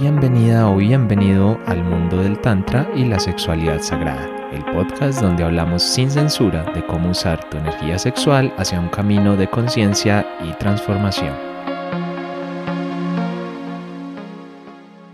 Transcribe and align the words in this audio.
Bienvenida 0.00 0.70
o 0.70 0.76
bienvenido 0.76 1.60
al 1.66 1.84
mundo 1.84 2.22
del 2.22 2.38
Tantra 2.38 2.90
y 2.96 3.04
la 3.04 3.20
sexualidad 3.20 3.82
sagrada, 3.82 4.26
el 4.50 4.64
podcast 4.64 5.20
donde 5.20 5.44
hablamos 5.44 5.82
sin 5.82 6.10
censura 6.10 6.64
de 6.72 6.82
cómo 6.86 7.10
usar 7.10 7.50
tu 7.50 7.58
energía 7.58 7.98
sexual 7.98 8.50
hacia 8.56 8.80
un 8.80 8.88
camino 8.88 9.36
de 9.36 9.46
conciencia 9.50 10.26
y 10.42 10.54
transformación. 10.54 11.50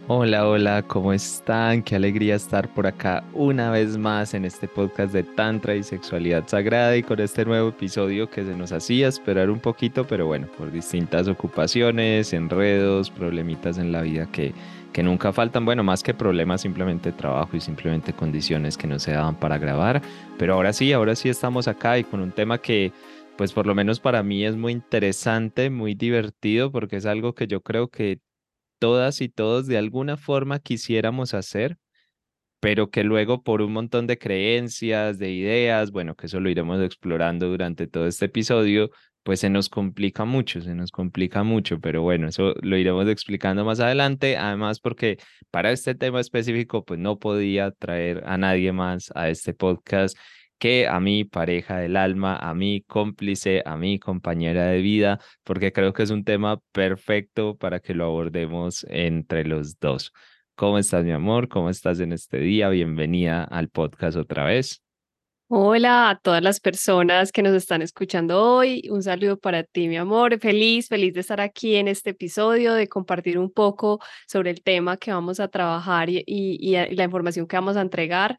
Hola, 0.09 0.47
hola, 0.47 0.85
¿cómo 0.85 1.13
están? 1.13 1.83
Qué 1.83 1.97
alegría 1.97 2.37
estar 2.37 2.73
por 2.73 2.87
acá 2.87 3.25
una 3.33 3.73
vez 3.73 3.99
más 3.99 4.35
en 4.35 4.45
este 4.45 4.69
podcast 4.69 5.13
de 5.13 5.25
Tantra 5.25 5.75
y 5.75 5.83
Sexualidad 5.83 6.45
Sagrada 6.47 6.97
y 6.97 7.03
con 7.03 7.19
este 7.19 7.45
nuevo 7.45 7.71
episodio 7.71 8.31
que 8.31 8.45
se 8.45 8.55
nos 8.55 8.71
hacía 8.71 9.09
esperar 9.09 9.51
un 9.51 9.59
poquito, 9.59 10.07
pero 10.07 10.29
bueno, 10.29 10.47
por 10.57 10.71
distintas 10.71 11.27
ocupaciones, 11.27 12.33
enredos, 12.33 13.11
problemitas 13.11 13.79
en 13.79 13.91
la 13.91 14.03
vida 14.03 14.27
que, 14.27 14.55
que 14.97 15.03
nunca 15.03 15.31
faltan. 15.31 15.67
Bueno, 15.67 15.85
más 15.85 16.03
que 16.03 16.15
problemas, 16.15 16.63
simplemente 16.63 17.13
trabajo 17.13 17.55
y 17.55 17.61
simplemente 17.61 18.15
condiciones 18.15 18.79
que 18.79 18.87
no 18.87 18.99
se 18.99 19.13
daban 19.13 19.39
para 19.39 19.59
grabar. 19.59 20.01
Pero 20.39 20.55
ahora 20.55 20.73
sí, 20.73 20.91
ahora 20.95 21.15
sí 21.15 21.29
estamos 21.29 21.69
acá 21.69 21.99
y 21.99 22.05
con 22.05 22.23
un 22.23 22.33
tema 22.33 22.63
que 22.63 22.93
pues 23.37 23.53
por 23.53 23.67
lo 23.67 23.75
menos 23.75 24.01
para 24.01 24.23
mí 24.23 24.47
es 24.47 24.57
muy 24.57 24.73
interesante, 24.73 25.69
muy 25.69 25.95
divertido, 25.95 26.73
porque 26.73 26.97
es 26.97 27.05
algo 27.05 27.35
que 27.35 27.47
yo 27.47 27.61
creo 27.61 27.89
que 27.89 28.21
todas 28.79 29.21
y 29.21 29.29
todos 29.29 29.67
de 29.67 29.77
alguna 29.77 30.17
forma 30.17 30.61
quisiéramos 30.61 31.35
hacer, 31.35 31.77
pero 32.61 32.91
que 32.91 33.05
luego 33.05 33.43
por 33.43 33.61
un 33.61 33.75
montón 33.75 34.07
de 34.07 34.17
creencias, 34.17 35.19
de 35.19 35.31
ideas, 35.31 35.91
bueno, 35.91 36.15
que 36.15 36.25
eso 36.25 36.41
lo 36.41 36.49
iremos 36.49 36.81
explorando 36.83 37.49
durante 37.49 37.87
todo 37.87 38.07
este 38.07 38.25
episodio, 38.27 38.89
pues 39.27 39.41
se 39.41 39.51
nos 39.51 39.69
complica 39.69 40.25
mucho, 40.25 40.61
se 40.61 40.77
nos 40.77 40.93
complica 40.93 41.43
mucho, 41.43 41.81
pero 41.81 42.01
bueno, 42.01 42.29
eso 42.29 42.55
lo 42.63 42.77
iremos 42.77 43.09
explicando 43.09 43.65
más 43.65 43.81
adelante, 43.81 44.37
además 44.37 44.79
porque 44.79 45.19
para 45.51 45.73
este 45.73 45.97
tema 45.97 46.21
específico, 46.21 46.85
pues 46.85 47.01
no 47.01 47.19
podía 47.19 47.73
traer 47.73 48.23
a 48.25 48.39
nadie 48.39 48.71
más 48.71 49.11
a 49.17 49.29
este 49.29 49.53
podcast 49.53 50.17
que 50.59 50.87
a 50.87 51.01
mi 51.01 51.25
pareja 51.25 51.79
del 51.79 51.97
alma, 51.97 52.37
a 52.37 52.55
mi 52.55 52.83
cómplice, 52.83 53.65
a 53.67 53.77
mi 53.77 53.99
compañera 53.99 54.67
de 54.67 54.81
vida, 54.81 55.19
porque 55.43 55.73
creo 55.73 55.93
que 55.93 56.05
es 56.05 56.11
un 56.11 56.23
tema 56.23 56.61
perfecto 56.71 57.57
para 57.57 57.81
que 57.81 57.95
lo 57.95 58.05
abordemos 58.05 58.87
entre 58.89 59.45
los 59.45 59.81
dos. 59.81 60.13
¿Cómo 60.55 60.79
estás, 60.79 61.05
mi 61.05 61.11
amor? 61.11 61.49
¿Cómo 61.49 61.69
estás 61.69 61.99
en 61.99 62.13
este 62.13 62.39
día? 62.39 62.69
Bienvenida 62.69 63.43
al 63.43 63.71
podcast 63.71 64.17
otra 64.17 64.45
vez. 64.45 64.86
Hola 65.49 66.11
a 66.11 66.19
todas 66.19 66.43
las 66.43 66.59
personas 66.59 67.31
que 67.31 67.41
nos 67.41 67.55
están 67.55 67.81
escuchando 67.81 68.43
hoy. 68.43 68.83
Un 68.91 69.05
saludo 69.05 69.39
para 69.39 69.63
ti, 69.63 69.87
mi 69.87 69.97
amor. 69.97 70.41
Feliz, 70.41 70.89
feliz 70.89 71.15
de 71.15 71.21
estar 71.21 71.41
aquí 71.41 71.77
en 71.77 71.87
este 71.87 72.11
episodio, 72.11 72.75
de 72.75 72.89
compartir 72.89 73.39
un 73.39 73.53
poco 73.53 74.01
sobre 74.27 74.51
el 74.51 74.61
tema 74.65 74.97
que 74.97 75.13
vamos 75.13 75.39
a 75.39 75.47
trabajar 75.47 76.09
y, 76.11 76.77
la 76.91 77.05
información 77.05 77.47
que 77.47 77.55
vamos 77.55 77.77
a 77.77 77.81
entregar. 77.83 78.37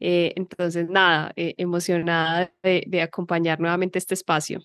Eh, 0.00 0.34
entonces, 0.36 0.86
nada, 0.90 1.32
eh, 1.34 1.54
emocionada 1.56 2.52
de, 2.62 2.84
de, 2.86 3.00
acompañar 3.00 3.58
nuevamente 3.58 3.98
este 3.98 4.12
espacio. 4.12 4.60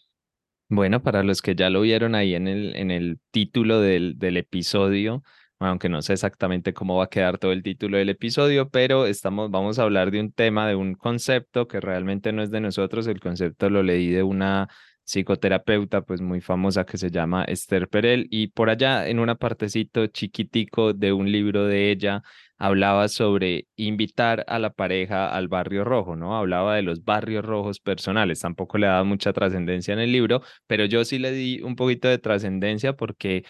Bueno, 0.67 1.01
para 1.01 1.23
los 1.23 1.41
que 1.41 1.55
ya 1.55 1.69
lo 1.69 1.79
vieron 1.79 2.13
ahí 2.13 2.35
en 2.35 2.49
el, 2.49 2.75
en 2.75 2.91
el 2.91 3.19
título 3.31 3.79
del, 3.79 4.19
del 4.19 4.35
episodio, 4.35 5.23
aunque 5.59 5.89
no 5.89 6.01
sé 6.01 6.13
exactamente 6.13 6.73
cómo 6.73 6.97
va 6.97 7.05
a 7.05 7.09
quedar 7.09 7.37
todo 7.37 7.51
el 7.51 7.63
título 7.63 7.97
del 7.97 8.09
episodio, 8.09 8.69
pero 8.69 9.05
estamos, 9.05 9.51
vamos 9.51 9.79
a 9.79 9.83
hablar 9.83 10.11
de 10.11 10.19
un 10.19 10.31
tema, 10.31 10.67
de 10.67 10.75
un 10.75 10.95
concepto 10.95 11.67
que 11.67 11.79
realmente 11.79 12.31
no 12.33 12.43
es 12.43 12.51
de 12.51 12.61
nosotros, 12.61 13.07
el 13.07 13.19
concepto 13.19 13.69
lo 13.69 13.83
leí 13.83 14.09
de 14.09 14.23
una 14.23 14.67
psicoterapeuta 15.05 16.01
pues 16.01 16.21
muy 16.21 16.41
famosa 16.41 16.85
que 16.85 16.97
se 16.97 17.11
llama 17.11 17.43
Esther 17.45 17.87
Perel 17.87 18.27
y 18.31 18.47
por 18.47 18.69
allá 18.69 19.07
en 19.07 19.19
una 19.19 19.35
partecito 19.35 20.07
chiquitico 20.07 20.93
de 20.93 21.13
un 21.13 21.31
libro 21.31 21.65
de 21.65 21.91
ella 21.91 22.23
hablaba 22.57 23.07
sobre 23.07 23.67
invitar 23.75 24.43
a 24.47 24.59
la 24.59 24.71
pareja 24.71 25.29
al 25.29 25.47
barrio 25.47 25.83
rojo, 25.83 26.15
¿no? 26.15 26.35
Hablaba 26.37 26.75
de 26.75 26.81
los 26.81 27.03
barrios 27.03 27.45
rojos 27.45 27.79
personales, 27.79 28.39
tampoco 28.39 28.77
le 28.77 28.87
daba 28.87 29.03
mucha 29.03 29.33
trascendencia 29.33 29.93
en 29.93 29.99
el 29.99 30.11
libro, 30.11 30.41
pero 30.67 30.85
yo 30.85 31.03
sí 31.05 31.19
le 31.19 31.31
di 31.31 31.61
un 31.61 31.75
poquito 31.75 32.07
de 32.07 32.17
trascendencia 32.17 32.93
porque 32.93 33.43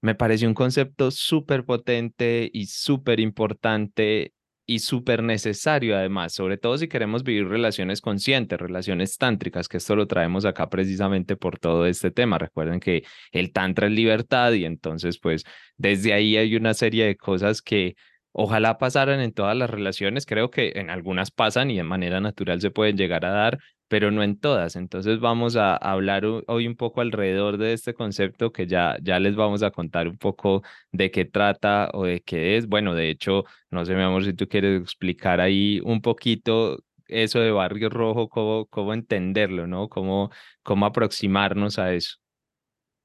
me 0.00 0.14
pareció 0.14 0.48
un 0.48 0.54
concepto 0.54 1.10
súper 1.10 1.64
potente 1.64 2.50
y 2.52 2.66
súper 2.66 3.20
importante 3.20 4.32
y 4.70 4.80
súper 4.80 5.22
necesario 5.22 5.96
además, 5.96 6.34
sobre 6.34 6.58
todo 6.58 6.76
si 6.76 6.88
queremos 6.88 7.24
vivir 7.24 7.48
relaciones 7.48 8.02
conscientes, 8.02 8.58
relaciones 8.60 9.16
tántricas, 9.16 9.66
que 9.66 9.78
esto 9.78 9.96
lo 9.96 10.06
traemos 10.06 10.44
acá 10.44 10.68
precisamente 10.68 11.36
por 11.36 11.58
todo 11.58 11.86
este 11.86 12.10
tema. 12.10 12.36
Recuerden 12.36 12.78
que 12.78 13.02
el 13.32 13.50
tantra 13.52 13.86
es 13.86 13.92
libertad 13.94 14.52
y 14.52 14.66
entonces 14.66 15.18
pues 15.18 15.44
desde 15.78 16.12
ahí 16.12 16.36
hay 16.36 16.54
una 16.54 16.74
serie 16.74 17.06
de 17.06 17.16
cosas 17.16 17.62
que 17.62 17.96
ojalá 18.32 18.78
pasaran 18.78 19.20
en 19.20 19.32
todas 19.32 19.56
las 19.56 19.70
relaciones, 19.70 20.26
creo 20.26 20.50
que 20.50 20.72
en 20.76 20.90
algunas 20.90 21.30
pasan 21.30 21.70
y 21.70 21.76
de 21.76 21.82
manera 21.84 22.20
natural 22.20 22.60
se 22.60 22.70
pueden 22.70 22.96
llegar 22.96 23.24
a 23.24 23.30
dar, 23.30 23.58
pero 23.88 24.10
no 24.10 24.22
en 24.22 24.38
todas. 24.38 24.76
Entonces 24.76 25.18
vamos 25.20 25.56
a 25.56 25.76
hablar 25.76 26.24
hoy 26.46 26.66
un 26.66 26.76
poco 26.76 27.00
alrededor 27.00 27.56
de 27.58 27.72
este 27.72 27.94
concepto 27.94 28.52
que 28.52 28.66
ya, 28.66 28.96
ya 29.02 29.18
les 29.18 29.34
vamos 29.36 29.62
a 29.62 29.70
contar 29.70 30.08
un 30.08 30.18
poco 30.18 30.62
de 30.92 31.10
qué 31.10 31.24
trata 31.24 31.90
o 31.94 32.04
de 32.04 32.20
qué 32.20 32.56
es. 32.56 32.68
Bueno, 32.68 32.94
de 32.94 33.10
hecho, 33.10 33.44
no 33.70 33.84
sé, 33.84 33.94
mi 33.94 34.02
amor, 34.02 34.24
si 34.24 34.34
tú 34.34 34.46
quieres 34.48 34.80
explicar 34.82 35.40
ahí 35.40 35.80
un 35.84 36.00
poquito 36.02 36.78
eso 37.06 37.40
de 37.40 37.50
Barrio 37.50 37.88
Rojo, 37.90 38.28
cómo, 38.28 38.66
cómo 38.66 38.92
entenderlo, 38.94 39.66
¿no? 39.66 39.88
Cómo, 39.88 40.30
cómo 40.62 40.86
aproximarnos 40.86 41.78
a 41.78 41.94
eso. 41.94 42.16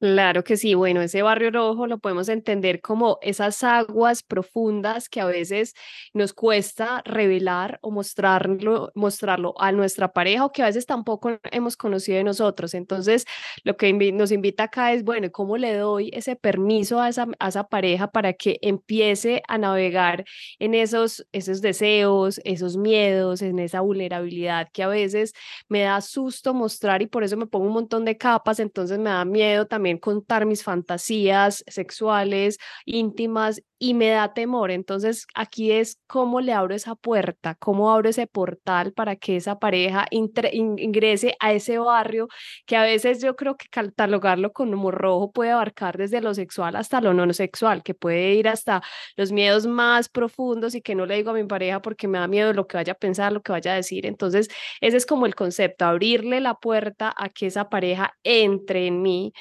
Claro 0.03 0.44
que 0.44 0.58
sí, 0.58 0.74
bueno, 0.74 1.02
ese 1.02 1.22
barrio 1.22 1.50
rojo 1.50 1.88
lo 1.88 1.97
podemos 1.97 2.28
entender 2.28 2.81
como 2.81 3.19
esas 3.22 3.64
aguas 3.64 4.22
profundas 4.22 5.08
que 5.08 5.22
a 5.22 5.25
veces 5.25 5.75
nos 6.14 6.34
cuesta 6.34 7.02
revelar 7.06 7.80
o 7.81 7.90
mostrarlo, 7.90 8.91
mostrarlo 8.96 9.53
a 9.62 9.72
nuestra 9.72 10.12
pareja 10.12 10.44
o 10.44 10.52
que 10.52 10.62
a 10.62 10.66
veces 10.66 10.86
tampoco 10.86 11.40
hemos 11.53 11.78
conocido 11.78 12.18
de 12.18 12.25
nosotros. 12.25 12.74
Entonces, 12.74 13.24
lo 13.64 13.78
que 13.78 13.94
nos 14.12 14.34
invita 14.34 14.64
acá 14.64 14.91
es, 14.91 15.06
bueno, 15.06 15.31
¿cómo 15.31 15.56
le 15.56 15.74
doy 15.78 16.09
ese 16.12 16.35
permiso 16.35 17.00
a 17.00 17.08
esa, 17.08 17.64
pareja 17.70 18.12
para 18.12 18.34
que 18.34 18.59
empiece 18.62 19.41
a 19.47 19.58
navegar 19.58 20.25
en 20.59 20.74
esos, 20.74 21.25
esos 21.31 21.62
deseos, 21.62 22.41
esos 22.44 22.75
miedos, 22.75 23.41
en 23.41 23.58
esa 23.58 23.80
vulnerabilidad 23.80 24.68
que 24.74 24.84
a 24.84 24.90
veces 24.90 25.31
me 25.70 25.84
da 25.84 26.02
susto 26.02 26.53
mostrar 26.53 27.02
y 27.02 27.08
por 27.08 27.24
eso 27.24 27.38
me 27.38 27.47
pongo 27.47 27.68
un 27.68 27.74
montón 27.74 28.03
de 28.03 28.18
capas, 28.18 28.59
entonces 28.59 29.00
me 29.00 29.09
da 29.09 29.24
miedo 29.24 29.66
también 29.66 29.93
contar 29.98 30.46
mis 30.46 30.64
fantasías 30.64 31.64
sexuales, 31.68 32.58
íntimas 32.86 33.62
y 33.80 33.94
me 33.94 34.09
da 34.09 34.34
temor. 34.34 34.72
Entonces, 34.72 35.28
aquí 35.36 35.72
es 35.72 36.00
cómo 36.08 36.40
le 36.40 36.54
abro 36.54 36.74
esa 36.74 36.96
puerta, 36.96 37.56
cómo 37.56 37.92
abro 37.92 38.09
ese 38.09 38.28
portal 38.28 38.94
para 38.94 39.18
que 39.18 39.36
esa 39.36 39.59
pareja 39.59 40.06
ingrese 40.12 41.36
a 41.40 41.52
ese 41.52 41.78
barrio 41.80 42.30
que 42.66 42.78
a 42.78 42.84
veces 42.84 43.22
yo 43.22 43.36
creo 43.36 43.58
que 43.58 43.68
catalogarlo 43.70 44.53
como 44.53 44.90
rojo 44.92 45.32
puede 45.32 45.52
abarcar 45.52 45.98
desde 45.98 46.22
lo 46.22 46.34
sexual 46.34 46.76
hasta 46.78 47.02
lo 47.02 47.14
no 47.14 47.32
sexual, 47.34 47.84
que 47.84 47.94
puede 47.94 48.34
ir 48.36 48.48
hasta 48.48 48.82
los 49.18 49.32
miedos 49.32 49.66
más 49.68 50.09
profundos 50.09 50.76
y 50.76 50.82
que 50.82 50.96
no 50.96 51.06
le 51.06 51.16
digo 51.16 51.32
a 51.32 51.34
mi 51.34 51.44
pareja 51.44 51.82
porque 51.82 52.08
me 52.08 52.20
da 52.20 52.28
miedo 52.28 52.53
lo 52.53 52.68
que 52.68 52.78
vaya 52.78 52.94
a 52.94 52.96
pensar, 52.96 53.34
lo 53.34 53.42
que 53.42 53.52
vaya 53.52 53.74
a 53.74 53.76
decir. 53.76 54.06
Entonces, 54.06 54.50
ese 54.82 54.98
es 54.98 55.06
como 55.06 55.26
el 55.26 55.36
concepto, 55.36 55.86
abrirle 55.86 56.40
la 56.40 56.56
puerta 56.56 57.14
a 57.18 57.30
que 57.30 57.48
esa 57.48 57.70
pareja 57.70 58.14
entre 58.24 58.88
en 58.88 59.02
mí 59.02 59.34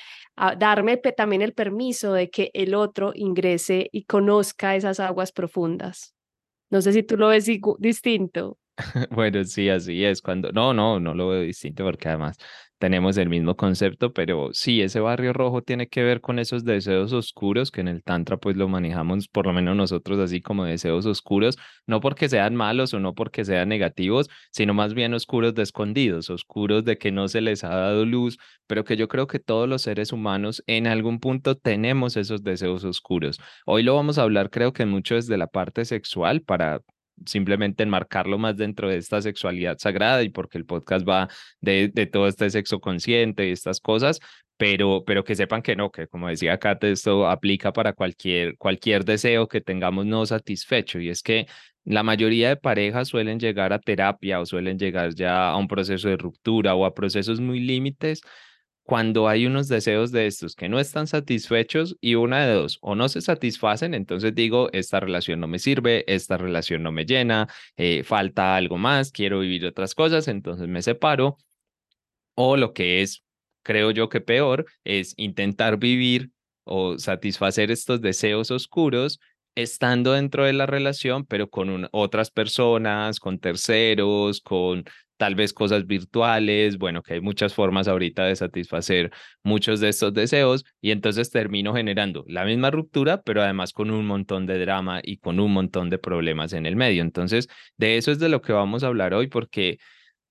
darme 0.58 0.96
también 0.96 1.42
el 1.42 1.52
permiso 1.52 2.12
de 2.12 2.30
que 2.30 2.50
el 2.54 2.74
otro 2.74 3.12
ingrese 3.14 3.88
y 3.92 4.04
conozca 4.04 4.76
esas 4.76 5.00
aguas 5.00 5.32
profundas. 5.32 6.14
No 6.70 6.80
sé 6.80 6.92
si 6.92 7.02
tú 7.02 7.16
lo 7.16 7.28
ves 7.28 7.48
distinto. 7.78 8.58
Bueno, 9.10 9.44
sí, 9.44 9.68
así 9.68 10.04
es. 10.04 10.22
Cuando 10.22 10.50
no, 10.50 10.72
no, 10.72 10.98
no 10.98 11.14
lo 11.14 11.28
veo 11.28 11.42
distinto 11.42 11.84
porque 11.84 12.08
además 12.08 12.36
tenemos 12.82 13.16
el 13.16 13.28
mismo 13.28 13.54
concepto, 13.54 14.12
pero 14.12 14.50
sí, 14.54 14.82
ese 14.82 14.98
barrio 14.98 15.32
rojo 15.32 15.62
tiene 15.62 15.86
que 15.86 16.02
ver 16.02 16.20
con 16.20 16.40
esos 16.40 16.64
deseos 16.64 17.12
oscuros 17.12 17.70
que 17.70 17.80
en 17.80 17.86
el 17.86 18.02
Tantra 18.02 18.38
pues 18.38 18.56
lo 18.56 18.66
manejamos, 18.66 19.28
por 19.28 19.46
lo 19.46 19.52
menos 19.52 19.76
nosotros 19.76 20.18
así 20.18 20.40
como 20.40 20.64
deseos 20.64 21.06
oscuros, 21.06 21.56
no 21.86 22.00
porque 22.00 22.28
sean 22.28 22.56
malos 22.56 22.92
o 22.92 22.98
no 22.98 23.14
porque 23.14 23.44
sean 23.44 23.68
negativos, 23.68 24.28
sino 24.50 24.74
más 24.74 24.94
bien 24.94 25.14
oscuros 25.14 25.54
de 25.54 25.62
escondidos, 25.62 26.28
oscuros 26.28 26.84
de 26.84 26.98
que 26.98 27.12
no 27.12 27.28
se 27.28 27.40
les 27.40 27.62
ha 27.62 27.68
dado 27.68 28.04
luz, 28.04 28.36
pero 28.66 28.82
que 28.82 28.96
yo 28.96 29.06
creo 29.06 29.28
que 29.28 29.38
todos 29.38 29.68
los 29.68 29.82
seres 29.82 30.10
humanos 30.12 30.64
en 30.66 30.88
algún 30.88 31.20
punto 31.20 31.56
tenemos 31.56 32.16
esos 32.16 32.42
deseos 32.42 32.82
oscuros. 32.82 33.38
Hoy 33.64 33.84
lo 33.84 33.94
vamos 33.94 34.18
a 34.18 34.22
hablar 34.22 34.50
creo 34.50 34.72
que 34.72 34.86
mucho 34.86 35.14
desde 35.14 35.38
la 35.38 35.46
parte 35.46 35.84
sexual 35.84 36.42
para 36.42 36.82
simplemente 37.26 37.82
enmarcarlo 37.82 38.38
más 38.38 38.56
dentro 38.56 38.88
de 38.88 38.96
esta 38.96 39.20
sexualidad 39.22 39.78
sagrada 39.78 40.22
y 40.22 40.28
porque 40.30 40.58
el 40.58 40.66
podcast 40.66 41.08
va 41.08 41.28
de, 41.60 41.88
de 41.88 42.06
todo 42.06 42.28
este 42.28 42.50
sexo 42.50 42.80
consciente 42.80 43.48
y 43.48 43.52
estas 43.52 43.80
cosas, 43.80 44.20
pero, 44.56 45.02
pero 45.04 45.24
que 45.24 45.34
sepan 45.34 45.62
que 45.62 45.74
no, 45.76 45.90
que 45.90 46.06
como 46.06 46.28
decía 46.28 46.58
Kate, 46.58 46.92
esto 46.92 47.26
aplica 47.28 47.72
para 47.72 47.94
cualquier, 47.94 48.56
cualquier 48.58 49.04
deseo 49.04 49.48
que 49.48 49.60
tengamos 49.60 50.06
no 50.06 50.24
satisfecho. 50.24 51.00
Y 51.00 51.08
es 51.08 51.22
que 51.22 51.46
la 51.84 52.02
mayoría 52.04 52.50
de 52.50 52.56
parejas 52.56 53.08
suelen 53.08 53.40
llegar 53.40 53.72
a 53.72 53.80
terapia 53.80 54.40
o 54.40 54.46
suelen 54.46 54.78
llegar 54.78 55.14
ya 55.14 55.48
a 55.48 55.56
un 55.56 55.66
proceso 55.68 56.08
de 56.08 56.16
ruptura 56.16 56.74
o 56.76 56.84
a 56.84 56.94
procesos 56.94 57.40
muy 57.40 57.60
límites 57.60 58.22
cuando 58.84 59.28
hay 59.28 59.46
unos 59.46 59.68
deseos 59.68 60.12
de 60.12 60.26
estos 60.26 60.56
que 60.56 60.68
no 60.68 60.80
están 60.80 61.06
satisfechos 61.06 61.96
y 62.00 62.16
una 62.16 62.46
de 62.46 62.54
dos, 62.54 62.78
o 62.80 62.94
no 62.94 63.08
se 63.08 63.20
satisfacen, 63.20 63.94
entonces 63.94 64.34
digo, 64.34 64.68
esta 64.72 65.00
relación 65.00 65.40
no 65.40 65.46
me 65.48 65.58
sirve, 65.58 66.04
esta 66.12 66.36
relación 66.36 66.82
no 66.82 66.92
me 66.92 67.04
llena, 67.04 67.48
eh, 67.76 68.02
falta 68.04 68.56
algo 68.56 68.78
más, 68.78 69.12
quiero 69.12 69.40
vivir 69.40 69.66
otras 69.66 69.94
cosas, 69.94 70.28
entonces 70.28 70.68
me 70.68 70.82
separo, 70.82 71.38
o 72.34 72.56
lo 72.56 72.72
que 72.72 73.02
es, 73.02 73.22
creo 73.62 73.90
yo 73.90 74.08
que 74.08 74.20
peor, 74.20 74.66
es 74.84 75.14
intentar 75.16 75.78
vivir 75.78 76.30
o 76.64 76.98
satisfacer 76.98 77.70
estos 77.70 78.00
deseos 78.00 78.50
oscuros 78.50 79.20
estando 79.54 80.12
dentro 80.12 80.44
de 80.44 80.52
la 80.54 80.66
relación, 80.66 81.26
pero 81.26 81.50
con 81.50 81.88
otras 81.92 82.30
personas, 82.30 83.20
con 83.20 83.38
terceros, 83.38 84.40
con 84.40 84.84
tal 85.22 85.36
vez 85.36 85.52
cosas 85.52 85.86
virtuales, 85.86 86.78
bueno, 86.78 87.00
que 87.00 87.14
hay 87.14 87.20
muchas 87.20 87.54
formas 87.54 87.86
ahorita 87.86 88.24
de 88.24 88.34
satisfacer 88.34 89.12
muchos 89.44 89.78
de 89.78 89.88
estos 89.88 90.12
deseos 90.12 90.64
y 90.80 90.90
entonces 90.90 91.30
termino 91.30 91.72
generando 91.74 92.24
la 92.26 92.44
misma 92.44 92.72
ruptura, 92.72 93.22
pero 93.22 93.40
además 93.40 93.72
con 93.72 93.92
un 93.92 94.04
montón 94.04 94.46
de 94.46 94.58
drama 94.58 94.98
y 95.00 95.18
con 95.18 95.38
un 95.38 95.52
montón 95.52 95.90
de 95.90 95.98
problemas 95.98 96.54
en 96.54 96.66
el 96.66 96.74
medio. 96.74 97.02
Entonces, 97.02 97.46
de 97.76 97.98
eso 97.98 98.10
es 98.10 98.18
de 98.18 98.28
lo 98.28 98.42
que 98.42 98.52
vamos 98.52 98.82
a 98.82 98.88
hablar 98.88 99.14
hoy 99.14 99.28
porque 99.28 99.78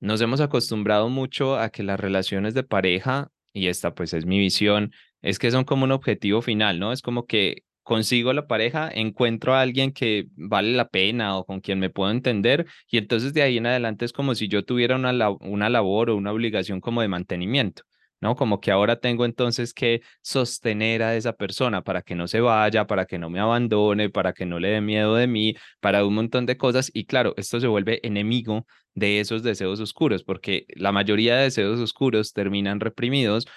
nos 0.02 0.20
hemos 0.20 0.42
acostumbrado 0.42 1.08
mucho 1.08 1.58
a 1.58 1.70
que 1.70 1.84
las 1.84 1.98
relaciones 1.98 2.54
de 2.54 2.64
pareja, 2.64 3.30
y 3.54 3.68
esta 3.68 3.96
pues 3.96 4.14
es 4.14 4.26
mi 4.26 4.40
visión, 4.40 4.92
es 5.22 5.40
que 5.40 5.52
son 5.52 5.64
como 5.64 5.86
un 5.86 5.94
objetivo 5.94 6.42
final, 6.42 6.80
¿no? 6.80 6.92
Es 6.92 7.02
como 7.02 7.26
que 7.28 7.64
consigo 7.84 8.34
la 8.34 8.48
pareja, 8.48 8.90
encuentro 8.94 9.54
a 9.54 9.62
alguien 9.62 9.92
que 9.92 10.26
vale 10.36 10.72
la 10.74 10.88
pena 10.90 11.38
o 11.38 11.46
con 11.46 11.62
quien 11.62 11.80
me 11.80 11.90
puedo 11.90 12.12
entender 12.12 12.66
y 12.90 12.98
entonces 12.98 13.34
de 13.34 13.42
ahí 13.42 13.58
en 13.58 13.66
adelante 13.66 14.06
es 14.06 14.14
como 14.14 14.36
si 14.36 14.48
yo 14.48 14.64
tuviera 14.64 14.96
una, 14.96 15.30
una 15.42 15.70
labor 15.70 16.10
o 16.10 16.16
una 16.16 16.32
obligación 16.32 16.82
como 16.82 17.02
de 17.02 17.08
mantenimiento. 17.08 17.84
¿no? 18.22 18.36
Como 18.36 18.62
que 18.62 18.72
ahora 18.72 18.98
tengo 19.00 19.26
entonces 19.26 19.74
que 19.74 20.02
sostener 20.22 21.04
a 21.04 21.16
esa 21.16 21.34
persona 21.34 21.82
para 21.84 22.04
que 22.04 22.16
no 22.16 22.28
se 22.28 22.40
vaya, 22.40 22.86
para 22.88 23.06
que 23.06 23.18
no 23.18 23.30
me 23.30 23.40
abandone, 23.40 24.10
para 24.10 24.34
que 24.34 24.46
no 24.46 24.60
le 24.60 24.70
dé 24.70 24.82
miedo 24.82 25.16
de 25.16 25.28
mí, 25.28 25.56
para 25.80 26.06
un 26.06 26.14
montón 26.14 26.46
de 26.46 26.56
cosas. 26.58 26.92
Y 26.94 27.06
claro, 27.06 27.34
esto 27.38 27.60
se 27.60 27.68
vuelve 27.68 28.00
enemigo 28.04 28.66
de 28.94 29.20
esos 29.20 29.44
deseos 29.44 29.80
oscuros, 29.80 30.24
porque 30.24 30.66
la 30.76 30.92
mayoría 30.92 31.36
de 31.38 31.44
deseos 31.44 31.80
oscuros 31.80 32.34
terminan 32.34 32.80
reprimidos 32.80 33.48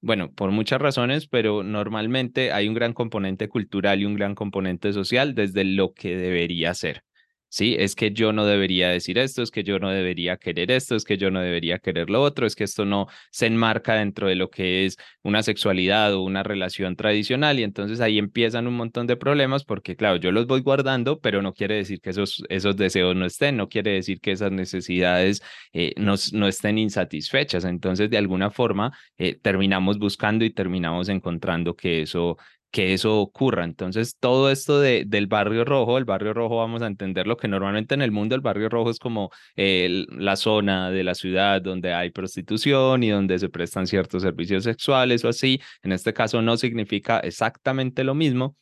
bueno, 0.00 0.32
por 0.32 0.50
muchas 0.50 0.80
razones, 0.80 1.26
pero 1.28 1.62
normalmente 1.62 2.52
hay 2.52 2.68
un 2.68 2.74
gran 2.74 2.92
componente 2.94 3.48
cultural 3.48 4.00
y 4.00 4.04
un 4.04 4.14
gran 4.14 4.34
componente 4.34 4.92
social 4.92 5.34
desde 5.34 5.64
lo 5.64 5.92
que 5.94 6.16
debería 6.16 6.74
ser. 6.74 7.02
Sí, 7.50 7.76
es 7.78 7.94
que 7.94 8.12
yo 8.12 8.32
no 8.32 8.44
debería 8.44 8.90
decir 8.90 9.18
esto, 9.18 9.42
es 9.42 9.50
que 9.50 9.62
yo 9.62 9.78
no 9.78 9.90
debería 9.90 10.36
querer 10.36 10.70
esto, 10.70 10.94
es 10.96 11.04
que 11.04 11.16
yo 11.16 11.30
no 11.30 11.40
debería 11.40 11.78
querer 11.78 12.10
lo 12.10 12.22
otro, 12.22 12.46
es 12.46 12.54
que 12.54 12.64
esto 12.64 12.84
no 12.84 13.06
se 13.30 13.46
enmarca 13.46 13.94
dentro 13.94 14.28
de 14.28 14.34
lo 14.34 14.50
que 14.50 14.84
es 14.84 14.96
una 15.22 15.42
sexualidad 15.42 16.12
o 16.14 16.22
una 16.22 16.42
relación 16.42 16.94
tradicional 16.96 17.58
y 17.58 17.62
entonces 17.62 18.00
ahí 18.00 18.18
empiezan 18.18 18.66
un 18.66 18.74
montón 18.74 19.06
de 19.06 19.16
problemas 19.16 19.64
porque 19.64 19.96
claro, 19.96 20.16
yo 20.16 20.30
los 20.30 20.46
voy 20.46 20.60
guardando, 20.60 21.20
pero 21.20 21.40
no 21.40 21.54
quiere 21.54 21.76
decir 21.76 22.00
que 22.00 22.10
esos, 22.10 22.42
esos 22.48 22.76
deseos 22.76 23.16
no 23.16 23.24
estén, 23.24 23.56
no 23.56 23.68
quiere 23.68 23.92
decir 23.92 24.20
que 24.20 24.32
esas 24.32 24.52
necesidades 24.52 25.42
eh, 25.72 25.94
no, 25.96 26.14
no, 26.32 26.48
estén 26.48 26.78
insatisfechas. 26.78 27.64
Entonces, 27.64 28.10
de 28.10 28.18
alguna 28.18 28.50
forma, 28.50 28.92
eh, 29.16 29.38
terminamos 29.40 29.98
buscando 29.98 30.44
y 30.44 30.50
terminamos 30.50 31.08
encontrando 31.08 31.74
que 31.76 32.02
eso 32.02 32.36
que 32.70 32.92
eso 32.94 33.18
ocurra. 33.20 33.64
Entonces, 33.64 34.16
todo 34.18 34.50
esto 34.50 34.80
de, 34.80 35.04
del 35.06 35.26
barrio 35.26 35.64
rojo, 35.64 35.98
el 35.98 36.04
barrio 36.04 36.34
rojo 36.34 36.56
vamos 36.56 36.82
a 36.82 36.86
entender 36.86 37.26
lo 37.26 37.36
que 37.36 37.48
normalmente 37.48 37.94
en 37.94 38.02
el 38.02 38.12
mundo 38.12 38.34
el 38.34 38.40
barrio 38.40 38.68
rojo 38.68 38.90
es 38.90 38.98
como 38.98 39.30
la 39.56 40.36
zona 40.36 40.90
de 40.90 41.04
la 41.04 41.14
ciudad 41.14 41.62
donde 41.62 41.92
hay 41.94 42.10
prostitución 42.10 43.02
y 43.02 43.10
donde 43.10 43.38
se 43.38 43.48
prestan 43.48 43.86
ciertos 43.86 44.22
servicios 44.22 44.64
sexuales 44.64 45.24
o 45.24 45.28
así. 45.28 45.60
En 45.82 45.92
este 45.92 46.12
caso 46.12 46.42
no 46.42 46.56
significa 46.56 47.20
exactamente 47.20 48.04
lo 48.04 48.14
mismo, 48.14 48.56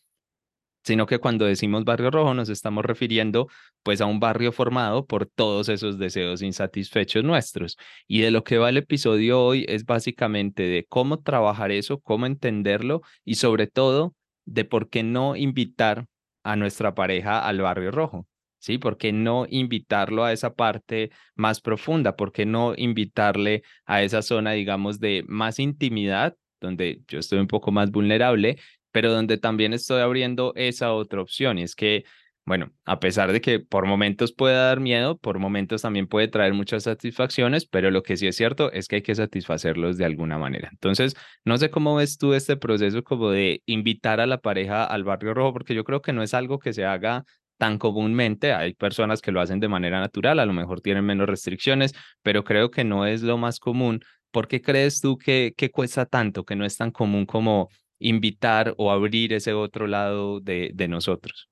sino 0.87 1.07
que 1.07 1.19
cuando 1.19 1.47
decimos 1.47 1.85
barrio 1.85 2.13
rojo 2.13 2.33
nos 2.33 2.49
estamos 2.49 2.85
refiriendo 2.85 3.49
pues 3.83 4.01
a 4.01 4.07
un 4.07 4.21
barrio 4.21 4.53
formado 4.53 5.05
por 5.05 5.27
todos 5.27 5.69
esos 5.69 5.99
deseos 5.99 6.43
insatisfechos 6.43 7.25
nuestros. 7.25 7.77
Y 8.07 8.21
de 8.21 8.31
lo 8.31 8.45
que 8.45 8.59
va 8.59 8.69
el 8.69 8.77
episodio 8.77 9.43
hoy 9.43 9.67
es 9.69 9.85
básicamente 9.85 10.63
de 10.63 10.87
cómo 10.89 11.21
trabajar 11.23 11.73
eso, 11.73 11.99
cómo 11.99 12.27
entenderlo 12.27 13.03
y 13.25 13.35
sobre 13.35 13.67
todo 13.67 14.15
de 14.45 14.65
por 14.65 14.89
qué 14.89 15.03
no 15.03 15.35
invitar 15.35 16.07
a 16.45 16.55
nuestra 16.55 16.95
pareja 16.95 17.45
al 17.45 17.61
barrio 17.61 17.91
rojo. 17.91 18.29
¿Sí? 18.59 18.79
¿Por 18.79 18.97
qué 18.97 19.13
no 19.13 19.47
invitarlo 19.49 20.25
a 20.25 20.33
esa 20.33 20.55
parte 20.55 21.11
más 21.35 21.61
profunda? 21.61 22.15
¿Por 22.15 22.31
qué 22.33 22.47
no 22.47 22.75
invitarle 22.77 23.63
a 23.87 24.03
esa 24.03 24.23
zona, 24.23 24.53
digamos, 24.53 25.01
de 25.01 25.25
más 25.27 25.59
intimidad, 25.59 26.37
donde 26.61 27.03
yo 27.09 27.19
estoy 27.19 27.39
un 27.39 27.47
poco 27.47 27.71
más 27.71 27.91
vulnerable 27.91 28.57
pero 28.97 29.13
donde 29.13 29.37
también 29.37 29.75
estoy 29.75 30.01
abriendo 30.01 30.55
esa 30.57 30.95
otra 30.95 31.21
opción 31.21 31.59
y 31.59 31.65
es 31.65 31.75
que, 31.75 32.05
bueno, 32.47 32.73
a 32.87 32.99
pesar 32.99 33.31
de 33.31 33.43
que 33.43 33.61
por 33.61 33.85
momentos 33.85 34.33
puede 34.33 34.55
dar 34.55 34.81
miedo, 34.81 35.19
por 35.19 35.39
momentos 35.39 35.83
también 35.83 36.07
puede 36.07 36.29
traer 36.29 36.55
muchas 36.55 36.85
satisfacciones, 36.85 37.67
pero 37.67 37.91
lo 37.91 38.03
que 38.03 38.17
sí 38.17 38.27
es 38.27 38.37
cierto 38.37 38.73
es 38.73 38.89
que 38.89 38.97
hay 38.97 39.03
que 39.03 39.15
satisfacerlos 39.15 39.99
de 39.99 40.07
alguna 40.07 40.39
manera. 40.39 40.71
Entonces, 40.73 41.15
no 41.45 41.59
sé 41.59 41.69
cómo 41.69 41.95
ves 41.97 42.17
tú 42.17 42.33
este 42.33 42.57
proceso 42.57 43.05
como 43.05 43.29
de 43.29 43.61
invitar 43.67 44.19
a 44.19 44.27
la 44.27 44.39
pareja 44.41 44.83
al 44.87 45.05
barrio 45.05 45.35
rojo, 45.35 45.53
porque 45.53 45.75
yo 45.75 45.85
creo 45.85 46.01
que 46.01 46.15
no 46.15 46.23
es 46.23 46.33
algo 46.33 46.59
que 46.59 46.73
se 46.73 46.87
haga 46.87 47.27
tan 47.59 47.77
comúnmente. 47.77 48.55
Hay 48.55 48.73
personas 48.73 49.21
que 49.21 49.31
lo 49.31 49.43
hacen 49.43 49.61
de 49.61 49.69
manera 49.69 50.01
natural, 50.01 50.39
a 50.39 50.47
lo 50.47 50.55
mejor 50.55 50.81
tienen 50.81 51.05
menos 51.05 51.29
restricciones, 51.29 51.93
pero 52.23 52.45
creo 52.45 52.71
que 52.71 52.83
no 52.83 53.05
es 53.05 53.21
lo 53.21 53.37
más 53.37 53.61
común. 53.61 54.01
¿Por 54.31 54.49
qué 54.49 54.63
crees 54.63 55.03
tú 55.03 55.19
que, 55.19 55.53
que 55.55 55.71
cuesta 55.71 56.07
tanto, 56.07 56.47
que 56.47 56.57
no 56.57 56.65
es 56.65 56.79
tan 56.79 56.91
común 56.93 57.27
como 57.27 57.69
invitar 57.99 58.75
o 58.77 58.91
abrir 58.91 59.33
ese 59.33 59.53
otro 59.53 59.87
lado 59.87 60.41
de, 60.41 60.71
de 60.75 60.89
nosotros? 60.89 61.49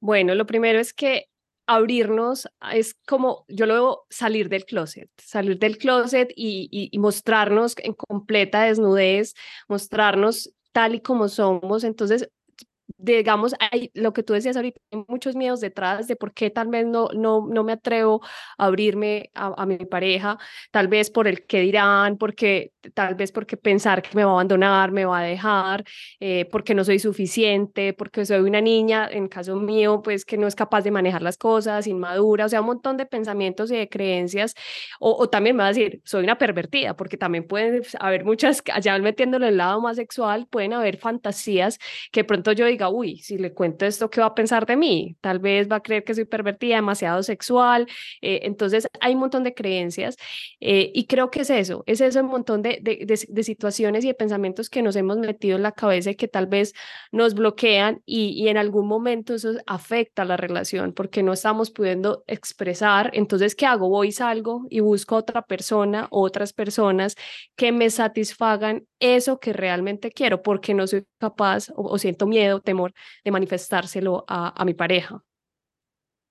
Bueno, 0.00 0.34
lo 0.34 0.46
primero 0.46 0.78
es 0.78 0.92
que 0.94 1.26
abrirnos 1.66 2.48
es 2.72 2.94
como, 3.06 3.44
yo 3.48 3.66
lo 3.66 3.74
veo 3.74 4.06
salir 4.10 4.48
del 4.48 4.64
closet, 4.64 5.08
salir 5.18 5.58
del 5.58 5.78
closet 5.78 6.32
y, 6.34 6.68
y, 6.90 6.98
mostrarnos 6.98 7.74
en 7.78 7.92
completa 7.92 8.62
desnudez, 8.64 9.34
mostrarnos 9.68 10.52
tal 10.72 10.96
y 10.96 11.00
como 11.00 11.28
somos. 11.28 11.84
Entonces, 11.84 12.28
digamos, 13.02 13.54
hay 13.58 13.90
lo 13.94 14.12
que 14.12 14.22
tú 14.22 14.32
decías 14.34 14.56
ahorita, 14.56 14.80
hay 14.92 15.04
muchos 15.08 15.36
miedos 15.36 15.60
detrás 15.60 16.06
de 16.06 16.16
por 16.16 16.32
qué 16.32 16.50
tal 16.50 16.68
vez 16.68 16.86
no, 16.86 17.08
no, 17.14 17.46
no 17.48 17.64
me 17.64 17.72
atrevo 17.72 18.20
a 18.58 18.66
abrirme 18.66 19.30
a, 19.34 19.66
mi 19.66 19.78
pareja, 19.78 20.38
tal 20.70 20.88
vez 20.88 21.10
por 21.10 21.26
el 21.28 21.46
que 21.46 21.60
dirán, 21.60 22.18
porque 22.18 22.72
tal 22.94 23.14
vez 23.14 23.32
porque 23.32 23.56
pensar 23.56 24.02
que 24.02 24.10
me 24.14 24.24
va 24.24 24.30
a 24.30 24.34
abandonar, 24.34 24.92
me 24.92 25.04
va 25.04 25.20
a 25.20 25.22
dejar, 25.22 25.84
eh, 26.20 26.46
porque 26.50 26.74
no 26.74 26.84
soy 26.84 26.98
suficiente, 26.98 27.92
porque 27.94 28.24
soy 28.26 28.40
una 28.40 28.60
niña, 28.60 29.08
en 29.10 29.28
caso 29.28 29.56
mío, 29.56 30.02
pues 30.02 30.24
que 30.24 30.36
no 30.36 30.46
es 30.46 30.54
capaz 30.54 30.82
de 30.82 30.90
manejar 30.90 31.22
las 31.22 31.36
cosas, 31.36 31.86
inmadura, 31.86 32.46
o 32.46 32.48
sea, 32.48 32.60
un 32.60 32.66
montón 32.66 32.96
de 32.96 33.06
pensamientos 33.06 33.70
y 33.70 33.76
de 33.76 33.88
creencias, 33.88 34.54
o, 34.98 35.16
o 35.18 35.28
también 35.28 35.56
me 35.56 35.62
va 35.62 35.68
a 35.68 35.72
decir, 35.72 36.00
soy 36.04 36.24
una 36.24 36.38
pervertida, 36.38 36.94
porque 36.96 37.16
también 37.16 37.46
pueden 37.46 37.82
haber 37.98 38.24
muchas, 38.24 38.62
ya 38.82 38.98
metiéndolo 38.98 39.46
en 39.46 39.52
el 39.52 39.56
lado 39.58 39.80
más 39.80 39.96
sexual, 39.96 40.46
pueden 40.50 40.72
haber 40.72 40.98
fantasías 40.98 41.78
que 42.12 42.24
pronto 42.24 42.52
yo 42.52 42.66
diga, 42.66 42.89
uy, 42.90 43.18
si 43.18 43.38
le 43.38 43.52
cuento 43.52 43.86
esto, 43.86 44.10
¿qué 44.10 44.20
va 44.20 44.28
a 44.28 44.34
pensar 44.34 44.66
de 44.66 44.76
mí? 44.76 45.16
Tal 45.20 45.38
vez 45.38 45.70
va 45.70 45.76
a 45.76 45.82
creer 45.82 46.04
que 46.04 46.14
soy 46.14 46.24
pervertida, 46.24 46.76
demasiado 46.76 47.22
sexual. 47.22 47.86
Eh, 48.20 48.40
entonces, 48.44 48.88
hay 49.00 49.14
un 49.14 49.20
montón 49.20 49.44
de 49.44 49.54
creencias 49.54 50.16
eh, 50.60 50.90
y 50.94 51.06
creo 51.06 51.30
que 51.30 51.40
es 51.40 51.50
eso, 51.50 51.82
es 51.86 52.00
eso 52.00 52.20
un 52.20 52.26
montón 52.26 52.62
de, 52.62 52.78
de, 52.82 53.06
de, 53.28 53.42
situaciones 53.42 54.04
y 54.04 54.08
de 54.08 54.14
pensamientos 54.14 54.70
que 54.70 54.82
nos 54.82 54.96
hemos 54.96 55.18
metido 55.18 55.56
en 55.56 55.62
la 55.62 55.72
cabeza 55.72 56.10
y 56.10 56.14
que 56.14 56.28
tal 56.28 56.46
vez 56.46 56.74
nos 57.12 57.34
bloquean 57.34 58.02
y, 58.04 58.30
y 58.30 58.48
en 58.48 58.56
algún 58.56 58.86
momento 58.86 59.34
eso 59.34 59.52
afecta 59.66 60.22
a 60.22 60.24
la 60.24 60.36
relación 60.36 60.92
porque 60.92 61.22
no 61.22 61.32
estamos 61.32 61.70
pudiendo 61.70 62.24
expresar. 62.26 63.10
Entonces, 63.14 63.54
¿qué 63.54 63.66
hago? 63.66 63.88
Voy, 63.88 64.12
salgo 64.12 64.66
y 64.70 64.80
busco 64.80 65.16
otra 65.16 65.42
persona, 65.42 66.08
otras 66.10 66.52
personas 66.52 67.16
que 67.56 67.72
me 67.72 67.90
satisfagan 67.90 68.86
eso 69.00 69.40
que 69.40 69.52
realmente 69.52 70.12
quiero 70.12 70.42
porque 70.42 70.74
no 70.74 70.86
soy 70.86 71.04
capaz 71.18 71.70
o, 71.70 71.90
o 71.90 71.98
siento 71.98 72.26
miedo, 72.26 72.60
temor 72.60 72.79
de 73.24 73.30
manifestárselo 73.30 74.24
a, 74.28 74.64
mi 74.64 74.74
pareja. 74.74 75.22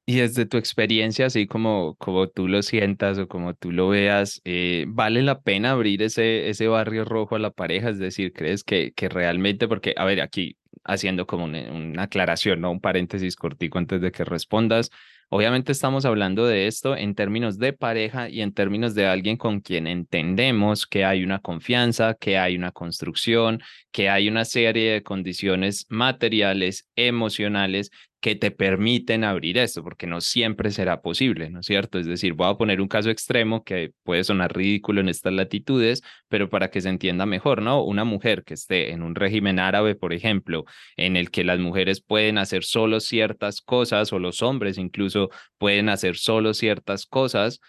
Y 0.06 0.18
desde 0.18 0.48
tu 0.48 0.58
experiencia, 0.58 1.28
así 1.28 1.46
como, 1.46 1.96
como 1.96 2.28
tú 2.28 2.48
lo 2.48 2.64
sientas 2.64 3.20
o 3.20 3.28
como 3.28 3.54
tú 3.54 3.72
lo 3.72 3.90
veas, 3.90 4.42
eh, 4.44 4.86
¿vale 4.88 5.22
la 5.22 5.42
pena 5.42 5.72
abrir 5.72 6.02
ese, 6.02 6.50
ese 6.50 6.68
barrio 6.68 7.06
rojo 7.06 7.36
a 7.36 7.40
la 7.40 7.52
pareja? 7.52 7.90
Es 7.90 8.00
decir, 8.00 8.34
¿crees 8.34 8.64
que, 8.64 8.92
que 8.94 9.08
realmente, 9.08 9.68
porque, 9.68 9.94
a 9.96 10.06
ver, 10.06 10.22
aquí 10.22 10.58
haciendo 10.84 11.28
como 11.28 11.46
una, 11.46 11.72
una 11.72 12.04
aclaración, 12.04 12.62
¿no? 12.62 12.72
Un 12.72 12.82
paréntesis 12.82 13.36
cortico 13.36 13.78
antes 13.78 14.02
de 14.02 14.12
que 14.12 14.24
respondas. 14.24 14.90
Obviamente 15.32 15.72
estamos 15.72 16.06
hablando 16.06 16.48
de 16.48 16.66
esto 16.66 16.98
en 16.98 17.14
términos 17.14 17.60
de 17.60 17.72
pareja 17.72 18.30
y 18.30 18.42
en 18.42 18.52
términos 18.52 18.96
de 18.96 19.06
alguien 19.06 19.38
con 19.38 19.62
quien 19.62 19.86
entendemos 19.86 20.88
que 20.88 21.06
hay 21.06 21.24
una 21.24 21.38
confianza, 21.38 22.16
que 22.16 22.40
hay 22.40 22.56
una 22.56 22.72
construcción, 22.72 23.62
que 23.92 24.10
hay 24.10 24.28
una 24.28 24.44
serie 24.44 24.92
de 24.94 25.04
condiciones 25.04 25.86
materiales, 25.88 26.88
emocionales 26.96 27.92
que 28.22 28.36
te 28.36 28.52
permiten 28.52 29.24
abrir 29.24 29.58
esto, 29.58 29.84
porque 29.84 30.06
no 30.08 30.20
siempre 30.22 30.72
será 30.72 31.02
posible, 31.02 31.50
¿no 31.50 31.62
es 31.62 31.66
cierto? 31.66 32.00
Es 32.00 32.06
decir, 32.06 32.34
voy 32.34 32.50
a 32.50 32.56
poner 32.58 32.82
un 32.82 32.88
caso 32.90 33.10
extremo 33.10 33.64
que 33.64 33.94
puede 34.04 34.24
sonar 34.26 34.56
ridículo 34.56 35.00
en 35.02 35.10
estas 35.10 35.34
latitudes, 35.34 36.02
pero 36.28 36.50
para 36.50 36.70
que 36.70 36.82
se 36.82 36.90
entienda 36.90 37.26
mejor, 37.26 37.62
¿no? 37.62 37.84
Una 37.84 38.04
mujer 38.04 38.44
que 38.44 38.56
esté 38.56 38.92
en 38.92 39.04
un 39.04 39.16
régimen 39.16 39.60
árabe, 39.60 39.96
por 39.96 40.14
ejemplo, 40.14 40.66
en 40.98 41.16
el 41.16 41.32
que 41.32 41.44
las 41.46 41.60
mujeres 41.60 42.02
pueden 42.02 42.38
hacer 42.38 42.64
solo 42.64 43.00
ciertas 43.00 43.62
cosas, 43.62 44.12
o 44.12 44.20
los 44.20 44.42
hombres 44.42 44.78
incluso 44.78 45.30
pueden 45.58 45.90
hacer 45.90 46.18
solo 46.18 46.54
ciertas 46.54 47.06
cosas, 47.06 47.62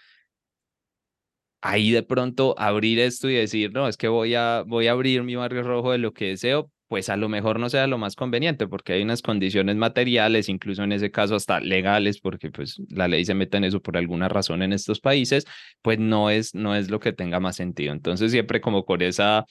ahí 1.61 1.91
de 1.91 2.03
pronto 2.03 2.55
abrir 2.57 2.99
esto 2.99 3.29
y 3.29 3.35
decir, 3.35 3.71
no, 3.73 3.87
es 3.87 3.97
que 3.97 4.07
voy 4.07 4.35
a, 4.35 4.63
voy 4.65 4.87
a 4.87 4.91
abrir 4.91 5.23
mi 5.23 5.35
barrio 5.35 5.63
rojo 5.63 5.91
de 5.91 5.99
lo 5.99 6.13
que 6.13 6.29
deseo, 6.29 6.71
pues 6.91 7.07
a 7.07 7.15
lo 7.15 7.29
mejor 7.29 7.57
no 7.57 7.69
sea 7.69 7.87
lo 7.87 7.97
más 7.97 8.17
conveniente 8.17 8.67
porque 8.67 8.91
hay 8.91 9.01
unas 9.01 9.21
condiciones 9.21 9.77
materiales, 9.77 10.49
incluso 10.49 10.83
en 10.83 10.91
ese 10.91 11.09
caso 11.09 11.35
hasta 11.35 11.61
legales, 11.61 12.19
porque 12.19 12.51
pues 12.51 12.81
la 12.89 13.07
ley 13.07 13.23
se 13.23 13.33
mete 13.33 13.55
en 13.55 13.63
eso 13.63 13.81
por 13.81 13.95
alguna 13.95 14.27
razón 14.27 14.61
en 14.61 14.73
estos 14.73 14.99
países, 14.99 15.45
pues 15.81 15.99
no 15.99 16.29
es, 16.29 16.53
no 16.53 16.75
es 16.75 16.89
lo 16.89 16.99
que 16.99 17.13
tenga 17.13 17.39
más 17.39 17.55
sentido. 17.55 17.93
Entonces 17.93 18.33
siempre 18.33 18.59
como 18.59 18.83
por 18.83 19.03
esa 19.03 19.45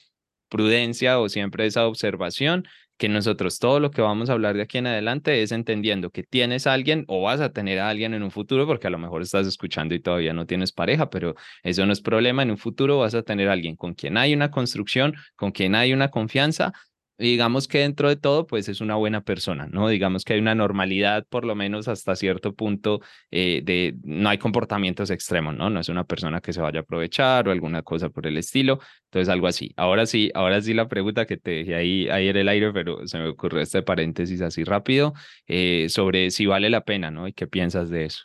prudencia 0.49 1.19
o 1.19 1.29
siempre 1.29 1.65
esa 1.65 1.87
observación 1.87 2.67
que 2.97 3.09
nosotros 3.09 3.57
todo 3.57 3.79
lo 3.79 3.89
que 3.89 4.03
vamos 4.03 4.29
a 4.29 4.33
hablar 4.33 4.55
de 4.55 4.61
aquí 4.61 4.77
en 4.77 4.85
adelante 4.85 5.41
es 5.41 5.51
entendiendo 5.51 6.11
que 6.11 6.21
tienes 6.21 6.67
a 6.67 6.73
alguien 6.73 7.05
o 7.07 7.23
vas 7.23 7.41
a 7.41 7.51
tener 7.51 7.79
a 7.79 7.89
alguien 7.89 8.13
en 8.13 8.21
un 8.21 8.29
futuro, 8.29 8.67
porque 8.67 8.85
a 8.85 8.91
lo 8.91 8.99
mejor 8.99 9.23
estás 9.23 9.47
escuchando 9.47 9.95
y 9.95 9.99
todavía 9.99 10.33
no 10.33 10.45
tienes 10.45 10.71
pareja, 10.71 11.09
pero 11.09 11.33
eso 11.63 11.83
no 11.87 11.93
es 11.93 12.01
problema. 12.01 12.43
En 12.43 12.51
un 12.51 12.59
futuro 12.59 12.99
vas 12.99 13.15
a 13.15 13.23
tener 13.23 13.49
alguien 13.49 13.75
con 13.75 13.95
quien 13.95 14.17
hay 14.17 14.35
una 14.35 14.51
construcción, 14.51 15.15
con 15.35 15.51
quien 15.51 15.73
hay 15.73 15.93
una 15.93 16.11
confianza 16.11 16.73
digamos 17.21 17.67
que 17.67 17.79
dentro 17.79 18.09
de 18.09 18.15
todo, 18.15 18.47
pues 18.47 18.67
es 18.67 18.81
una 18.81 18.95
buena 18.95 19.21
persona, 19.21 19.67
¿no? 19.67 19.87
Digamos 19.87 20.25
que 20.25 20.33
hay 20.33 20.39
una 20.39 20.55
normalidad, 20.55 21.25
por 21.27 21.45
lo 21.45 21.55
menos 21.55 21.87
hasta 21.87 22.15
cierto 22.15 22.55
punto, 22.55 23.01
eh, 23.29 23.61
de 23.63 23.95
no 24.03 24.29
hay 24.29 24.37
comportamientos 24.37 25.11
extremos, 25.11 25.55
¿no? 25.55 25.69
No 25.69 25.79
es 25.79 25.89
una 25.89 26.03
persona 26.03 26.41
que 26.41 26.53
se 26.53 26.61
vaya 26.61 26.79
a 26.79 26.81
aprovechar 26.83 27.47
o 27.47 27.51
alguna 27.51 27.83
cosa 27.83 28.09
por 28.09 28.27
el 28.27 28.37
estilo, 28.37 28.79
entonces 29.05 29.29
algo 29.29 29.47
así. 29.47 29.73
Ahora 29.77 30.05
sí, 30.05 30.31
ahora 30.33 30.61
sí 30.61 30.73
la 30.73 30.87
pregunta 30.87 31.25
que 31.25 31.37
te 31.37 31.51
dejé 31.51 31.75
ahí, 31.75 32.09
ahí 32.09 32.27
en 32.29 32.37
el 32.37 32.47
aire, 32.49 32.73
pero 32.73 33.07
se 33.07 33.17
me 33.19 33.27
ocurrió 33.27 33.61
este 33.61 33.83
paréntesis 33.83 34.41
así 34.41 34.63
rápido, 34.63 35.13
eh, 35.47 35.87
sobre 35.89 36.31
si 36.31 36.45
vale 36.47 36.69
la 36.69 36.83
pena, 36.83 37.11
¿no? 37.11 37.27
¿Y 37.27 37.33
qué 37.33 37.47
piensas 37.47 37.89
de 37.89 38.05
eso? 38.05 38.23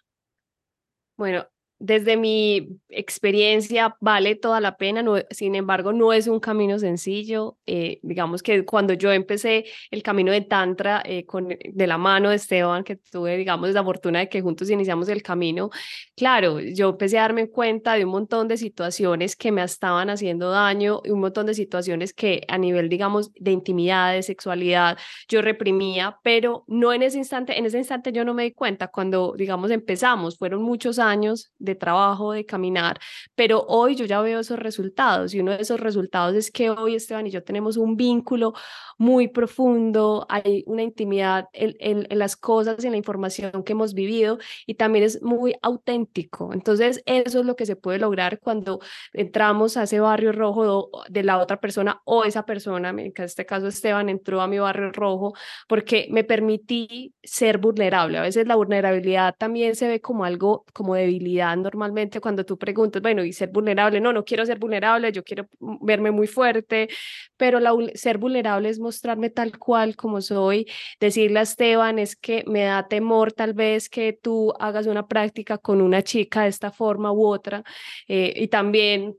Bueno, 1.17 1.47
desde 1.79 2.17
mi 2.17 2.69
experiencia 2.89 3.97
vale 4.01 4.35
toda 4.35 4.61
la 4.61 4.77
pena, 4.77 5.05
sin 5.31 5.55
embargo 5.55 5.93
no 5.93 6.13
es 6.13 6.27
un 6.27 6.41
camino 6.41 6.79
sencillo. 6.79 7.59
Eh, 7.67 8.01
digamos 8.03 8.43
que 8.43 8.65
cuando 8.65 8.95
yo 8.95 9.13
empecé 9.13 9.67
el 9.91 10.03
camino 10.03 10.33
de 10.33 10.41
Tantra 10.41 11.03
eh, 11.05 11.27
con, 11.27 11.49
de 11.49 11.87
la 11.87 11.99
mano 11.99 12.31
de 12.31 12.37
Esteban, 12.37 12.83
que 12.83 12.97
tuve 12.97 13.37
digamos 13.37 13.71
la 13.71 13.85
fortuna 13.85 14.21
de 14.21 14.29
que 14.29 14.41
juntos 14.41 14.71
iniciamos 14.71 15.09
el 15.09 15.23
camino, 15.23 15.71
claro, 16.17 16.61
yo 16.61 16.91
empecé 16.91 17.19
a 17.19 17.23
darme 17.23 17.51
cuenta 17.51 17.95
de 17.95 18.05
un 18.05 18.11
montón 18.11 18.49
de 18.49 18.57
situaciones 18.57 19.37
que 19.37 19.53
me 19.53 19.63
estaban 19.63 20.09
haciendo 20.09 20.51
daño 20.51 21.01
un 21.07 21.21
montón 21.21 21.47
de 21.47 21.55
situaciones 21.55 22.13
que 22.13 22.43
a 22.49 22.59
nivel 22.59 22.89
digamos 22.89 23.33
de 23.35 23.51
intimidad, 23.53 24.13
de 24.13 24.23
sexualidad, 24.23 24.99
yo 25.29 25.43
reprimía, 25.43 26.19
pero 26.23 26.65
no 26.69 26.93
en 26.93 27.03
ese 27.03 27.19
instante, 27.19 27.59
en 27.59 27.67
ese 27.67 27.79
instante 27.79 28.13
yo 28.13 28.25
no 28.25 28.35
me 28.35 28.45
di 28.45 28.53
cuenta 28.53 28.89
cuando 28.89 29.35
digamos 29.37 29.71
empezamos, 29.71 30.39
fueron 30.39 30.63
muchos 30.63 30.99
años 30.99 31.53
de 31.67 31.75
trabajo, 31.75 32.33
de 32.33 32.47
caminar, 32.47 32.99
pero 33.35 33.65
hoy 33.69 33.95
yo 33.95 34.07
ya 34.07 34.23
veo 34.23 34.41
esos 34.41 34.59
resultados 34.59 35.35
y 35.35 35.41
uno 35.41 35.53
de 35.53 35.61
esos 35.61 35.79
resultados 35.81 36.35
es 36.35 36.51
que 36.51 36.71
hoy 36.71 36.95
Esteban 36.95 37.27
y 37.27 37.31
yo 37.31 37.43
tenemos 37.45 37.77
un 37.77 37.97
vínculo 37.97 38.55
muy 38.99 39.29
profundo, 39.29 40.27
hay 40.31 40.65
una 40.67 40.83
intimidad 40.83 41.49
en, 41.53 41.77
en, 42.09 42.19
las 42.19 42.37
cosas 42.37 42.83
y 42.83 42.87
en 42.87 42.93
la 42.93 42.97
información 42.97 43.63
que 43.63 43.73
hemos 43.73 43.93
vivido 43.93 44.39
y 44.67 44.75
también 44.75 45.05
es 45.05 45.23
muy 45.23 45.55
auténtico. 45.61 46.53
Entonces, 46.55 47.03
eso 47.05 47.41
es 47.41 47.47
lo 47.47 47.57
que 47.57 47.67
se 47.67 47.77
puede 47.77 47.99
lograr 47.99 48.41
cuando 48.41 48.81
entramos 49.13 49.77
a 49.77 49.83
ese 49.83 50.01
barrio 50.01 50.33
rojo 50.33 50.91
de 51.09 51.23
la 51.23 51.39
otra 51.39 51.61
persona 51.61 52.01
o 52.05 52.25
esa 52.25 52.47
persona, 52.47 52.91
en 52.91 53.13
este 53.17 53.45
caso 53.45 53.67
Esteban 53.69 54.09
entró 54.09 54.41
a 54.41 54.47
mi 54.47 54.59
barrio 54.59 54.93
rojo 54.93 55.35
porque 55.69 56.09
me 56.11 56.25
permití 56.25 57.15
ser 57.23 57.59
vulnerable. 57.59 58.19
A 58.19 58.23
veces 58.23 58.47
la 58.47 58.57
vulnerabilidad 58.57 59.35
también 59.37 59.77
se 59.77 59.89
ve 59.89 60.01
como 60.01 60.25
algo, 60.25 60.65
como 60.73 60.95
debilidad 60.95 61.56
normalmente 61.63 62.21
cuando 62.21 62.45
tú 62.45 62.59
preguntas, 62.59 63.03
bueno, 63.03 63.25
y 63.25 63.33
ser 63.33 63.51
vulnerable, 63.51 64.01
no, 64.01 64.13
no 64.13 64.25
quiero 64.25 64.47
ser 64.47 64.59
vulnerable, 64.59 65.13
yo 65.13 65.25
quiero 65.25 65.47
verme 65.81 66.11
muy 66.11 66.27
fuerte, 66.27 66.89
pero 67.37 67.61
la, 67.61 67.73
ser 67.95 68.19
vulnerable 68.19 68.69
es 68.69 68.79
mostrarme 68.79 69.31
tal 69.31 69.59
cual 69.59 69.97
como 69.97 70.21
soy, 70.21 70.67
decirle 71.01 71.41
a 71.41 71.43
Esteban 71.43 71.99
es 71.99 72.17
que 72.17 72.45
me 72.47 72.65
da 72.65 72.89
temor 72.89 73.33
tal 73.33 73.55
vez 73.55 73.89
que 73.89 74.13
tú 74.13 74.53
hagas 74.59 74.87
una 74.87 75.07
práctica 75.07 75.59
con 75.59 75.81
una 75.81 76.03
chica 76.03 76.43
de 76.43 76.49
esta 76.49 76.71
forma 76.71 77.13
u 77.13 77.27
otra, 77.27 77.63
eh, 78.09 78.33
y 78.37 78.49
también 78.49 79.17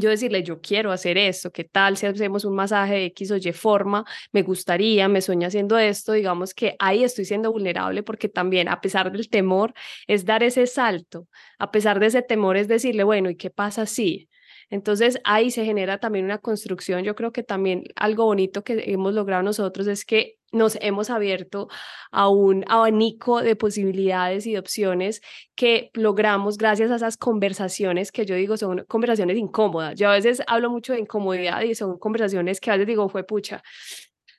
yo 0.00 0.10
decirle, 0.10 0.42
yo 0.42 0.60
quiero 0.60 0.92
hacer 0.92 1.18
esto, 1.18 1.50
¿qué 1.50 1.64
tal 1.64 1.96
si 1.96 2.06
hacemos 2.06 2.44
un 2.44 2.54
masaje 2.54 2.94
de 2.94 3.04
X 3.06 3.30
o 3.30 3.36
Y 3.36 3.52
forma? 3.52 4.04
Me 4.32 4.42
gustaría, 4.42 5.08
me 5.08 5.20
sueño 5.20 5.48
haciendo 5.48 5.78
esto, 5.78 6.12
digamos 6.12 6.54
que 6.54 6.76
ahí 6.78 7.04
estoy 7.04 7.24
siendo 7.24 7.52
vulnerable 7.52 8.02
porque 8.02 8.28
también 8.28 8.68
a 8.68 8.80
pesar 8.80 9.12
del 9.12 9.28
temor 9.28 9.74
es 10.06 10.24
dar 10.24 10.42
ese 10.42 10.66
salto, 10.66 11.28
a 11.58 11.70
pesar 11.70 12.00
de 12.00 12.06
ese 12.06 12.22
temor 12.22 12.56
es 12.56 12.68
decirle, 12.68 13.04
bueno, 13.04 13.30
¿y 13.30 13.36
qué 13.36 13.50
pasa 13.50 13.86
si? 13.86 14.28
Entonces 14.70 15.18
ahí 15.24 15.50
se 15.50 15.64
genera 15.64 15.98
también 15.98 16.24
una 16.24 16.38
construcción. 16.38 17.04
Yo 17.04 17.14
creo 17.14 17.32
que 17.32 17.42
también 17.42 17.84
algo 17.94 18.24
bonito 18.24 18.64
que 18.64 18.82
hemos 18.86 19.14
logrado 19.14 19.42
nosotros 19.42 19.86
es 19.86 20.04
que 20.04 20.38
nos 20.52 20.78
hemos 20.80 21.10
abierto 21.10 21.68
a 22.10 22.28
un 22.28 22.64
abanico 22.68 23.42
de 23.42 23.56
posibilidades 23.56 24.46
y 24.46 24.52
de 24.52 24.58
opciones 24.58 25.20
que 25.54 25.90
logramos 25.94 26.56
gracias 26.56 26.90
a 26.90 26.96
esas 26.96 27.16
conversaciones 27.16 28.12
que 28.12 28.26
yo 28.26 28.34
digo 28.34 28.56
son 28.56 28.84
conversaciones 28.88 29.36
incómodas. 29.36 29.94
Yo 29.96 30.08
a 30.08 30.12
veces 30.12 30.42
hablo 30.46 30.70
mucho 30.70 30.92
de 30.92 31.00
incomodidad 31.00 31.62
y 31.62 31.74
son 31.74 31.98
conversaciones 31.98 32.60
que 32.60 32.70
a 32.70 32.74
veces 32.74 32.86
digo, 32.86 33.08
fue 33.08 33.24
pucha, 33.24 33.62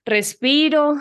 respiro, 0.05 0.95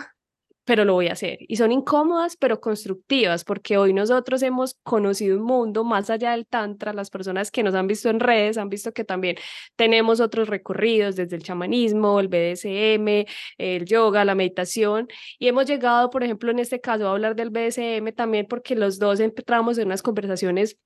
pero 0.67 0.83
lo 0.83 0.93
voy 0.93 1.07
a 1.07 1.13
hacer. 1.13 1.37
Y 1.47 1.55
son 1.55 1.71
incómodas, 1.71 2.35
pero 2.35 2.59
constructivas, 2.59 3.45
porque 3.45 3.77
hoy 3.77 3.93
nosotros 3.93 4.43
hemos 4.43 4.75
conocido 4.83 5.37
un 5.37 5.43
mundo 5.43 5.85
más 5.85 6.09
allá 6.09 6.31
del 6.31 6.45
Tantra. 6.45 6.91
Las 6.91 7.09
personas 7.09 7.51
que 7.51 7.63
nos 7.63 7.73
han 7.73 7.87
visto 7.87 8.09
en 8.09 8.19
redes 8.19 8.57
han 8.57 8.67
visto 8.67 8.91
que 8.91 9.05
también 9.05 9.37
tenemos 9.77 10.19
otros 10.19 10.49
recorridos, 10.49 11.15
desde 11.15 11.37
el 11.37 11.43
chamanismo, 11.43 12.19
el 12.19 12.27
BDSM, 12.27 13.25
el 13.57 13.85
yoga, 13.85 14.25
la 14.25 14.35
meditación. 14.35 15.07
Y 15.39 15.47
hemos 15.47 15.67
llegado, 15.67 16.09
por 16.09 16.25
ejemplo, 16.25 16.51
en 16.51 16.59
este 16.59 16.81
caso 16.81 17.07
a 17.07 17.11
hablar 17.11 17.37
del 17.37 17.49
BDSM 17.49 18.11
también 18.13 18.45
porque 18.45 18.75
los 18.75 18.99
dos 18.99 19.21
entramos 19.21 19.77
en 19.77 19.85
unas 19.87 20.01
conversaciones 20.03 20.77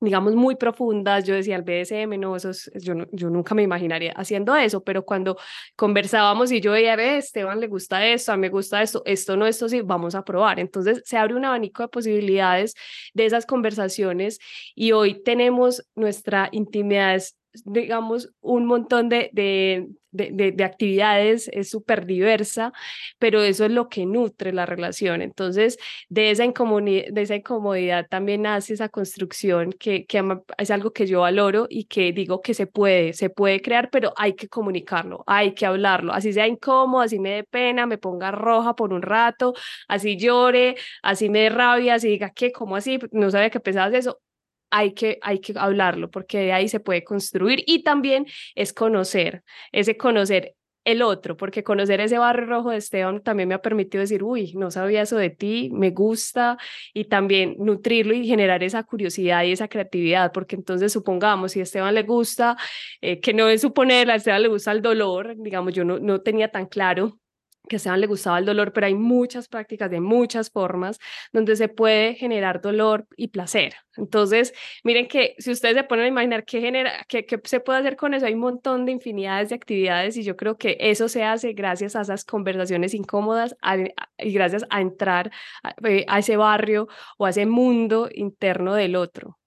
digamos, 0.00 0.34
muy 0.34 0.56
profundas. 0.56 1.24
Yo 1.24 1.34
decía, 1.34 1.56
el 1.56 1.62
BDSM, 1.62 2.18
no, 2.18 2.36
eso 2.36 2.50
yo, 2.74 2.94
yo 3.12 3.30
nunca 3.30 3.54
me 3.54 3.62
imaginaría 3.62 4.12
haciendo 4.12 4.56
eso, 4.56 4.82
pero 4.82 5.04
cuando 5.04 5.36
conversábamos 5.76 6.50
y 6.52 6.60
yo 6.60 6.72
veía, 6.72 6.96
ve, 6.96 7.18
Esteban 7.18 7.60
le 7.60 7.68
gusta 7.68 8.06
esto, 8.06 8.32
a 8.32 8.36
mí 8.36 8.42
me 8.42 8.48
gusta 8.48 8.82
esto, 8.82 9.02
esto 9.04 9.36
no, 9.36 9.46
esto 9.46 9.68
sí, 9.68 9.82
vamos 9.82 10.14
a 10.14 10.24
probar. 10.24 10.58
Entonces 10.58 11.02
se 11.04 11.16
abre 11.16 11.34
un 11.34 11.44
abanico 11.44 11.82
de 11.82 11.88
posibilidades 11.88 12.74
de 13.14 13.26
esas 13.26 13.46
conversaciones 13.46 14.38
y 14.74 14.92
hoy 14.92 15.22
tenemos 15.22 15.86
nuestra 15.94 16.48
intimidad 16.52 17.22
digamos, 17.64 18.30
un 18.40 18.66
montón 18.66 19.08
de, 19.08 19.30
de, 19.32 19.88
de, 20.12 20.64
actividades, 20.64 21.48
es 21.52 21.70
súper 21.70 22.06
diversa, 22.06 22.72
pero 23.18 23.42
eso 23.42 23.64
es 23.64 23.70
lo 23.70 23.88
que 23.88 24.06
nutre 24.06 24.52
la 24.52 24.66
relación. 24.66 25.22
Entonces, 25.22 25.78
de 26.08 26.30
esa, 26.30 26.44
de 26.44 27.12
esa 27.16 27.34
incomodidad 27.34 28.06
también 28.08 28.42
nace 28.42 28.74
esa 28.74 28.88
construcción 28.88 29.72
que, 29.72 30.06
que 30.06 30.22
es 30.58 30.70
algo 30.70 30.92
que 30.92 31.06
yo 31.06 31.20
valoro 31.20 31.66
y 31.68 31.84
que 31.84 32.12
digo 32.12 32.40
que 32.40 32.54
se 32.54 32.66
puede, 32.66 33.12
se 33.12 33.30
puede 33.30 33.60
crear, 33.62 33.90
pero 33.90 34.12
hay 34.16 34.34
que 34.34 34.48
comunicarlo, 34.48 35.24
hay 35.26 35.52
que 35.54 35.66
hablarlo, 35.66 36.12
así 36.12 36.32
sea 36.32 36.46
incómodo, 36.46 37.02
así 37.02 37.18
me 37.18 37.30
dé 37.30 37.44
pena, 37.44 37.86
me 37.86 37.98
ponga 37.98 38.30
roja 38.30 38.74
por 38.74 38.92
un 38.92 39.02
rato, 39.02 39.54
así 39.88 40.16
llore, 40.16 40.76
así 41.02 41.28
me 41.28 41.40
dé 41.40 41.50
rabia, 41.50 41.94
así 41.94 42.08
diga, 42.08 42.30
¿qué? 42.30 42.52
¿Cómo 42.52 42.76
así? 42.76 42.98
No 43.12 43.30
sabía 43.30 43.50
que 43.50 43.60
pensabas 43.60 43.94
eso 43.94 44.20
hay 44.70 44.92
que, 44.94 45.18
hay 45.22 45.40
que 45.40 45.54
hablarlo 45.56 46.10
porque 46.10 46.38
de 46.38 46.52
ahí 46.52 46.68
se 46.68 46.80
puede 46.80 47.04
construir 47.04 47.62
y 47.66 47.82
también 47.82 48.26
es 48.54 48.72
conocer, 48.72 49.42
ese 49.72 49.96
conocer 49.96 50.56
el 50.84 51.02
otro, 51.02 51.36
porque 51.36 51.62
conocer 51.62 52.00
ese 52.00 52.18
barrio 52.18 52.46
rojo 52.46 52.70
de 52.70 52.78
Esteban 52.78 53.22
también 53.22 53.48
me 53.48 53.54
ha 53.54 53.62
permitido 53.62 54.00
decir, 54.00 54.22
uy, 54.22 54.54
no 54.54 54.70
sabía 54.70 55.02
eso 55.02 55.16
de 55.16 55.30
ti, 55.30 55.70
me 55.72 55.90
gusta, 55.90 56.56
y 56.94 57.04
también 57.04 57.56
nutrirlo 57.58 58.14
y 58.14 58.26
generar 58.26 58.62
esa 58.62 58.82
curiosidad 58.84 59.44
y 59.44 59.52
esa 59.52 59.68
creatividad, 59.68 60.32
porque 60.32 60.56
entonces 60.56 60.92
supongamos, 60.92 61.52
si 61.52 61.60
a 61.60 61.64
Esteban 61.64 61.94
le 61.94 62.02
gusta, 62.02 62.56
eh, 63.02 63.20
que 63.20 63.34
no 63.34 63.48
es 63.48 63.60
suponer, 63.60 64.10
a 64.10 64.14
Esteban 64.14 64.42
le 64.42 64.48
gusta 64.48 64.72
el 64.72 64.82
dolor, 64.82 65.34
digamos, 65.36 65.74
yo 65.74 65.84
no, 65.84 65.98
no 65.98 66.22
tenía 66.22 66.50
tan 66.50 66.66
claro 66.66 67.19
que 67.70 67.76
a 67.76 67.78
Esteban 67.78 68.00
le 68.00 68.08
gustaba 68.08 68.38
el 68.38 68.44
dolor, 68.44 68.72
pero 68.72 68.86
hay 68.86 68.94
muchas 68.94 69.48
prácticas 69.48 69.90
de 69.90 70.00
muchas 70.00 70.50
formas 70.50 70.98
donde 71.32 71.54
se 71.56 71.68
puede 71.68 72.14
generar 72.14 72.60
dolor 72.60 73.06
y 73.16 73.28
placer. 73.28 73.76
Entonces, 73.96 74.52
miren 74.84 75.06
que 75.08 75.36
si 75.38 75.52
ustedes 75.52 75.76
se 75.76 75.84
ponen 75.84 76.06
a 76.06 76.08
imaginar 76.08 76.44
qué, 76.44 76.60
genera, 76.60 77.04
qué, 77.08 77.24
qué 77.26 77.40
se 77.44 77.60
puede 77.60 77.78
hacer 77.78 77.96
con 77.96 78.12
eso, 78.12 78.26
hay 78.26 78.34
un 78.34 78.40
montón 78.40 78.86
de 78.86 78.92
infinidades 78.92 79.50
de 79.50 79.54
actividades 79.54 80.16
y 80.16 80.24
yo 80.24 80.36
creo 80.36 80.58
que 80.58 80.76
eso 80.80 81.08
se 81.08 81.22
hace 81.22 81.52
gracias 81.52 81.96
a 81.96 82.02
esas 82.02 82.24
conversaciones 82.24 82.92
incómodas 82.92 83.56
y 84.18 84.32
gracias 84.32 84.64
a 84.70 84.80
entrar 84.80 85.30
a, 85.62 85.74
eh, 85.88 86.04
a 86.08 86.18
ese 86.18 86.36
barrio 86.36 86.88
o 87.18 87.26
a 87.26 87.30
ese 87.30 87.46
mundo 87.46 88.08
interno 88.12 88.74
del 88.74 88.96
otro. 88.96 89.39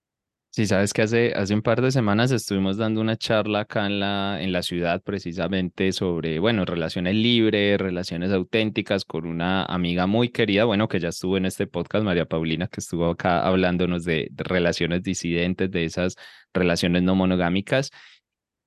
Sí, 0.55 0.67
sabes 0.67 0.93
que 0.93 1.01
hace, 1.01 1.33
hace 1.33 1.55
un 1.55 1.63
par 1.63 1.81
de 1.81 1.91
semanas 1.91 2.29
estuvimos 2.29 2.77
dando 2.77 3.01
una 3.01 3.17
charla 3.17 3.61
acá 3.61 3.87
en 3.87 3.99
la, 3.99 4.39
en 4.39 4.51
la 4.51 4.61
ciudad 4.61 5.01
precisamente 5.01 5.91
sobre, 5.91 6.37
bueno, 6.37 6.63
relaciones 6.63 7.15
libres, 7.15 7.79
relaciones 7.79 8.31
auténticas 8.31 9.03
con 9.03 9.25
una 9.25 9.65
amiga 9.65 10.05
muy 10.05 10.29
querida, 10.29 10.65
bueno, 10.65 10.87
que 10.87 10.99
ya 10.99 11.09
estuvo 11.09 11.37
en 11.37 11.47
este 11.47 11.65
podcast, 11.65 12.05
María 12.05 12.25
Paulina, 12.25 12.67
que 12.67 12.81
estuvo 12.81 13.09
acá 13.09 13.43
hablándonos 13.47 14.03
de, 14.05 14.27
de 14.29 14.43
relaciones 14.43 15.01
disidentes, 15.01 15.71
de 15.71 15.85
esas 15.85 16.17
relaciones 16.53 17.01
no 17.01 17.15
monogámicas. 17.15 17.89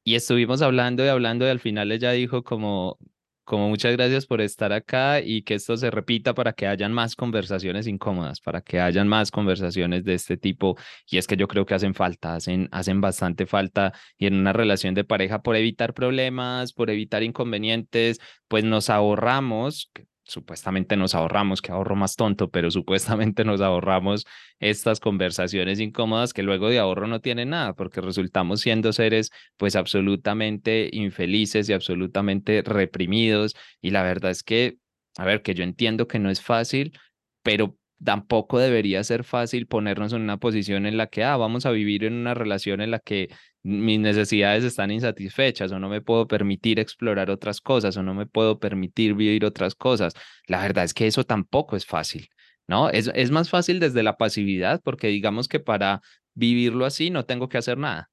Y 0.02 0.16
estuvimos 0.16 0.62
hablando 0.62 1.04
y 1.04 1.08
hablando 1.08 1.46
y 1.46 1.50
al 1.50 1.60
final 1.60 1.92
ella 1.92 2.10
dijo 2.10 2.42
como, 2.42 2.98
como 3.46 3.68
muchas 3.68 3.92
gracias 3.92 4.26
por 4.26 4.40
estar 4.40 4.72
acá 4.72 5.20
y 5.20 5.42
que 5.42 5.54
esto 5.54 5.76
se 5.76 5.90
repita 5.90 6.34
para 6.34 6.52
que 6.52 6.66
hayan 6.66 6.92
más 6.92 7.14
conversaciones 7.14 7.86
incómodas, 7.86 8.40
para 8.40 8.60
que 8.60 8.80
hayan 8.80 9.06
más 9.08 9.30
conversaciones 9.30 10.04
de 10.04 10.14
este 10.14 10.36
tipo. 10.36 10.76
Y 11.08 11.18
es 11.18 11.26
que 11.28 11.36
yo 11.36 11.46
creo 11.48 11.64
que 11.64 11.74
hacen 11.74 11.94
falta, 11.94 12.34
hacen, 12.34 12.68
hacen 12.72 13.00
bastante 13.00 13.46
falta 13.46 13.92
y 14.18 14.26
en 14.26 14.34
una 14.34 14.52
relación 14.52 14.94
de 14.94 15.04
pareja 15.04 15.42
por 15.42 15.56
evitar 15.56 15.94
problemas, 15.94 16.72
por 16.72 16.90
evitar 16.90 17.22
inconvenientes, 17.22 18.18
pues 18.48 18.64
nos 18.64 18.90
ahorramos, 18.90 19.92
supuestamente 20.26 20.96
nos 20.96 21.14
ahorramos, 21.14 21.62
que 21.62 21.72
ahorro 21.72 21.96
más 21.96 22.16
tonto, 22.16 22.50
pero 22.50 22.70
supuestamente 22.70 23.44
nos 23.44 23.60
ahorramos 23.60 24.26
estas 24.58 25.00
conversaciones 25.00 25.78
incómodas 25.80 26.32
que 26.34 26.42
luego 26.42 26.68
de 26.68 26.78
ahorro 26.78 27.06
no 27.06 27.20
tienen 27.20 27.50
nada, 27.50 27.74
porque 27.74 28.00
resultamos 28.00 28.60
siendo 28.60 28.92
seres 28.92 29.30
pues 29.56 29.76
absolutamente 29.76 30.90
infelices 30.92 31.68
y 31.68 31.72
absolutamente 31.72 32.62
reprimidos. 32.62 33.54
Y 33.80 33.90
la 33.90 34.02
verdad 34.02 34.32
es 34.32 34.42
que, 34.42 34.78
a 35.16 35.24
ver, 35.24 35.42
que 35.42 35.54
yo 35.54 35.62
entiendo 35.64 36.08
que 36.08 36.18
no 36.18 36.30
es 36.30 36.42
fácil, 36.42 36.98
pero 37.42 37.76
tampoco 38.04 38.58
debería 38.58 39.02
ser 39.04 39.24
fácil 39.24 39.66
ponernos 39.66 40.12
en 40.12 40.22
una 40.22 40.38
posición 40.38 40.86
en 40.86 40.96
la 40.96 41.06
que, 41.06 41.24
ah, 41.24 41.36
vamos 41.36 41.66
a 41.66 41.70
vivir 41.70 42.04
en 42.04 42.14
una 42.14 42.34
relación 42.34 42.80
en 42.80 42.90
la 42.90 42.98
que 42.98 43.28
mis 43.66 43.98
necesidades 43.98 44.62
están 44.62 44.92
insatisfechas 44.92 45.72
o 45.72 45.80
no 45.80 45.88
me 45.88 46.00
puedo 46.00 46.28
permitir 46.28 46.78
explorar 46.78 47.30
otras 47.30 47.60
cosas 47.60 47.96
o 47.96 48.02
no 48.02 48.14
me 48.14 48.26
puedo 48.26 48.60
permitir 48.60 49.14
vivir 49.14 49.44
otras 49.44 49.74
cosas. 49.74 50.14
La 50.46 50.62
verdad 50.62 50.84
es 50.84 50.94
que 50.94 51.06
eso 51.08 51.24
tampoco 51.24 51.76
es 51.76 51.84
fácil, 51.84 52.28
¿no? 52.68 52.90
Es, 52.90 53.10
es 53.14 53.30
más 53.32 53.50
fácil 53.50 53.80
desde 53.80 54.04
la 54.04 54.16
pasividad 54.16 54.80
porque 54.84 55.08
digamos 55.08 55.48
que 55.48 55.58
para 55.58 56.00
vivirlo 56.34 56.84
así 56.86 57.10
no 57.10 57.24
tengo 57.24 57.48
que 57.48 57.58
hacer 57.58 57.76
nada, 57.76 58.08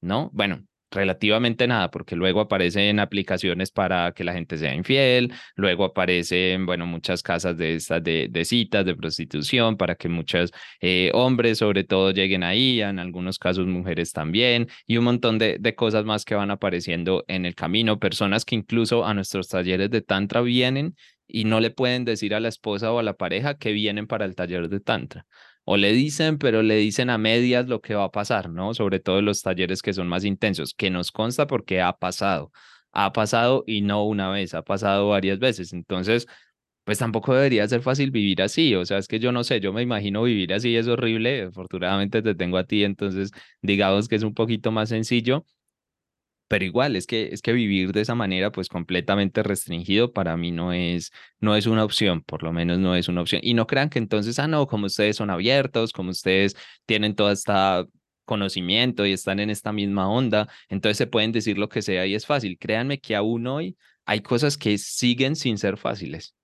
¿no? 0.00 0.30
Bueno, 0.32 0.66
relativamente 0.90 1.66
nada, 1.66 1.90
porque 1.90 2.16
luego 2.16 2.40
aparecen 2.40 3.00
aplicaciones 3.00 3.70
para 3.70 4.12
que 4.12 4.24
la 4.24 4.32
gente 4.32 4.58
sea 4.58 4.74
infiel, 4.74 5.32
luego 5.56 5.84
aparecen, 5.84 6.66
bueno, 6.66 6.86
muchas 6.86 7.22
casas 7.22 7.56
de 7.56 7.74
estas 7.74 8.02
de, 8.02 8.44
citas, 8.44 8.84
de 8.84 8.94
prostitución, 8.96 9.76
para 9.76 9.94
que 9.94 10.08
muchos 10.08 10.52
eh, 10.80 11.10
hombres 11.14 11.58
sobre 11.58 11.84
todo 11.84 12.10
lleguen 12.10 12.42
ahí, 12.42 12.82
en 12.82 12.98
algunos 12.98 13.38
casos 13.38 13.66
mujeres 13.66 14.12
también, 14.12 14.68
y 14.86 14.96
un 14.96 15.04
montón 15.04 15.38
de, 15.38 15.58
de 15.58 15.74
cosas 15.74 16.04
más 16.04 16.24
que 16.24 16.34
van 16.34 16.50
apareciendo 16.50 17.24
en 17.28 17.46
el 17.46 17.54
camino, 17.54 17.98
personas 17.98 18.44
que 18.44 18.56
incluso 18.56 19.04
a 19.04 19.14
nuestros 19.14 19.48
talleres 19.48 19.90
de 19.90 20.02
Tantra 20.02 20.40
vienen 20.40 20.96
y 21.26 21.44
no 21.44 21.60
le 21.60 21.70
pueden 21.70 22.04
decir 22.04 22.34
a 22.34 22.40
la 22.40 22.48
esposa 22.48 22.92
o 22.92 22.98
a 22.98 23.02
la 23.02 23.14
pareja 23.14 23.56
que 23.56 23.72
vienen 23.72 24.06
para 24.06 24.24
el 24.24 24.34
taller 24.34 24.68
de 24.68 24.80
Tantra 24.80 25.26
o 25.72 25.76
le 25.76 25.92
dicen, 25.92 26.38
pero 26.38 26.62
le 26.62 26.76
dicen 26.76 27.10
a 27.10 27.18
medias 27.18 27.68
lo 27.68 27.80
que 27.80 27.94
va 27.94 28.04
a 28.04 28.10
pasar, 28.10 28.50
¿no? 28.50 28.74
Sobre 28.74 28.98
todo 28.98 29.22
los 29.22 29.42
talleres 29.42 29.82
que 29.82 29.92
son 29.92 30.08
más 30.08 30.24
intensos, 30.24 30.74
que 30.74 30.90
nos 30.90 31.12
consta 31.12 31.46
porque 31.46 31.80
ha 31.80 31.92
pasado, 31.92 32.50
ha 32.90 33.12
pasado 33.12 33.62
y 33.68 33.80
no 33.82 34.04
una 34.04 34.30
vez, 34.30 34.52
ha 34.54 34.62
pasado 34.62 35.08
varias 35.10 35.38
veces. 35.38 35.72
Entonces, 35.72 36.26
pues 36.84 36.98
tampoco 36.98 37.34
debería 37.34 37.68
ser 37.68 37.82
fácil 37.82 38.10
vivir 38.10 38.42
así, 38.42 38.74
o 38.74 38.84
sea, 38.84 38.98
es 38.98 39.06
que 39.06 39.20
yo 39.20 39.30
no 39.32 39.44
sé, 39.44 39.60
yo 39.60 39.72
me 39.72 39.82
imagino 39.82 40.24
vivir 40.24 40.52
así 40.52 40.74
es 40.76 40.88
horrible, 40.88 41.42
afortunadamente 41.44 42.20
te 42.22 42.34
tengo 42.34 42.58
a 42.58 42.64
ti, 42.64 42.82
entonces 42.84 43.30
digamos 43.62 44.08
que 44.08 44.16
es 44.16 44.24
un 44.24 44.34
poquito 44.34 44.72
más 44.72 44.88
sencillo, 44.88 45.44
pero 46.50 46.64
igual 46.64 46.96
es 46.96 47.06
que 47.06 47.28
es 47.32 47.42
que 47.42 47.52
vivir 47.52 47.92
de 47.92 48.00
esa 48.00 48.16
manera 48.16 48.50
pues 48.50 48.68
completamente 48.68 49.44
restringido 49.44 50.12
para 50.12 50.36
mí 50.36 50.50
no 50.50 50.72
es 50.72 51.12
no 51.38 51.54
es 51.54 51.66
una 51.66 51.84
opción, 51.84 52.22
por 52.22 52.42
lo 52.42 52.52
menos 52.52 52.80
no 52.80 52.96
es 52.96 53.08
una 53.08 53.20
opción. 53.20 53.40
Y 53.44 53.54
no 53.54 53.68
crean 53.68 53.88
que 53.88 54.00
entonces, 54.00 54.38
ah 54.40 54.48
no, 54.48 54.66
como 54.66 54.86
ustedes 54.86 55.16
son 55.16 55.30
abiertos, 55.30 55.92
como 55.92 56.10
ustedes 56.10 56.56
tienen 56.86 57.14
toda 57.14 57.32
esta 57.34 57.86
conocimiento 58.24 59.06
y 59.06 59.12
están 59.12 59.38
en 59.40 59.50
esta 59.50 59.72
misma 59.72 60.10
onda, 60.10 60.48
entonces 60.68 60.98
se 60.98 61.06
pueden 61.06 61.30
decir 61.32 61.56
lo 61.56 61.68
que 61.68 61.82
sea 61.82 62.04
y 62.06 62.16
es 62.16 62.26
fácil. 62.26 62.58
Créanme 62.58 62.98
que 62.98 63.14
aún 63.14 63.46
hoy 63.46 63.76
hay 64.04 64.20
cosas 64.20 64.56
que 64.58 64.76
siguen 64.78 65.36
sin 65.36 65.56
ser 65.56 65.76
fáciles. 65.76 66.34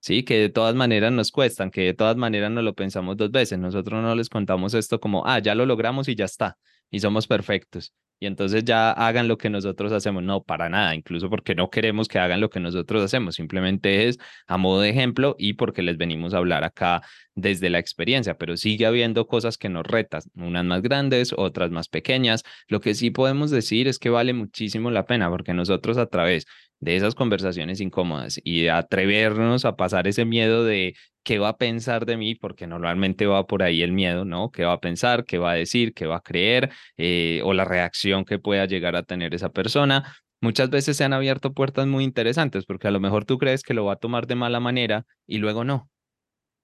Sí, 0.00 0.22
que 0.22 0.38
de 0.38 0.48
todas 0.50 0.76
maneras 0.76 1.12
nos 1.12 1.32
cuestan, 1.32 1.72
que 1.72 1.82
de 1.82 1.94
todas 1.94 2.16
maneras 2.16 2.52
no 2.52 2.62
lo 2.62 2.74
pensamos 2.74 3.16
dos 3.16 3.32
veces. 3.32 3.58
Nosotros 3.58 4.00
no 4.02 4.14
les 4.14 4.28
contamos 4.28 4.74
esto 4.74 5.00
como, 5.00 5.26
ah, 5.26 5.40
ya 5.40 5.56
lo 5.56 5.66
logramos 5.66 6.08
y 6.08 6.14
ya 6.14 6.26
está, 6.26 6.56
y 6.90 7.00
somos 7.00 7.26
perfectos 7.26 7.92
y 8.18 8.26
entonces 8.26 8.64
ya 8.64 8.90
hagan 8.92 9.28
lo 9.28 9.38
que 9.38 9.50
nosotros 9.50 9.92
hacemos. 9.92 10.22
No, 10.22 10.42
para 10.42 10.68
nada, 10.68 10.94
incluso 10.94 11.28
porque 11.30 11.54
no 11.54 11.70
queremos 11.70 12.08
que 12.08 12.18
hagan 12.18 12.40
lo 12.40 12.50
que 12.50 12.60
nosotros 12.60 13.02
hacemos, 13.02 13.36
simplemente 13.36 14.08
es 14.08 14.18
a 14.46 14.56
modo 14.56 14.80
de 14.80 14.90
ejemplo 14.90 15.36
y 15.38 15.54
porque 15.54 15.82
les 15.82 15.96
venimos 15.98 16.34
a 16.34 16.38
hablar 16.38 16.64
acá 16.64 17.02
desde 17.34 17.70
la 17.70 17.78
experiencia, 17.78 18.36
pero 18.38 18.56
sigue 18.56 18.86
habiendo 18.86 19.26
cosas 19.26 19.58
que 19.58 19.68
nos 19.68 19.86
retan, 19.86 20.22
unas 20.34 20.64
más 20.64 20.82
grandes, 20.82 21.34
otras 21.36 21.70
más 21.70 21.88
pequeñas. 21.88 22.42
Lo 22.68 22.80
que 22.80 22.94
sí 22.94 23.10
podemos 23.10 23.50
decir 23.50 23.88
es 23.88 23.98
que 23.98 24.08
vale 24.08 24.32
muchísimo 24.32 24.90
la 24.90 25.06
pena 25.06 25.28
porque 25.28 25.52
nosotros 25.52 25.98
a 25.98 26.06
través 26.06 26.46
de 26.80 26.96
esas 26.96 27.14
conversaciones 27.14 27.80
incómodas 27.80 28.40
y 28.44 28.68
atrevernos 28.68 29.64
a 29.64 29.76
pasar 29.76 30.06
ese 30.08 30.24
miedo 30.24 30.64
de 30.64 30.94
qué 31.24 31.38
va 31.38 31.50
a 31.50 31.56
pensar 31.56 32.06
de 32.06 32.16
mí, 32.16 32.34
porque 32.34 32.66
normalmente 32.66 33.26
va 33.26 33.46
por 33.46 33.62
ahí 33.62 33.82
el 33.82 33.92
miedo, 33.92 34.24
¿no? 34.24 34.50
¿Qué 34.50 34.64
va 34.64 34.74
a 34.74 34.80
pensar, 34.80 35.24
qué 35.24 35.38
va 35.38 35.52
a 35.52 35.54
decir, 35.54 35.92
qué 35.94 36.06
va 36.06 36.16
a 36.16 36.20
creer 36.20 36.70
eh, 36.96 37.40
o 37.44 37.52
la 37.54 37.64
reacción 37.64 38.24
que 38.24 38.38
pueda 38.38 38.66
llegar 38.66 38.94
a 38.96 39.02
tener 39.02 39.34
esa 39.34 39.48
persona? 39.50 40.14
Muchas 40.40 40.70
veces 40.70 40.96
se 40.96 41.04
han 41.04 41.12
abierto 41.14 41.52
puertas 41.54 41.86
muy 41.86 42.04
interesantes 42.04 42.66
porque 42.66 42.88
a 42.88 42.90
lo 42.90 43.00
mejor 43.00 43.24
tú 43.24 43.38
crees 43.38 43.62
que 43.62 43.74
lo 43.74 43.86
va 43.86 43.94
a 43.94 43.96
tomar 43.96 44.26
de 44.26 44.34
mala 44.36 44.60
manera 44.60 45.04
y 45.26 45.38
luego 45.38 45.64
no. 45.64 45.90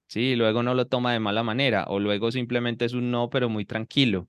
Sí, 0.09 0.37
luego 0.37 0.62
no 0.62 0.75
lo 0.75 0.87
toma 0.87 1.12
de 1.12 1.20
mala 1.20 1.42
manera 1.42 1.87
o 1.88 1.98
luego 1.98 2.31
simplemente 2.31 2.85
es 2.85 2.92
un 2.92 3.11
no, 3.11 3.31
pero 3.31 3.48
muy 3.48 3.64
tranquilo. 3.64 4.29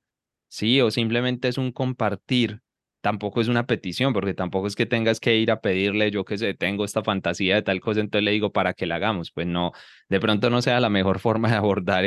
Sí, 0.49 0.81
o 0.81 0.91
simplemente 0.91 1.47
es 1.49 1.57
un 1.59 1.71
compartir 1.71 2.62
tampoco 3.03 3.41
es 3.41 3.49
una 3.49 3.67
petición, 3.67 4.13
porque 4.13 4.33
tampoco 4.33 4.65
es 4.65 4.77
que 4.77 4.85
tengas 4.85 5.19
que 5.19 5.35
ir 5.35 5.51
a 5.51 5.59
pedirle, 5.59 6.09
yo 6.09 6.23
que 6.23 6.37
sé, 6.37 6.53
tengo 6.53 6.85
esta 6.85 7.03
fantasía 7.03 7.55
de 7.55 7.61
tal 7.61 7.81
cosa, 7.81 7.99
entonces 7.99 8.23
le 8.23 8.31
digo 8.31 8.53
para 8.53 8.73
que 8.73 8.85
la 8.85 8.95
hagamos. 8.95 9.29
Pues 9.31 9.45
no, 9.45 9.73
de 10.07 10.21
pronto 10.21 10.49
no 10.49 10.61
sea 10.61 10.79
la 10.79 10.89
mejor 10.89 11.19
forma 11.19 11.49
de 11.49 11.55
abordar 11.55 12.05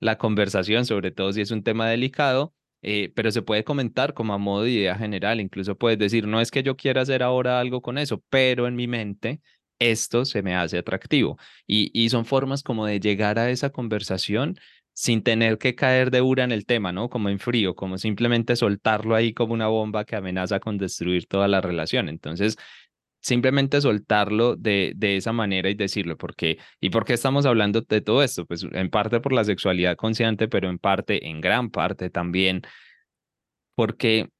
la 0.00 0.16
conversación, 0.16 0.86
sobre 0.86 1.10
todo 1.10 1.32
si 1.34 1.42
es 1.42 1.50
un 1.50 1.62
tema 1.62 1.90
delicado, 1.90 2.54
eh, 2.80 3.12
pero 3.14 3.30
se 3.30 3.42
puede 3.42 3.64
comentar 3.64 4.14
como 4.14 4.32
a 4.32 4.38
modo 4.38 4.62
de 4.64 4.70
idea 4.70 4.96
general. 4.96 5.40
Incluso 5.40 5.76
puedes 5.76 5.98
decir, 5.98 6.26
no 6.26 6.40
es 6.40 6.50
que 6.50 6.62
yo 6.62 6.74
quiera 6.74 7.02
hacer 7.02 7.22
ahora 7.22 7.60
algo 7.60 7.82
con 7.82 7.98
eso, 7.98 8.22
pero 8.30 8.66
en 8.66 8.76
mi 8.76 8.86
mente 8.88 9.42
esto 9.78 10.24
se 10.24 10.42
me 10.42 10.54
hace 10.54 10.78
atractivo. 10.78 11.36
Y 11.66 12.08
son 12.08 12.24
formas 12.24 12.62
como 12.62 12.86
de 12.86 12.98
llegar 12.98 13.38
a 13.38 13.50
esa 13.50 13.68
conversación 13.70 14.56
sin 14.92 15.22
tener 15.22 15.58
que 15.58 15.74
caer 15.74 16.10
de 16.10 16.20
ura 16.20 16.44
en 16.44 16.52
el 16.52 16.66
tema, 16.66 16.92
¿no? 16.92 17.08
Como 17.08 17.28
en 17.28 17.38
frío, 17.38 17.74
como 17.74 17.98
simplemente 17.98 18.56
soltarlo 18.56 19.14
ahí 19.14 19.32
como 19.32 19.54
una 19.54 19.68
bomba 19.68 20.04
que 20.04 20.16
amenaza 20.16 20.60
con 20.60 20.78
destruir 20.78 21.26
toda 21.26 21.48
la 21.48 21.60
relación. 21.60 22.08
Entonces, 22.08 22.56
simplemente 23.20 23.80
soltarlo 23.80 24.56
de, 24.56 24.92
de 24.96 25.16
esa 25.16 25.32
manera 25.32 25.70
y 25.70 25.74
decirlo, 25.74 26.16
porque 26.16 26.58
¿y 26.80 26.90
por 26.90 27.04
qué 27.04 27.14
estamos 27.14 27.46
hablando 27.46 27.82
de 27.82 28.00
todo 28.00 28.22
esto? 28.22 28.46
Pues 28.46 28.66
en 28.72 28.90
parte 28.90 29.20
por 29.20 29.32
la 29.32 29.44
sexualidad 29.44 29.96
consciente, 29.96 30.48
pero 30.48 30.68
en 30.68 30.78
parte, 30.78 31.28
en 31.28 31.40
gran 31.40 31.70
parte 31.70 32.10
también, 32.10 32.62
porque 33.74 34.30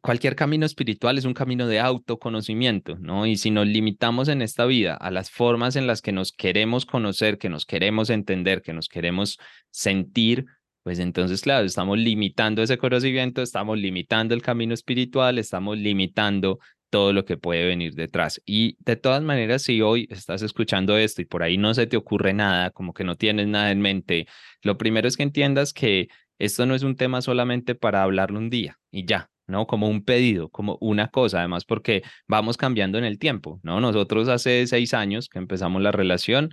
cualquier 0.00 0.36
camino 0.36 0.64
espiritual 0.64 1.18
es 1.18 1.24
un 1.24 1.34
camino 1.34 1.66
de 1.66 1.80
autoconocimiento, 1.80 2.96
¿no? 2.98 3.26
Y 3.26 3.36
si 3.36 3.50
nos 3.50 3.66
limitamos 3.66 4.28
en 4.28 4.42
esta 4.42 4.64
vida 4.66 4.94
a 4.94 5.10
las 5.10 5.30
formas 5.30 5.76
en 5.76 5.86
las 5.86 6.02
que 6.02 6.12
nos 6.12 6.32
queremos 6.32 6.86
conocer, 6.86 7.38
que 7.38 7.48
nos 7.48 7.66
queremos 7.66 8.10
entender, 8.10 8.62
que 8.62 8.72
nos 8.72 8.88
queremos 8.88 9.38
sentir, 9.70 10.46
pues 10.82 10.98
entonces, 10.98 11.42
claro, 11.42 11.66
estamos 11.66 11.98
limitando 11.98 12.62
ese 12.62 12.78
conocimiento, 12.78 13.42
estamos 13.42 13.78
limitando 13.78 14.34
el 14.34 14.42
camino 14.42 14.74
espiritual, 14.74 15.38
estamos 15.38 15.78
limitando 15.78 16.58
todo 16.90 17.12
lo 17.12 17.24
que 17.24 17.36
puede 17.36 17.64
venir 17.64 17.94
detrás. 17.94 18.40
Y 18.44 18.76
de 18.80 18.96
todas 18.96 19.22
maneras, 19.22 19.62
si 19.62 19.80
hoy 19.80 20.06
estás 20.10 20.42
escuchando 20.42 20.96
esto 20.96 21.22
y 21.22 21.24
por 21.24 21.42
ahí 21.42 21.56
no 21.56 21.72
se 21.74 21.86
te 21.86 21.96
ocurre 21.96 22.34
nada, 22.34 22.70
como 22.70 22.92
que 22.92 23.02
no 23.04 23.16
tienes 23.16 23.48
nada 23.48 23.70
en 23.70 23.80
mente, 23.80 24.26
lo 24.62 24.76
primero 24.76 25.08
es 25.08 25.16
que 25.16 25.22
entiendas 25.22 25.72
que 25.72 26.08
esto 26.38 26.66
no 26.66 26.74
es 26.74 26.82
un 26.82 26.96
tema 26.96 27.22
solamente 27.22 27.74
para 27.74 28.02
hablarlo 28.02 28.38
un 28.38 28.50
día 28.50 28.78
y 28.90 29.06
ya, 29.06 29.30
¿no? 29.52 29.68
Como 29.68 29.88
un 29.88 30.04
pedido, 30.04 30.48
como 30.48 30.78
una 30.80 31.08
cosa, 31.08 31.38
además 31.38 31.64
porque 31.64 32.02
vamos 32.26 32.56
cambiando 32.56 32.98
en 32.98 33.04
el 33.04 33.20
tiempo, 33.20 33.60
¿no? 33.62 33.80
Nosotros 33.80 34.28
hace 34.28 34.66
seis 34.66 34.94
años 34.94 35.28
que 35.28 35.38
empezamos 35.38 35.80
la 35.82 35.92
relación, 35.92 36.50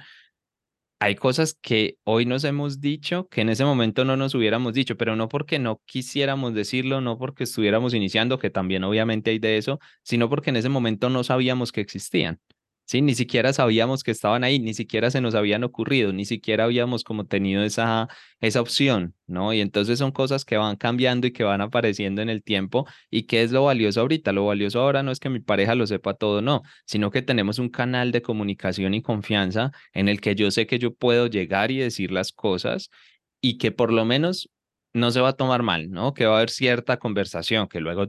hay 1.02 1.16
cosas 1.16 1.58
que 1.62 1.98
hoy 2.04 2.26
nos 2.26 2.44
hemos 2.44 2.82
dicho 2.82 3.30
que 3.30 3.40
en 3.42 3.50
ese 3.50 3.64
momento 3.64 4.04
no 4.04 4.18
nos 4.18 4.36
hubiéramos 4.36 4.74
dicho, 4.74 4.98
pero 4.98 5.16
no 5.16 5.30
porque 5.30 5.58
no 5.58 5.82
quisiéramos 5.86 6.54
decirlo, 6.54 7.00
no 7.00 7.18
porque 7.18 7.46
estuviéramos 7.46 7.94
iniciando, 7.94 8.38
que 8.38 8.50
también 8.50 8.84
obviamente 8.84 9.32
hay 9.32 9.40
de 9.40 9.58
eso, 9.58 9.80
sino 10.04 10.30
porque 10.30 10.50
en 10.50 10.58
ese 10.58 10.68
momento 10.68 11.10
no 11.10 11.24
sabíamos 11.24 11.72
que 11.72 11.80
existían. 11.82 12.40
Sí, 12.90 13.04
ni 13.04 13.14
siquiera 13.14 13.54
sabíamos 13.54 14.02
que 14.02 14.10
estaban 14.10 14.44
ahí, 14.44 14.58
ni 14.58 14.74
siquiera 14.74 15.12
se 15.12 15.22
nos 15.22 15.36
habían 15.36 15.64
ocurrido, 15.64 16.12
ni 16.12 16.26
siquiera 16.26 16.64
habíamos 16.64 17.04
como 17.04 17.28
tenido 17.28 17.62
esa, 17.62 18.08
esa 18.40 18.62
opción, 18.62 19.14
¿no? 19.28 19.54
Y 19.54 19.62
entonces 19.62 20.00
son 20.00 20.12
cosas 20.12 20.44
que 20.44 20.58
van 20.58 20.76
cambiando 20.76 21.28
y 21.28 21.32
que 21.32 21.44
van 21.44 21.62
apareciendo 21.62 22.24
en 22.24 22.30
el 22.30 22.42
tiempo. 22.42 22.88
¿Y 23.12 23.28
qué 23.28 23.44
es 23.44 23.52
lo 23.52 23.66
valioso 23.66 24.02
ahorita? 24.02 24.32
Lo 24.32 24.48
valioso 24.48 24.82
ahora 24.82 25.04
no 25.04 25.12
es 25.12 25.20
que 25.20 25.30
mi 25.30 25.40
pareja 25.40 25.76
lo 25.76 25.86
sepa 25.86 26.16
todo, 26.16 26.42
no, 26.42 26.64
sino 26.88 27.12
que 27.12 27.22
tenemos 27.22 27.60
un 27.60 27.70
canal 27.70 28.12
de 28.12 28.24
comunicación 28.24 28.96
y 28.96 29.04
confianza 29.04 29.72
en 29.94 30.10
el 30.10 30.20
que 30.20 30.34
yo 30.34 30.50
sé 30.50 30.66
que 30.66 30.80
yo 30.80 30.92
puedo 30.92 31.28
llegar 31.28 31.70
y 31.70 31.78
decir 31.78 32.12
las 32.12 32.32
cosas 32.32 32.90
y 33.40 33.60
que 33.60 33.72
por 33.72 33.94
lo 33.94 34.04
menos 34.04 34.50
no 34.94 35.12
se 35.12 35.22
va 35.22 35.30
a 35.30 35.34
tomar 35.34 35.62
mal, 35.62 35.92
¿no? 35.92 36.16
Que 36.16 36.26
va 36.26 36.34
a 36.34 36.38
haber 36.38 36.50
cierta 36.50 36.98
conversación, 36.98 37.68
que 37.68 37.82
luego, 37.82 38.08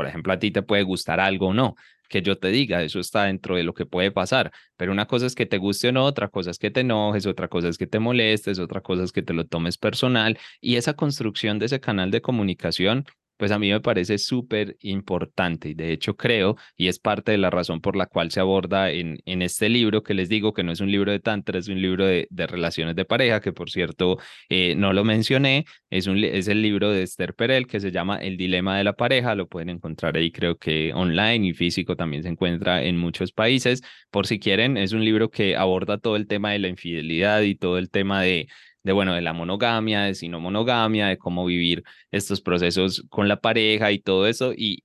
por 0.00 0.08
ejemplo, 0.08 0.32
a 0.32 0.38
ti 0.38 0.50
te 0.50 0.62
puede 0.62 0.82
gustar 0.82 1.20
algo 1.20 1.48
o 1.48 1.52
no, 1.52 1.74
que 2.08 2.22
yo 2.22 2.38
te 2.38 2.48
diga, 2.48 2.82
eso 2.82 3.00
está 3.00 3.24
dentro 3.24 3.54
de 3.56 3.64
lo 3.64 3.74
que 3.74 3.84
puede 3.84 4.10
pasar, 4.10 4.50
pero 4.78 4.92
una 4.92 5.04
cosa 5.04 5.26
es 5.26 5.34
que 5.34 5.44
te 5.44 5.58
guste 5.58 5.88
o 5.88 5.92
no, 5.92 6.06
otra 6.06 6.28
cosa 6.28 6.50
es 6.50 6.58
que 6.58 6.70
te 6.70 6.80
enojes, 6.80 7.26
otra 7.26 7.48
cosa 7.48 7.68
es 7.68 7.76
que 7.76 7.86
te 7.86 7.98
molestes, 7.98 8.58
otra 8.58 8.80
cosa 8.80 9.02
es 9.02 9.12
que 9.12 9.20
te 9.22 9.34
lo 9.34 9.46
tomes 9.46 9.76
personal 9.76 10.38
y 10.58 10.76
esa 10.76 10.94
construcción 10.94 11.58
de 11.58 11.66
ese 11.66 11.80
canal 11.80 12.10
de 12.10 12.22
comunicación 12.22 13.04
pues 13.40 13.52
a 13.52 13.58
mí 13.58 13.70
me 13.70 13.80
parece 13.80 14.18
súper 14.18 14.76
importante 14.80 15.70
y 15.70 15.74
de 15.74 15.92
hecho 15.92 16.14
creo, 16.14 16.56
y 16.76 16.88
es 16.88 16.98
parte 16.98 17.32
de 17.32 17.38
la 17.38 17.48
razón 17.48 17.80
por 17.80 17.96
la 17.96 18.04
cual 18.04 18.30
se 18.30 18.38
aborda 18.38 18.90
en, 18.90 19.18
en 19.24 19.40
este 19.40 19.70
libro, 19.70 20.02
que 20.02 20.12
les 20.12 20.28
digo 20.28 20.52
que 20.52 20.62
no 20.62 20.72
es 20.72 20.80
un 20.80 20.92
libro 20.92 21.10
de 21.10 21.20
tantra, 21.20 21.58
es 21.58 21.68
un 21.68 21.80
libro 21.80 22.04
de, 22.04 22.28
de 22.28 22.46
relaciones 22.46 22.96
de 22.96 23.06
pareja, 23.06 23.40
que 23.40 23.54
por 23.54 23.70
cierto 23.70 24.18
eh, 24.50 24.74
no 24.76 24.92
lo 24.92 25.04
mencioné, 25.04 25.64
es, 25.88 26.06
un, 26.06 26.22
es 26.22 26.48
el 26.48 26.60
libro 26.60 26.90
de 26.90 27.02
Esther 27.02 27.32
Perel 27.34 27.66
que 27.66 27.80
se 27.80 27.90
llama 27.90 28.18
El 28.18 28.36
Dilema 28.36 28.76
de 28.76 28.84
la 28.84 28.92
Pareja, 28.92 29.34
lo 29.34 29.48
pueden 29.48 29.70
encontrar 29.70 30.18
ahí 30.18 30.30
creo 30.30 30.58
que 30.58 30.92
online 30.92 31.46
y 31.46 31.54
físico 31.54 31.96
también 31.96 32.22
se 32.22 32.28
encuentra 32.28 32.82
en 32.84 32.98
muchos 32.98 33.32
países, 33.32 33.80
por 34.10 34.26
si 34.26 34.38
quieren, 34.38 34.76
es 34.76 34.92
un 34.92 35.02
libro 35.02 35.30
que 35.30 35.56
aborda 35.56 35.96
todo 35.96 36.16
el 36.16 36.26
tema 36.26 36.52
de 36.52 36.58
la 36.58 36.68
infidelidad 36.68 37.40
y 37.40 37.54
todo 37.54 37.78
el 37.78 37.88
tema 37.88 38.20
de 38.20 38.48
de, 38.82 38.92
bueno, 38.92 39.14
de 39.14 39.20
la 39.22 39.32
monogamia, 39.32 40.02
de 40.02 40.14
si 40.14 40.28
no 40.28 40.40
monogamia, 40.40 41.08
de 41.08 41.18
cómo 41.18 41.44
vivir 41.46 41.84
estos 42.10 42.40
procesos 42.40 43.04
con 43.10 43.28
la 43.28 43.40
pareja 43.40 43.92
y 43.92 43.98
todo 44.00 44.26
eso. 44.26 44.52
Y 44.56 44.84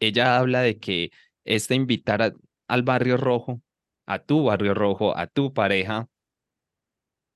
ella 0.00 0.38
habla 0.38 0.62
de 0.62 0.78
que 0.78 1.10
este 1.44 1.74
invitar 1.74 2.34
al 2.68 2.82
barrio 2.82 3.16
rojo, 3.16 3.62
a 4.06 4.18
tu 4.20 4.44
barrio 4.44 4.74
rojo, 4.74 5.16
a 5.16 5.26
tu 5.26 5.52
pareja, 5.54 6.08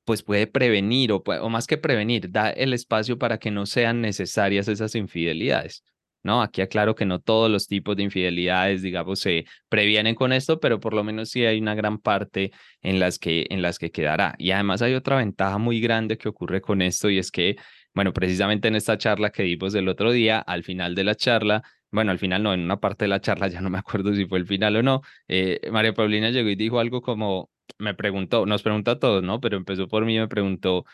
pues 0.05 0.23
puede 0.23 0.47
prevenir 0.47 1.12
o, 1.12 1.19
o 1.19 1.49
más 1.51 1.67
que 1.67 1.77
prevenir, 1.79 2.31
da 2.31 2.51
el 2.51 2.73
espacio 2.73 3.19
para 3.19 3.38
que 3.38 3.51
no 3.51 3.67
sean 3.67 4.01
necesarias 4.01 4.69
esas 4.69 4.95
infidelidades. 4.95 5.85
¿No? 6.29 6.43
Aquí 6.43 6.61
aclaro 6.61 6.95
que 6.95 7.07
no 7.07 7.21
todos 7.21 7.51
los 7.51 7.67
tipos 7.67 7.97
de 7.97 8.03
infidelidades, 8.05 8.83
digamos, 8.83 9.21
se 9.21 9.47
previenen 9.71 10.14
con 10.14 10.33
esto, 10.33 10.61
pero 10.61 10.79
por 10.79 10.93
lo 10.95 11.03
menos 11.03 11.31
sí 11.31 11.45
hay 11.47 11.59
una 11.59 11.75
gran 11.75 11.99
parte 11.99 12.53
en 12.83 13.01
las 13.01 13.19
que, 13.19 13.47
en 13.51 13.62
las 13.62 13.79
que 13.79 13.91
quedará. 13.91 14.35
Y 14.38 14.51
además 14.51 14.83
hay 14.83 14.95
otra 14.95 15.17
ventaja 15.17 15.59
muy 15.59 15.81
grande 15.81 16.19
que 16.19 16.29
ocurre 16.29 16.61
con 16.61 16.83
esto 16.83 17.09
y 17.09 17.19
es 17.19 17.31
que, 17.31 17.57
bueno, 17.95 18.12
precisamente 18.12 18.69
en 18.69 18.77
esta 18.77 18.99
charla 18.99 19.31
que 19.31 19.43
dimos 19.43 19.75
el 19.75 19.88
otro 19.88 20.12
día, 20.12 20.38
al 20.41 20.64
final 20.64 20.95
de 20.95 21.05
la 21.05 21.14
charla, 21.14 21.62
bueno, 21.91 22.11
al 22.11 22.19
final 22.19 22.43
no, 22.43 22.53
en 22.53 22.61
una 22.61 22.79
parte 22.79 23.07
de 23.07 23.09
la 23.09 23.21
charla, 23.21 23.49
ya 23.49 23.61
no 23.62 23.71
me 23.71 23.79
acuerdo 23.79 24.14
si 24.14 24.27
fue 24.27 24.38
el 24.38 24.47
final 24.47 24.77
o 24.77 24.83
no, 24.83 25.01
eh, 25.29 25.61
María 25.73 25.95
Paulina 25.95 26.31
llegó 26.31 26.51
y 26.51 26.57
dijo 26.57 26.79
algo 26.79 27.01
como, 27.01 27.51
me 27.79 27.95
preguntó, 27.95 28.47
nos 28.47 28.62
preguntó 28.62 28.91
a 28.93 28.99
todos, 28.99 29.23
¿no? 29.23 29.41
Pero 29.41 29.57
empezó 29.57 29.88
por 29.88 30.05
mí 30.05 30.17
y 30.17 30.21
me 30.21 30.29
preguntó, 30.29 30.85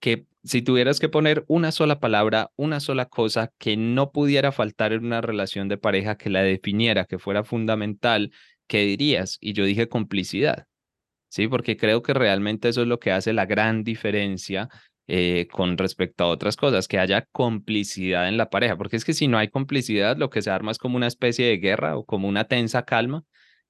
que 0.00 0.26
si 0.44 0.62
tuvieras 0.62 1.00
que 1.00 1.08
poner 1.08 1.44
una 1.48 1.72
sola 1.72 1.98
palabra, 2.00 2.52
una 2.56 2.80
sola 2.80 3.06
cosa 3.06 3.52
que 3.58 3.76
no 3.76 4.12
pudiera 4.12 4.52
faltar 4.52 4.92
en 4.92 5.04
una 5.04 5.20
relación 5.20 5.68
de 5.68 5.78
pareja 5.78 6.16
que 6.16 6.30
la 6.30 6.42
definiera, 6.42 7.04
que 7.04 7.18
fuera 7.18 7.44
fundamental, 7.44 8.32
¿qué 8.68 8.84
dirías? 8.84 9.38
Y 9.40 9.54
yo 9.54 9.64
dije 9.64 9.88
complicidad, 9.88 10.66
¿sí? 11.28 11.48
Porque 11.48 11.76
creo 11.76 12.02
que 12.02 12.14
realmente 12.14 12.68
eso 12.68 12.82
es 12.82 12.88
lo 12.88 13.00
que 13.00 13.12
hace 13.12 13.32
la 13.32 13.46
gran 13.46 13.84
diferencia 13.84 14.68
eh, 15.08 15.48
con 15.50 15.78
respecto 15.78 16.24
a 16.24 16.28
otras 16.28 16.56
cosas, 16.56 16.88
que 16.88 16.98
haya 16.98 17.26
complicidad 17.32 18.28
en 18.28 18.36
la 18.36 18.50
pareja, 18.50 18.76
porque 18.76 18.96
es 18.96 19.04
que 19.04 19.14
si 19.14 19.28
no 19.28 19.38
hay 19.38 19.48
complicidad, 19.48 20.16
lo 20.16 20.30
que 20.30 20.42
se 20.42 20.50
arma 20.50 20.72
es 20.72 20.78
como 20.78 20.96
una 20.96 21.06
especie 21.06 21.46
de 21.46 21.58
guerra 21.58 21.96
o 21.96 22.04
como 22.04 22.28
una 22.28 22.44
tensa 22.44 22.84
calma 22.84 23.24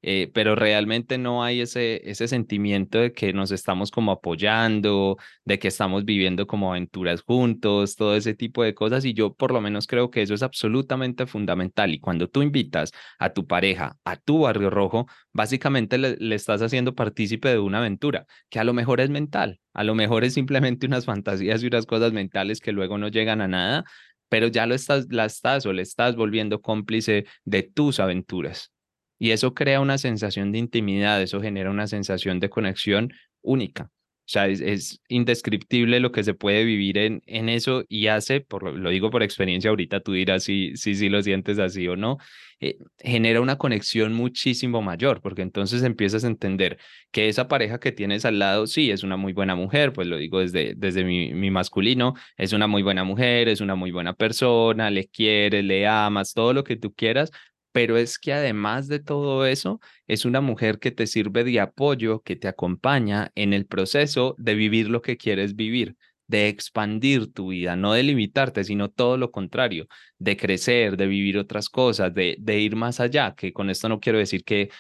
eh, 0.09 0.31
pero 0.33 0.55
realmente 0.55 1.19
no 1.19 1.43
hay 1.43 1.63
ese, 1.63 2.09
ese 2.09 2.29
sentimiento 2.29 2.99
de 3.01 3.13
que 3.13 3.33
nos 3.33 3.51
estamos 3.51 3.91
como 3.91 4.13
apoyando, 4.13 5.17
de 5.45 5.59
que 5.59 5.67
estamos 5.67 6.05
viviendo 6.05 6.47
como 6.47 6.71
aventuras 6.71 7.23
juntos, 7.23 7.97
todo 7.97 8.15
ese 8.15 8.33
tipo 8.35 8.63
de 8.63 8.73
cosas. 8.73 9.05
Y 9.05 9.15
yo 9.15 9.35
por 9.35 9.51
lo 9.51 9.61
menos 9.61 9.89
creo 9.89 10.09
que 10.13 10.23
eso 10.23 10.33
es 10.35 10.45
absolutamente 10.45 11.27
fundamental. 11.27 11.93
Y 11.93 11.99
cuando 11.99 12.29
tú 12.29 12.43
invitas 12.43 12.93
a 13.19 13.31
tu 13.33 13.49
pareja 13.49 13.97
a 14.05 14.15
tu 14.17 14.43
barrio 14.43 14.71
rojo, 14.71 15.09
básicamente 15.33 15.99
le, 15.99 16.17
le 16.19 16.37
estás 16.37 16.63
haciendo 16.63 16.95
partícipe 16.95 17.49
de 17.49 17.59
una 17.59 17.79
aventura 17.79 18.27
que 18.49 18.61
a 18.61 18.65
lo 18.65 18.73
mejor 18.75 19.01
es 19.01 19.11
mental, 19.11 19.59
a 19.75 19.83
lo 19.83 19.97
mejor 19.97 20.23
es 20.23 20.35
simplemente 20.35 20.87
unas 20.87 21.05
fantasías 21.05 21.65
y 21.65 21.67
unas 21.67 21.85
cosas 21.85 22.13
mentales 22.13 22.61
que 22.61 22.71
luego 22.71 22.97
no 22.97 23.09
llegan 23.09 23.41
a 23.41 23.49
nada, 23.49 23.85
pero 24.29 24.47
ya 24.47 24.67
lo 24.67 24.77
estás, 24.77 25.09
la 25.11 25.25
estás 25.25 25.67
o 25.67 25.73
le 25.73 25.83
estás 25.83 26.15
volviendo 26.15 26.61
cómplice 26.63 27.27
de 27.45 27.65
tus 27.65 27.99
aventuras. 27.99 28.73
Y 29.19 29.31
eso 29.31 29.55
crea 29.55 29.81
una 29.81 29.99
sensación 29.99 30.53
de 30.53 30.59
intimidad, 30.59 31.23
eso 31.23 31.41
genera 31.41 31.71
una 31.71 31.87
sensación 31.87 32.41
de 32.41 32.51
conexión 32.51 33.13
única. 33.43 33.91
O 34.27 34.29
sea, 34.29 34.49
es, 34.49 35.01
indescriptible 35.09 36.01
lo 36.01 36.11
que 36.11 36.25
se 36.25 36.35
puede 36.35 36.65
vivir 36.65 36.99
en, 36.99 37.23
en 37.27 37.49
eso 37.49 37.85
y 37.89 38.09
hace, 38.09 38.41
por, 38.41 38.77
lo 38.77 38.91
digo 38.91 39.09
por 39.09 39.23
experiencia, 39.23 39.71
ahorita 39.71 40.01
tú 40.01 40.15
dirás 40.15 40.43
si, 40.43 40.77
si, 40.77 40.97
si 40.97 41.09
lo 41.09 41.23
sientes 41.23 41.61
así 41.61 41.87
o 41.87 41.95
no, 41.95 42.19
eh, 42.59 42.77
genera 42.99 43.41
una 43.41 43.57
conexión 43.57 44.15
muchísimo 44.15 44.83
mayor, 44.83 45.21
porque 45.21 45.43
entonces 45.43 45.85
empiezas 45.85 46.25
a 46.25 46.27
entender 46.27 46.77
que 47.13 47.29
esa 47.29 47.47
pareja 47.47 47.79
que 47.79 47.93
tienes 47.93 48.25
al 48.25 48.41
lado, 48.41 48.67
sí, 48.67 48.91
es 48.91 49.05
una 49.05 49.17
muy 49.17 49.33
buena 49.33 49.55
mujer, 49.55 49.93
pues 49.93 50.09
lo 50.09 50.17
digo 50.17 50.41
desde, 50.41 50.75
desde 50.75 51.05
mi, 51.05 51.33
mi 51.33 51.53
masculino, 51.53 52.15
es 52.37 52.53
una 52.53 52.67
muy 52.67 52.83
buena 52.83 53.05
mujer, 53.05 53.49
es 53.49 53.61
una 53.61 53.77
muy 53.77 53.93
buena 53.93 54.15
persona, 54.15 54.91
le 54.91 55.07
quieres, 55.07 55.65
le 55.65 55.87
amas, 55.87 56.33
todo 56.35 56.53
lo 56.53 56.65
que 56.65 56.75
tú 56.75 56.93
quieras, 56.95 57.31
pero 57.77 57.99
es 57.99 58.19
que 58.19 58.33
además 58.33 58.89
de 58.89 59.01
todo 59.01 59.45
eso, 59.45 59.83
es 60.07 60.25
una 60.25 60.41
mujer 60.41 60.79
que 60.79 60.93
te 60.93 61.07
sirve 61.07 61.45
de 61.45 61.61
apoyo, 61.61 62.23
que 62.23 62.35
te 62.35 62.49
acompaña 62.49 63.33
en 63.35 63.53
el 63.53 63.67
proceso 63.67 64.35
de 64.39 64.55
vivir 64.55 64.89
lo 64.89 65.03
que 65.03 65.19
quieres 65.19 65.57
vivir, 65.57 65.95
de 66.27 66.49
expandir 66.49 67.35
tu 67.35 67.49
vida, 67.49 67.77
no 67.77 67.93
de 67.93 68.03
limitarte, 68.03 68.65
sino 68.65 68.89
todo 68.89 69.19
lo 69.19 69.31
contrario, 69.31 69.89
de 70.19 70.39
crecer, 70.39 70.97
de 70.97 71.07
vivir 71.07 71.37
otras 71.37 71.69
cosas, 71.69 72.15
de, 72.15 72.39
ir 72.59 72.77
más 72.77 72.99
allá, 72.99 73.35
que 73.37 73.53
con 73.53 73.69
esto 73.69 73.91
no 73.91 74.01
quiero 74.01 74.17
decir 74.17 74.43
que 74.43 74.71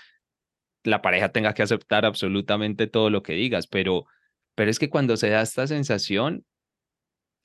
la 0.83 1.03
pareja 1.03 1.29
tenga 1.33 1.53
que 1.53 1.65
aceptar 1.65 2.07
absolutamente 2.07 2.87
todo 2.87 3.11
lo 3.11 3.23
que 3.23 3.35
digas, 3.35 3.67
pero, 3.67 4.07
pero 4.55 4.71
es 4.71 4.79
que 4.79 4.89
cuando 4.89 5.19
se 5.19 5.29
da 5.29 5.43
esta 5.43 5.67
sensación, 5.67 6.47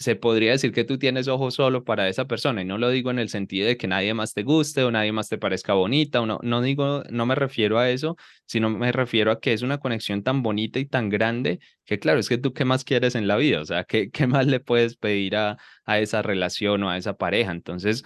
se 0.02 0.16
podría 0.16 0.52
decir 0.52 0.72
que 0.74 0.84
tú 0.84 0.98
tienes 0.98 1.28
ojos 1.28 1.54
solo 1.56 1.84
para 1.84 2.10
esa 2.10 2.26
persona 2.26 2.62
y 2.62 2.66
no 2.66 2.78
lo 2.78 2.90
digo 2.90 3.12
en 3.12 3.20
el 3.20 3.30
sentido 3.30 3.68
de 3.68 3.78
que 3.78 3.88
nadie 3.88 4.14
más 4.14 4.34
te 4.34 4.44
guste 4.44 4.84
o 4.84 4.92
nadie 4.92 5.12
más 5.12 5.30
te 5.30 5.38
parezca 5.38 5.74
bonita 5.74 6.22
o 6.22 6.26
no, 6.26 6.40
no 6.44 6.62
digo, 6.62 7.04
no 7.10 7.26
me 7.26 7.36
refiero 7.36 7.80
a 7.80 7.90
eso, 7.90 8.18
sino 8.46 8.70
me 8.70 8.92
refiero 8.92 9.32
a 9.32 9.40
que 9.40 9.54
es 9.54 9.62
una 9.62 9.78
conexión 9.80 10.24
tan 10.24 10.44
bonita 10.44 10.80
y 10.80 10.86
tan 10.86 11.10
grande 11.10 11.60
que 11.86 12.00
claro, 12.00 12.20
es 12.20 12.30
que 12.30 12.38
tú 12.38 12.54
qué 12.54 12.66
más 12.66 12.84
quieres 12.84 13.16
en 13.16 13.28
la 13.28 13.38
vida, 13.38 13.62
o 13.62 13.66
sea, 13.66 13.84
qué, 13.86 14.10
qué 14.12 14.28
más 14.28 14.48
le 14.48 14.60
puedes 14.60 14.98
pedir 14.98 15.36
a, 15.36 15.58
a 15.86 16.00
esa 16.00 16.22
relación 16.22 16.84
o 16.84 16.90
a 16.90 16.98
esa 16.98 17.16
pareja. 17.18 17.52
Entonces, 17.52 18.04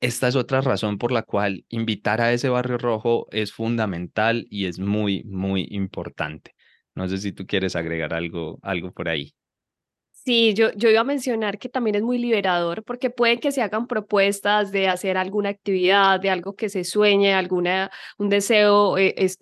esta 0.00 0.28
es 0.28 0.36
otra 0.36 0.60
razón 0.60 0.98
por 0.98 1.12
la 1.12 1.22
cual 1.22 1.64
invitar 1.68 2.20
a 2.20 2.32
ese 2.32 2.48
barrio 2.48 2.76
rojo 2.78 3.28
es 3.30 3.52
fundamental 3.52 4.46
y 4.50 4.66
es 4.66 4.78
muy, 4.78 5.22
muy 5.24 5.66
importante. 5.70 6.54
No 6.94 7.08
sé 7.08 7.18
si 7.18 7.32
tú 7.32 7.46
quieres 7.46 7.76
agregar 7.76 8.12
algo, 8.12 8.58
algo 8.62 8.92
por 8.92 9.08
ahí. 9.08 9.34
Sí, 10.24 10.54
yo, 10.54 10.70
yo 10.76 10.88
iba 10.88 11.00
a 11.00 11.04
mencionar 11.04 11.58
que 11.58 11.68
también 11.68 11.96
es 11.96 12.02
muy 12.02 12.16
liberador 12.16 12.84
porque 12.84 13.10
puede 13.10 13.40
que 13.40 13.50
se 13.50 13.60
hagan 13.60 13.88
propuestas 13.88 14.70
de 14.70 14.86
hacer 14.86 15.16
alguna 15.16 15.48
actividad, 15.48 16.20
de 16.20 16.30
algo 16.30 16.54
que 16.54 16.68
se 16.68 16.84
sueñe, 16.84 17.34
alguna, 17.34 17.90
un 18.18 18.28
deseo, 18.28 18.98
eh, 18.98 19.14
es, 19.16 19.36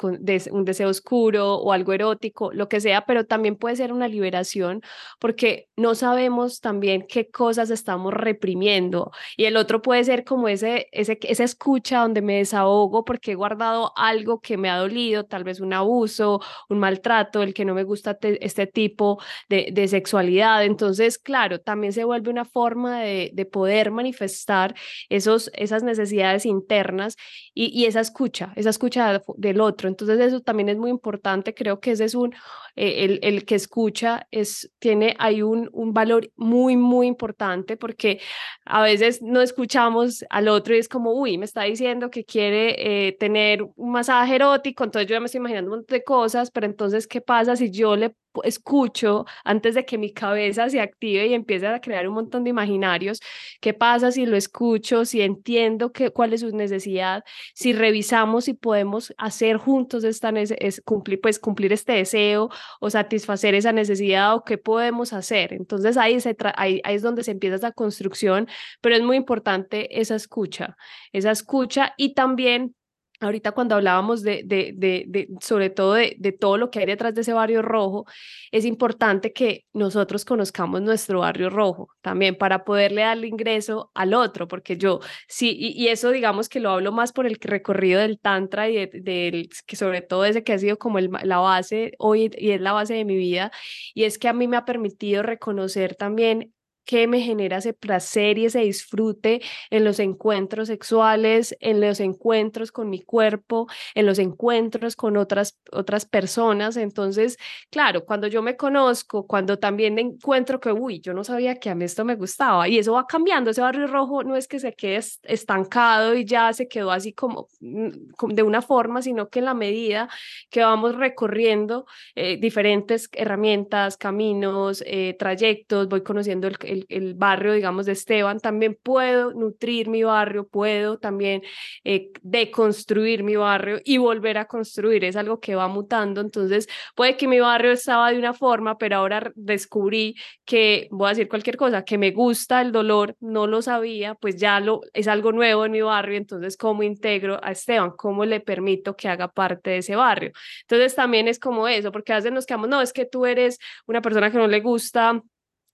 un 0.51 0.65
deseo 0.65 0.89
oscuro 0.89 1.57
o 1.57 1.73
algo 1.75 1.93
erótico, 1.93 2.51
lo 2.55 2.71
que 2.71 2.81
sea, 2.81 3.05
pero 3.05 3.27
también 3.27 3.57
puede 3.57 3.77
ser 3.77 3.93
una 3.93 4.09
liberación 4.09 4.81
porque 5.19 5.69
no 5.77 5.95
sabemos 5.95 6.61
también 6.61 7.05
qué 7.07 7.29
cosas 7.31 7.69
estamos 7.69 8.15
reprimiendo. 8.15 9.11
Y 9.37 9.45
el 9.45 9.59
otro 9.59 9.83
puede 9.83 10.03
ser 10.05 10.25
como 10.25 10.49
ese, 10.49 10.89
ese, 10.93 11.19
esa 11.25 11.45
escucha 11.45 12.01
donde 12.01 12.23
me 12.23 12.37
desahogo 12.39 13.05
porque 13.05 13.33
he 13.33 13.35
guardado 13.35 13.93
algo 13.97 14.41
que 14.41 14.57
me 14.57 14.71
ha 14.71 14.79
dolido, 14.79 15.27
tal 15.27 15.45
vez 15.45 15.61
un 15.61 15.75
abuso, 15.75 16.41
un 16.71 16.79
maltrato, 16.79 17.43
el 17.43 17.53
que 17.53 17.67
no 17.67 17.75
me 17.75 17.85
gusta 17.85 18.19
este 18.23 18.67
tipo 18.67 19.21
de, 19.51 19.69
de 19.73 19.87
sexualidad 19.87 20.70
entonces, 20.71 21.19
claro, 21.19 21.61
también 21.61 21.93
se 21.93 22.05
vuelve 22.05 22.31
una 22.31 22.45
forma 22.45 23.01
de, 23.01 23.31
de 23.35 23.45
poder 23.45 23.91
manifestar 23.91 24.75
esos, 25.09 25.51
esas 25.55 25.83
necesidades 25.83 26.47
internas 26.47 27.17
y, 27.55 27.85
esa 27.87 28.01
escucha, 28.01 28.53
esa 28.57 28.71
escucha 28.71 29.23
del 29.37 29.61
otro. 29.61 29.89
Entonces, 29.89 30.21
eso 30.21 30.41
también 30.41 30.69
es 30.69 30.79
muy 30.79 30.91
importante. 30.91 31.55
Creo 31.55 31.81
que 31.81 31.93
ese 31.93 32.05
es 32.05 32.15
un, 32.15 32.33
eh, 32.77 33.05
el, 33.05 33.19
el, 33.23 33.45
que 33.45 33.57
escucha, 33.57 34.27
es, 34.31 34.71
tiene, 34.79 35.17
hay 35.19 35.43
un, 35.43 35.69
un 35.73 35.93
valor 35.93 36.31
muy, 36.37 36.77
muy 36.77 37.07
importante 37.07 37.77
porque 37.77 38.21
a 38.65 38.83
veces 38.83 39.21
no 39.23 39.43
escuchamos 39.43 40.25
al 40.31 40.49
otro 40.49 40.75
y 40.75 40.79
es 40.79 40.89
como, 40.89 41.13
uy, 41.13 41.39
me 41.39 41.45
está 41.45 41.63
diciendo 41.65 42.11
que 42.11 42.25
quiere 42.25 43.09
eh, 43.09 43.13
tener 43.19 43.63
un 43.77 43.91
masaje 43.93 44.37
erótico, 44.37 44.85
entonces 44.85 45.09
yo 45.09 45.15
ya 45.17 45.21
me 45.21 45.27
estoy 45.27 45.41
imaginando 45.41 45.71
un 45.71 45.79
montón 45.79 45.97
de 45.97 46.05
cosas, 46.05 46.51
pero 46.51 46.67
entonces, 46.67 47.07
¿qué 47.07 47.21
pasa 47.21 47.57
si 47.57 47.71
yo 47.71 47.97
le 47.97 48.15
escucho 48.45 49.27
antes 49.45 49.75
de 49.75 49.85
que 49.85 49.99
mi 49.99 50.13
cabeza 50.13 50.69
se 50.69 50.81
active 50.81 51.27
y 51.27 51.35
empiece 51.35 51.67
a 51.67 51.81
crear 51.81 52.09
un 52.09 52.15
montón 52.15 52.45
de 52.45 52.51
imaginarios. 52.51 53.21
¿Qué 53.61 53.75
pasa 53.75 54.13
si 54.13 54.27
lo 54.27 54.37
escucho, 54.37 55.05
si 55.05 55.21
entiendo 55.21 55.93
que, 55.93 56.11
cuál 56.11 56.33
es 56.33 56.41
su 56.41 56.51
necesidad, 56.57 57.25
si 57.55 57.73
revisamos 57.73 58.45
si 58.45 58.55
podemos 58.55 59.13
hacer 59.19 59.57
juntos 59.57 60.05
esta 60.05 60.31
es 60.31 60.81
cumplir, 60.85 61.21
pues, 61.21 61.39
cumplir 61.39 61.73
este 61.73 61.93
deseo 61.93 62.51
o 62.81 62.91
satisfacer 62.91 63.55
esa 63.55 63.73
necesidad 63.73 64.35
o 64.35 64.45
qué 64.45 64.59
podemos 64.59 65.13
hacer? 65.13 65.53
Entonces 65.53 65.97
ahí, 65.97 66.21
se 66.21 66.37
ahí, 66.57 66.81
ahí 66.85 66.95
es 66.95 67.03
donde 67.03 67.25
se 67.25 67.33
empieza 67.33 67.57
esa 67.57 67.73
construcción, 67.73 68.49
pero 68.81 68.97
es 68.97 69.03
muy 69.03 69.17
importante 69.17 70.01
esa 70.01 70.15
escucha, 70.15 70.77
esa 71.13 71.31
escucha 71.31 71.95
y 71.97 72.15
también 72.15 72.75
Ahorita 73.21 73.53
cuando 73.53 73.75
hablábamos 73.75 74.23
de, 74.23 74.43
de, 74.45 74.73
de, 74.77 75.29
sobre 75.41 75.69
todo 75.69 75.93
de, 75.93 76.37
todo 76.39 76.57
lo 76.57 76.71
que 76.71 76.79
hay 76.79 76.87
detrás 76.87 77.15
de 77.15 77.21
ese 77.21 77.35
barrio 77.35 77.61
rojo, 77.61 78.07
es 78.51 78.65
importante 78.65 79.35
que 79.35 79.67
nosotros 79.75 80.25
conozcamos 80.25 80.81
nuestro 80.81 81.21
barrio 81.21 81.51
rojo 81.51 81.89
también 82.01 82.37
para 82.37 82.65
poderle 82.65 83.03
darle 83.03 83.27
ingreso 83.27 83.91
al 83.95 84.15
otro, 84.15 84.49
porque 84.49 84.79
yo 84.79 85.01
sí, 85.29 85.55
y, 85.59 85.89
eso 85.89 86.11
digamos 86.11 86.49
que 86.49 86.61
lo 86.61 86.71
hablo 86.71 86.93
más 86.93 87.13
por 87.13 87.27
el 87.27 87.37
recorrido 87.41 88.01
del 88.01 88.19
Tantra 88.19 88.71
y 88.71 88.87
del, 88.87 89.51
que 89.67 89.77
sobre 89.77 90.01
todo 90.01 90.25
ese 90.25 90.43
que 90.43 90.55
ha 90.55 90.59
sido 90.59 90.79
como 90.79 90.99
el, 90.99 91.11
la 91.25 91.39
base 91.39 91.93
hoy 91.99 92.31
y 92.39 92.53
es 92.53 92.61
la 92.61 92.73
base 92.73 92.95
de 92.95 93.05
mi 93.05 93.17
vida, 93.17 93.53
y 93.95 94.05
es 94.05 94.19
que 94.19 94.29
a 94.29 94.33
mí 94.33 94.49
me 94.49 94.57
ha 94.57 94.65
permitido 94.65 95.23
reconocer 95.23 95.95
también 95.95 96.55
qué 96.91 97.07
me 97.07 97.21
genera 97.21 97.59
ese 97.59 97.73
placer 97.73 98.37
y 98.37 98.47
ese 98.47 98.61
disfrute 98.63 99.41
en 99.71 99.85
los 99.85 100.01
encuentros 100.01 100.67
sexuales, 100.67 101.57
en 101.61 101.81
los 101.81 102.01
encuentros 102.01 102.73
con 102.73 102.91
mi 102.91 103.01
cuerpo, 103.01 103.69
en 103.95 104.07
los 104.07 104.19
encuentros 104.19 104.97
con 104.97 105.17
otras, 105.17 105.57
otras 105.71 106.05
personas. 106.05 106.77
Entonces, 106.77 107.37
claro, 107.71 108.05
cuando 108.05 108.27
yo 108.27 108.43
me 108.43 108.57
conozco, 108.57 109.25
cuando 109.29 109.57
también 109.61 110.01
encuentro 110.01 110.59
que, 110.59 110.73
uy, 110.73 111.01
yo 111.01 111.15
no 111.15 111.23
sabía 111.23 111.55
que 111.61 111.71
a 111.71 111.77
mí 111.77 111.85
esto 111.85 112.05
me 112.05 112.17
gustaba 112.17 112.67
y 112.67 112.79
eso 112.79 112.95
va 112.95 113.07
cambiando, 113.07 113.53
ese 113.53 113.61
barrio 113.61 113.87
rojo 113.87 114.25
no 114.25 114.35
es 114.35 114.49
que 114.49 114.59
se 114.59 114.73
quede 114.73 115.01
estancado 115.23 116.17
y 116.17 116.25
ya 116.25 116.53
se 116.53 116.67
quedó 116.67 116.91
así 116.91 117.13
como 117.13 117.47
mm, 117.61 117.89
de 118.35 118.43
una 118.43 118.63
forma, 118.63 119.01
sino 119.01 119.29
que 119.29 119.39
en 119.39 119.45
la 119.45 119.55
medida 119.55 120.09
que 120.51 120.63
vamos 120.63 120.97
recorriendo 120.97 121.87
eh, 122.17 122.37
diferentes 122.41 123.09
herramientas, 123.13 123.97
caminos, 123.97 124.83
eh, 124.87 125.15
trayectos, 125.17 125.89
voy 125.89 126.03
conociendo 126.03 126.49
el 126.49 126.57
el, 126.65 126.80
barrio, 127.17 127.53
digamos, 127.53 127.87
de 127.87 127.93
Esteban, 127.93 128.41
también 128.41 128.79
puedo 128.83 129.33
nutrir 129.33 129.89
mi 129.89 130.03
barrio, 130.03 130.47
puedo 130.47 130.99
también 130.99 131.43
eh, 131.85 132.11
deconstruir 132.23 133.23
mi 133.23 133.37
barrio 133.37 133.81
y 133.85 133.99
volver 133.99 134.39
a 134.39 134.47
construir. 134.47 135.05
Es 135.05 135.17
algo 135.17 135.41
que 135.41 135.55
va 135.55 135.69
mutando. 135.69 136.21
Entonces, 136.21 136.69
puede 136.95 137.17
que 137.17 137.29
mi 137.29 137.41
barrio 137.41 137.73
estaba 137.73 138.11
de 138.13 138.19
una 138.19 138.35
forma, 138.35 138.79
pero 138.79 138.97
ahora 138.97 139.33
descubrí 139.35 140.17
que, 140.45 140.89
voy 140.91 141.07
a 141.07 141.11
decir 141.11 141.29
cualquier 141.29 141.57
cosa, 141.57 141.85
que 141.85 141.99
me 141.99 142.11
gusta 142.11 142.61
el 142.61 142.73
dolor, 142.73 143.17
no 143.21 143.47
lo 143.47 143.63
sabía, 143.63 144.15
pues 144.15 144.37
ya 144.37 144.61
lo, 144.61 144.81
es 144.93 145.09
algo 145.09 145.33
nuevo 145.33 145.65
en 145.65 145.73
mi 145.73 145.81
barrio. 145.81 146.17
Entonces, 146.17 146.57
¿cómo 146.57 146.83
integro 146.83 147.41
a 147.43 147.53
Esteban? 147.53 147.93
¿Cómo 147.97 148.25
le 148.25 148.41
permito 148.41 148.97
que 148.97 149.09
haga 149.09 149.29
parte 149.29 149.71
de 149.71 149.79
ese 149.79 149.97
barrio? 149.97 150.33
Entonces, 150.63 150.95
también 150.95 151.29
es 151.29 151.39
como 151.39 151.69
eso, 151.69 151.93
porque 151.93 152.13
a 152.13 152.17
veces 152.17 152.33
nos 152.33 152.47
quedamos, 152.47 152.69
no, 152.69 152.81
es 152.81 152.93
que 152.93 153.07
tú 153.07 153.27
eres 153.27 153.59
una 153.87 154.03
persona 154.03 154.31
que 154.31 154.39
no 154.39 154.47
le 154.47 154.61
gusta 154.61 155.23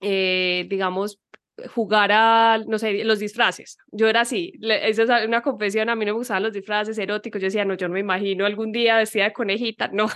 eh, 0.01 0.67
digamos, 0.69 1.21
jugar 1.75 2.11
a, 2.13 2.59
no 2.67 2.79
sé, 2.79 3.05
los 3.05 3.19
disfraces. 3.19 3.79
Yo 3.91 4.09
era 4.09 4.23
así, 4.23 4.53
esa 4.63 5.21
es 5.21 5.27
una 5.27 5.43
confesión, 5.43 5.89
a 5.89 5.97
mí 5.97 6.05
no 6.05 6.13
me 6.13 6.19
gustaban 6.19 6.43
los 6.43 6.53
disfraces 6.53 6.99
eróticos, 6.99 7.41
yo 7.41 7.47
decía, 7.47 7.65
no, 7.65 7.75
yo 7.75 7.89
no 7.89 7.95
me 7.95 8.01
imagino 8.01 8.45
algún 8.47 8.73
día 8.73 8.99
vestida 8.99 9.25
de 9.25 9.33
conejita, 9.33 9.89
no, 9.93 10.07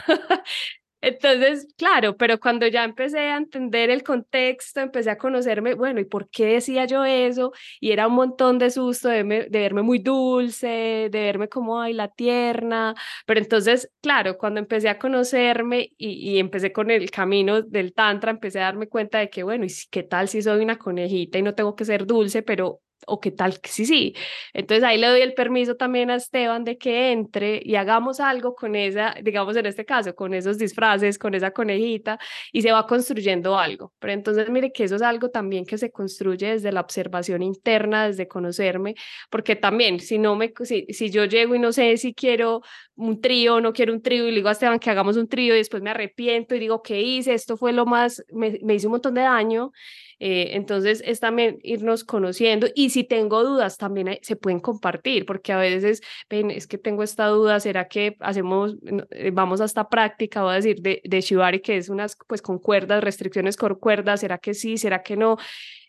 entonces, 1.02 1.66
claro, 1.76 2.16
pero 2.16 2.38
cuando 2.38 2.66
ya 2.66 2.84
empecé 2.84 3.18
a 3.20 3.36
entender 3.38 3.88
el 3.90 4.02
contexto, 4.02 4.80
empecé 4.80 5.10
a 5.10 5.18
conocerme, 5.18 5.74
bueno, 5.74 6.00
¿y 6.00 6.04
por 6.04 6.28
qué 6.28 6.46
decía 6.46 6.84
yo 6.84 7.04
eso? 7.04 7.52
Y 7.80 7.92
era 7.92 8.06
un 8.06 8.14
montón 8.14 8.58
de 8.58 8.70
susto 8.70 9.08
de, 9.08 9.48
verme 9.50 9.82
muy 9.82 9.98
dulce, 9.98 10.68
de 10.68 11.08
verme 11.10 11.48
como, 11.48 11.80
ay, 11.80 11.94
la 11.94 12.08
tierna. 12.08 12.94
Pero 13.26 13.40
entonces, 13.40 13.90
claro, 14.02 14.36
cuando 14.36 14.60
empecé 14.60 14.88
a 14.90 14.98
conocerme 14.98 15.90
y, 15.96 16.34
y 16.34 16.38
empecé 16.38 16.72
con 16.72 16.90
el 16.90 17.10
camino 17.10 17.62
del 17.62 17.94
tantra, 17.94 18.30
empecé 18.30 18.60
a 18.60 18.64
darme 18.64 18.88
cuenta 18.88 19.18
de 19.18 19.30
que, 19.30 19.42
bueno, 19.42 19.64
¿y 19.64 19.70
qué 19.90 20.02
tal 20.02 20.28
si 20.28 20.42
soy 20.42 20.62
una 20.62 20.76
conejita 20.78 21.38
y 21.38 21.42
no 21.42 21.54
tengo 21.54 21.74
que 21.76 21.84
ser 21.84 22.06
dulce, 22.06 22.42
pero 22.42 22.80
o 23.06 23.20
qué 23.20 23.30
tal 23.30 23.58
sí, 23.64 23.86
sí. 23.86 24.14
Entonces 24.52 24.84
ahí 24.84 24.98
le 24.98 25.08
doy 25.08 25.20
el 25.20 25.34
permiso 25.34 25.76
también 25.76 26.10
a 26.10 26.16
Esteban 26.16 26.64
de 26.64 26.78
que 26.78 27.12
entre 27.12 27.60
y 27.64 27.76
hagamos 27.76 28.20
algo 28.20 28.54
con 28.54 28.76
esa, 28.76 29.14
digamos 29.22 29.56
en 29.56 29.66
este 29.66 29.84
caso, 29.84 30.14
con 30.14 30.34
esos 30.34 30.58
disfraces, 30.58 31.18
con 31.18 31.34
esa 31.34 31.50
conejita 31.50 32.18
y 32.52 32.62
se 32.62 32.72
va 32.72 32.86
construyendo 32.86 33.58
algo. 33.58 33.92
Pero 33.98 34.12
entonces 34.12 34.48
mire 34.50 34.72
que 34.72 34.84
eso 34.84 34.96
es 34.96 35.02
algo 35.02 35.30
también 35.30 35.64
que 35.64 35.78
se 35.78 35.90
construye 35.90 36.52
desde 36.52 36.72
la 36.72 36.80
observación 36.80 37.42
interna, 37.42 38.06
desde 38.06 38.28
conocerme, 38.28 38.94
porque 39.30 39.56
también 39.56 40.00
si 40.00 40.18
no 40.18 40.36
me, 40.36 40.52
si, 40.62 40.86
si 40.90 41.10
yo 41.10 41.24
llego 41.24 41.54
y 41.54 41.58
no 41.58 41.72
sé 41.72 41.96
si 41.96 42.14
quiero 42.14 42.62
un 42.96 43.20
trío 43.20 43.60
no 43.60 43.72
quiero 43.72 43.92
un 43.94 44.02
trío 44.02 44.26
y 44.26 44.30
le 44.30 44.36
digo 44.36 44.48
a 44.48 44.52
Esteban 44.52 44.78
que 44.78 44.90
hagamos 44.90 45.16
un 45.16 45.26
trío 45.26 45.54
y 45.54 45.58
después 45.58 45.82
me 45.82 45.90
arrepiento 45.90 46.54
y 46.54 46.58
digo, 46.58 46.82
¿qué 46.82 47.00
hice? 47.00 47.32
Esto 47.32 47.56
fue 47.56 47.72
lo 47.72 47.86
más, 47.86 48.22
me, 48.32 48.58
me 48.62 48.74
hizo 48.74 48.88
un 48.88 48.92
montón 48.92 49.14
de 49.14 49.22
daño 49.22 49.72
eh, 50.20 50.50
entonces 50.52 51.02
es 51.06 51.18
también 51.18 51.58
irnos 51.62 52.04
conociendo 52.04 52.68
y 52.74 52.90
si 52.90 53.04
tengo 53.04 53.42
dudas 53.42 53.78
también 53.78 54.18
se 54.20 54.36
pueden 54.36 54.60
compartir 54.60 55.24
porque 55.24 55.52
a 55.52 55.56
veces 55.56 56.02
ven, 56.28 56.50
es 56.50 56.66
que 56.66 56.76
tengo 56.76 57.02
esta 57.02 57.26
duda, 57.28 57.58
¿será 57.58 57.88
que 57.88 58.16
hacemos, 58.20 58.76
eh, 59.10 59.30
vamos 59.32 59.62
a 59.62 59.64
esta 59.64 59.88
práctica, 59.88 60.42
voy 60.42 60.52
a 60.52 60.56
decir, 60.56 60.82
de, 60.82 61.00
de 61.04 61.20
Shibari 61.22 61.60
que 61.60 61.78
es 61.78 61.88
unas 61.88 62.16
pues 62.28 62.42
con 62.42 62.58
cuerdas, 62.58 63.02
restricciones 63.02 63.56
con 63.56 63.74
cuerdas, 63.76 64.20
¿será 64.20 64.36
que 64.36 64.52
sí, 64.52 64.76
será 64.76 65.02
que 65.02 65.16
no? 65.16 65.38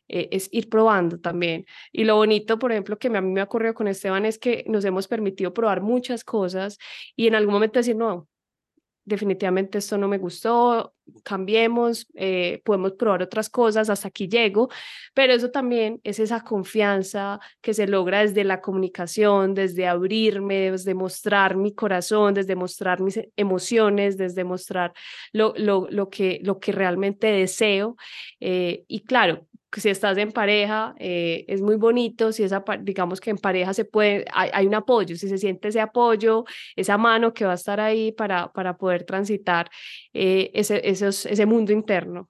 Eh, 0.08 0.30
es 0.32 0.50
ir 0.52 0.70
probando 0.70 1.20
también. 1.20 1.66
Y 1.92 2.04
lo 2.04 2.16
bonito, 2.16 2.60
por 2.60 2.72
ejemplo, 2.72 2.98
que 2.98 3.08
a 3.08 3.22
mí 3.22 3.32
me 3.32 3.42
ha 3.42 3.46
ocurrido 3.46 3.74
con 3.74 3.88
Esteban 3.88 4.26
es 4.26 4.40
que 4.40 4.66
nos 4.68 4.84
hemos 4.84 5.08
permitido 5.08 5.54
probar 5.54 5.82
muchas 5.82 6.24
cosas 6.26 6.78
y 7.16 7.28
en 7.28 7.36
algún 7.36 7.54
momento 7.54 7.80
decir, 7.80 7.96
no, 7.96 8.28
definitivamente 9.06 9.78
esto 9.80 9.98
no 9.98 10.08
me 10.08 10.18
gustó, 10.18 10.94
cambiemos, 11.24 12.08
eh, 12.16 12.62
podemos 12.64 12.94
probar 12.94 13.22
otras 13.22 13.50
cosas, 13.50 13.90
hasta 13.90 14.08
aquí 14.08 14.28
llego, 14.28 14.70
pero 15.14 15.34
eso 15.34 15.52
también 15.52 16.00
es 16.04 16.20
esa 16.20 16.44
confianza 16.44 17.40
que 17.62 17.74
se 17.74 17.88
logra 17.88 18.22
desde 18.22 18.44
la 18.44 18.62
comunicación, 18.62 19.54
desde 19.54 19.88
abrirme, 19.88 20.72
desde 20.72 20.94
mostrar 20.94 21.56
mi 21.56 21.74
corazón, 21.74 22.34
desde 22.34 22.56
mostrar 22.56 23.02
mis 23.02 23.20
emociones, 23.36 24.18
desde 24.18 24.44
mostrar 24.44 24.94
lo, 25.34 25.54
lo, 25.58 25.88
lo, 25.90 26.10
que, 26.10 26.40
lo 26.44 26.60
que 26.60 26.72
realmente 26.72 27.28
deseo. 27.28 27.98
Eh, 28.40 28.84
y 28.88 29.02
claro, 29.02 29.48
si 29.80 29.90
estás 29.90 30.18
en 30.18 30.32
pareja, 30.32 30.96
eh, 31.00 31.46
es 31.48 31.62
muy 31.62 31.76
bonito, 31.76 32.32
si 32.32 32.44
esa, 32.44 32.64
digamos 32.82 33.22
que 33.22 33.30
en 33.30 33.38
pareja 33.38 33.74
se 33.74 33.86
puede, 33.86 34.26
hay, 34.34 34.68
un 34.68 34.76
apoyo, 34.76 35.16
si 35.16 35.30
se 35.30 35.38
siente 35.38 35.70
ese 35.70 35.80
apoyo, 35.80 36.44
esa 36.76 36.98
mano 36.98 37.34
que 37.34 37.46
va 37.46 37.54
a 37.54 37.56
estar 37.56 37.80
ahí 37.80 38.12
para, 38.12 38.52
para 38.52 38.78
poder 38.78 39.04
transitar 39.04 39.70
eh, 40.14 40.52
ese, 40.54 40.82
ese 40.84 41.46
mundo 41.46 41.72
interno. 41.72 42.30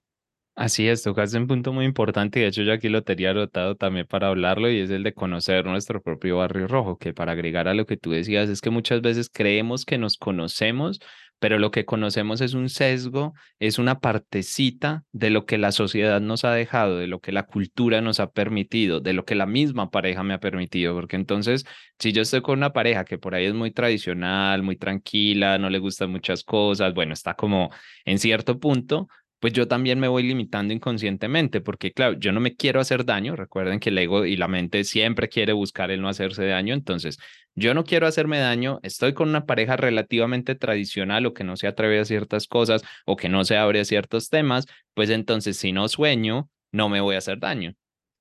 Así 0.54 0.88
es, 0.88 1.02
tocaste 1.02 1.38
un 1.38 1.48
punto 1.48 1.72
muy 1.72 1.86
importante 1.86 2.40
y 2.40 2.42
de 2.44 2.50
hecho 2.50 2.62
yo 2.62 2.74
aquí 2.74 2.90
lo 2.90 3.04
tenía 3.04 3.32
anotado 3.32 3.76
también 3.76 4.06
para 4.06 4.28
hablarlo 4.28 4.70
y 4.70 4.80
es 4.80 4.90
el 4.90 5.02
de 5.02 5.14
conocer 5.14 5.66
nuestro 5.66 6.02
propio 6.02 6.38
barrio 6.38 6.68
rojo, 6.68 6.98
que 6.98 7.14
para 7.14 7.32
agregar 7.32 7.70
a 7.70 7.74
lo 7.74 7.86
que 7.86 7.96
tú 7.96 8.12
decías 8.12 8.50
es 8.50 8.60
que 8.60 8.70
muchas 8.70 9.02
veces 9.02 9.30
creemos 9.34 9.86
que 9.86 9.98
nos 9.98 10.18
conocemos, 10.18 11.00
pero 11.42 11.58
lo 11.58 11.72
que 11.72 11.86
conocemos 11.86 12.40
es 12.40 12.54
un 12.54 12.70
sesgo, 12.70 13.34
es 13.58 13.80
una 13.80 14.00
partecita 14.00 15.04
de 15.12 15.32
lo 15.32 15.48
que 15.48 15.58
la 15.58 15.72
sociedad 15.72 16.22
nos 16.22 16.46
ha 16.46 16.54
dejado, 16.54 16.98
de 16.98 17.08
lo 17.08 17.20
que 17.20 17.32
la 17.32 17.48
cultura 17.48 18.00
nos 18.00 18.20
ha 18.20 18.30
permitido, 18.30 19.00
de 19.00 19.14
lo 19.14 19.26
que 19.26 19.34
la 19.34 19.48
misma 19.48 19.90
pareja 19.90 20.22
me 20.22 20.36
ha 20.36 20.40
permitido, 20.40 20.94
porque 20.94 21.16
entonces, 21.16 21.66
si 21.98 22.12
yo 22.12 22.22
estoy 22.22 22.44
con 22.44 22.60
una 22.60 22.74
pareja 22.74 23.06
que 23.06 23.18
por 23.18 23.34
ahí 23.34 23.46
es 23.46 23.56
muy 23.56 23.72
tradicional, 23.72 24.62
muy 24.62 24.76
tranquila, 24.76 25.58
no 25.58 25.72
le 25.72 25.80
gustan 25.80 26.12
muchas 26.12 26.44
cosas, 26.44 26.94
bueno, 26.94 27.14
está 27.14 27.34
como 27.34 27.72
en 28.06 28.20
cierto 28.20 28.60
punto, 28.60 29.08
pues 29.42 29.54
yo 29.54 29.68
también 29.68 30.00
me 30.00 30.08
voy 30.08 30.22
limitando 30.22 30.72
inconscientemente, 30.72 31.62
porque 31.62 31.92
claro, 31.92 32.14
yo 32.20 32.32
no 32.32 32.40
me 32.40 32.56
quiero 32.56 32.80
hacer 32.80 33.06
daño, 33.06 33.36
recuerden 33.36 33.80
que 33.80 33.90
el 33.90 33.98
ego 33.98 34.24
y 34.24 34.38
la 34.38 34.48
mente 34.48 34.84
siempre 34.84 35.30
quiere 35.30 35.52
buscar 35.52 35.90
el 35.90 36.00
no 36.00 36.10
hacerse 36.10 36.46
daño, 36.46 36.76
entonces 36.76 37.18
yo 37.56 37.74
no 37.74 37.84
quiero 37.84 38.06
hacerme 38.06 38.38
daño, 38.38 38.80
estoy 38.84 39.14
con 39.16 39.30
una 39.30 39.48
pareja 39.48 39.78
relativamente 39.78 40.54
tradicional 40.54 41.26
o 41.26 41.34
que 41.34 41.44
no 41.44 41.58
se 41.58 41.66
atreve 41.66 42.00
a 42.00 42.06
ciertas 42.06 42.48
cosas 42.48 42.84
o 43.08 43.16
que 43.16 43.30
no 43.30 43.44
se 43.44 43.58
abre 43.58 43.80
a 43.80 43.86
ciertos 43.86 44.30
temas, 44.30 44.68
pues 44.94 45.10
entonces 45.10 45.58
si 45.58 45.72
no 45.72 45.88
sueño, 45.88 46.48
no 46.72 46.88
me 46.88 47.02
voy 47.02 47.16
a 47.16 47.18
hacer 47.18 47.40
daño. 47.40 47.74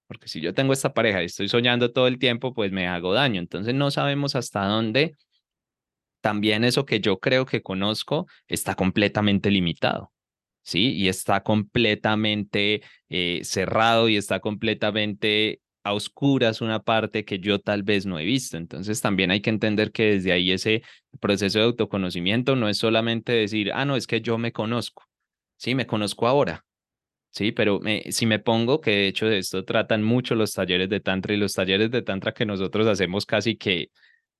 Porque 0.08 0.26
si 0.26 0.40
yo 0.40 0.54
tengo 0.54 0.72
esta 0.72 0.94
pareja 0.94 1.22
y 1.22 1.26
estoy 1.26 1.48
soñando 1.48 1.92
todo 1.92 2.06
el 2.08 2.18
tiempo, 2.18 2.54
pues 2.54 2.72
me 2.72 2.88
hago 2.88 3.12
daño. 3.12 3.40
Entonces 3.40 3.74
no 3.74 3.90
sabemos 3.90 4.34
hasta 4.36 4.64
dónde 4.64 5.12
también 6.22 6.64
eso 6.64 6.86
que 6.86 7.00
yo 7.00 7.18
creo 7.20 7.46
que 7.46 7.62
conozco 7.62 8.26
está 8.48 8.74
completamente 8.74 9.50
limitado. 9.50 10.12
¿Sí? 10.62 10.92
Y 10.92 11.08
está 11.08 11.42
completamente 11.42 12.82
eh, 13.08 13.40
cerrado 13.44 14.08
y 14.08 14.16
está 14.16 14.40
completamente 14.40 15.60
a 15.82 15.94
oscuras 15.94 16.60
una 16.60 16.82
parte 16.82 17.24
que 17.24 17.38
yo 17.38 17.58
tal 17.58 17.82
vez 17.82 18.06
no 18.06 18.18
he 18.18 18.24
visto. 18.24 18.56
Entonces 18.56 19.00
también 19.00 19.30
hay 19.30 19.40
que 19.40 19.50
entender 19.50 19.92
que 19.92 20.12
desde 20.12 20.32
ahí 20.32 20.52
ese 20.52 20.82
proceso 21.20 21.58
de 21.58 21.64
autoconocimiento 21.66 22.56
no 22.56 22.68
es 22.68 22.78
solamente 22.78 23.32
decir, 23.32 23.72
ah, 23.72 23.84
no, 23.84 23.96
es 23.96 24.06
que 24.06 24.20
yo 24.20 24.38
me 24.38 24.52
conozco, 24.52 25.04
sí, 25.56 25.74
me 25.74 25.86
conozco 25.86 26.26
ahora. 26.28 26.64
Sí, 27.32 27.52
pero 27.52 27.80
si 28.10 28.26
me 28.26 28.40
pongo, 28.40 28.80
que 28.80 28.90
de 28.90 29.08
hecho 29.08 29.26
de 29.26 29.38
esto 29.38 29.64
tratan 29.64 30.02
mucho 30.02 30.34
los 30.34 30.52
talleres 30.52 30.88
de 30.88 30.98
Tantra 30.98 31.32
y 31.32 31.36
los 31.36 31.52
talleres 31.52 31.90
de 31.92 32.02
Tantra 32.02 32.32
que 32.32 32.44
nosotros 32.44 32.88
hacemos 32.88 33.24
casi 33.24 33.56
que 33.56 33.90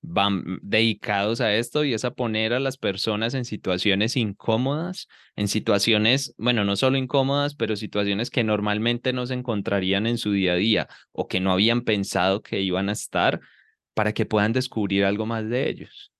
van 0.01 0.59
dedicados 0.63 1.41
a 1.41 1.53
esto 1.53 1.83
y 1.83 1.93
es 1.93 2.03
a 2.05 2.11
poner 2.11 2.53
a 2.53 2.59
las 2.59 2.77
personas 2.77 3.33
en 3.33 3.45
situaciones 3.45 4.17
incómodas, 4.17 5.07
en 5.35 5.47
situaciones, 5.47 6.33
bueno, 6.37 6.65
no 6.65 6.75
solo 6.75 6.97
incómodas, 6.97 7.55
pero 7.55 7.75
situaciones 7.75 8.31
que 8.31 8.43
normalmente 8.43 9.13
no 9.13 9.25
se 9.27 9.35
encontrarían 9.35 10.07
en 10.07 10.17
su 10.17 10.31
día 10.31 10.53
a 10.53 10.55
día 10.55 10.87
o 11.11 11.27
que 11.27 11.39
no 11.39 11.51
habían 11.51 11.81
pensado 11.81 12.41
que 12.41 12.61
iban 12.61 12.89
a 12.89 12.93
estar 12.93 13.39
para 13.93 14.13
que 14.13 14.25
puedan 14.25 14.53
descubrir 14.53 15.05
algo 15.05 15.25
más 15.25 15.47
de 15.47 15.69
ellos, 15.69 16.11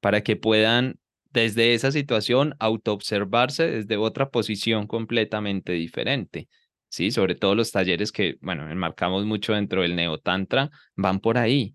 para 0.00 0.22
que 0.22 0.36
puedan 0.36 0.98
desde 1.30 1.72
esa 1.72 1.90
situación 1.90 2.54
autoobservarse 2.58 3.66
desde 3.66 3.96
otra 3.96 4.28
posición 4.28 4.86
completamente 4.86 5.72
diferente. 5.72 6.48
Sí, 6.88 7.10
sobre 7.10 7.34
todo 7.34 7.54
los 7.54 7.72
talleres 7.72 8.12
que, 8.12 8.36
bueno, 8.42 8.70
enmarcamos 8.70 9.24
mucho 9.24 9.54
dentro 9.54 9.80
del 9.80 9.96
neotantra, 9.96 10.70
van 10.94 11.20
por 11.20 11.38
ahí 11.38 11.74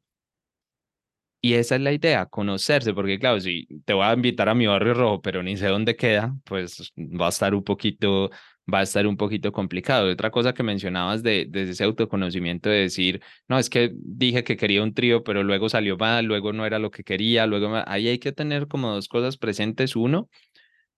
y 1.47 1.53
esa 1.53 1.75
es 1.75 1.81
la 1.81 1.93
idea, 1.93 2.25
conocerse, 2.25 2.93
porque 2.93 3.19
claro, 3.19 3.39
si 3.39 3.67
te 3.86 3.93
voy 3.93 4.05
a 4.05 4.13
invitar 4.13 4.49
a 4.49 4.53
mi 4.55 4.67
barrio 4.67 4.93
rojo, 4.93 5.21
pero 5.21 5.43
ni 5.43 5.55
sé 5.57 5.67
dónde 5.67 5.95
queda, 5.95 6.36
pues 6.43 6.91
va 6.97 7.27
a 7.27 7.29
estar 7.29 7.55
un 7.55 7.63
poquito, 7.63 8.29
va 8.71 8.79
a 8.79 8.83
estar 8.83 9.07
un 9.07 9.15
poquito 9.17 9.51
complicado. 9.53 10.10
Otra 10.12 10.29
cosa 10.31 10.53
que 10.53 10.63
mencionabas 10.63 11.23
de, 11.23 11.45
de 11.49 11.69
ese 11.69 11.83
autoconocimiento 11.83 12.69
de 12.69 12.79
decir, 12.81 13.21
no, 13.47 13.57
es 13.60 13.69
que 13.69 13.91
dije 13.93 14.43
que 14.43 14.57
quería 14.57 14.83
un 14.83 14.93
trío, 14.93 15.23
pero 15.23 15.43
luego 15.43 15.69
salió 15.69 15.97
mal, 15.97 16.25
luego 16.25 16.51
no 16.53 16.65
era 16.65 16.79
lo 16.79 16.91
que 16.91 17.03
quería, 17.03 17.45
luego 17.47 17.81
ahí 17.88 18.07
hay 18.10 18.19
que 18.19 18.31
tener 18.33 18.67
como 18.67 18.91
dos 18.93 19.07
cosas 19.07 19.38
presentes. 19.38 19.95
Uno, 19.95 20.29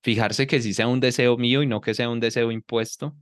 fijarse 0.03 0.47
que 0.47 0.61
sí 0.61 0.73
sea 0.73 0.87
un 0.87 0.99
deseo 0.99 1.37
mío 1.37 1.63
y 1.63 1.67
no 1.67 1.81
que 1.81 1.93
sea 1.93 2.09
un 2.09 2.19
deseo 2.19 2.51
impuesto 2.51 3.15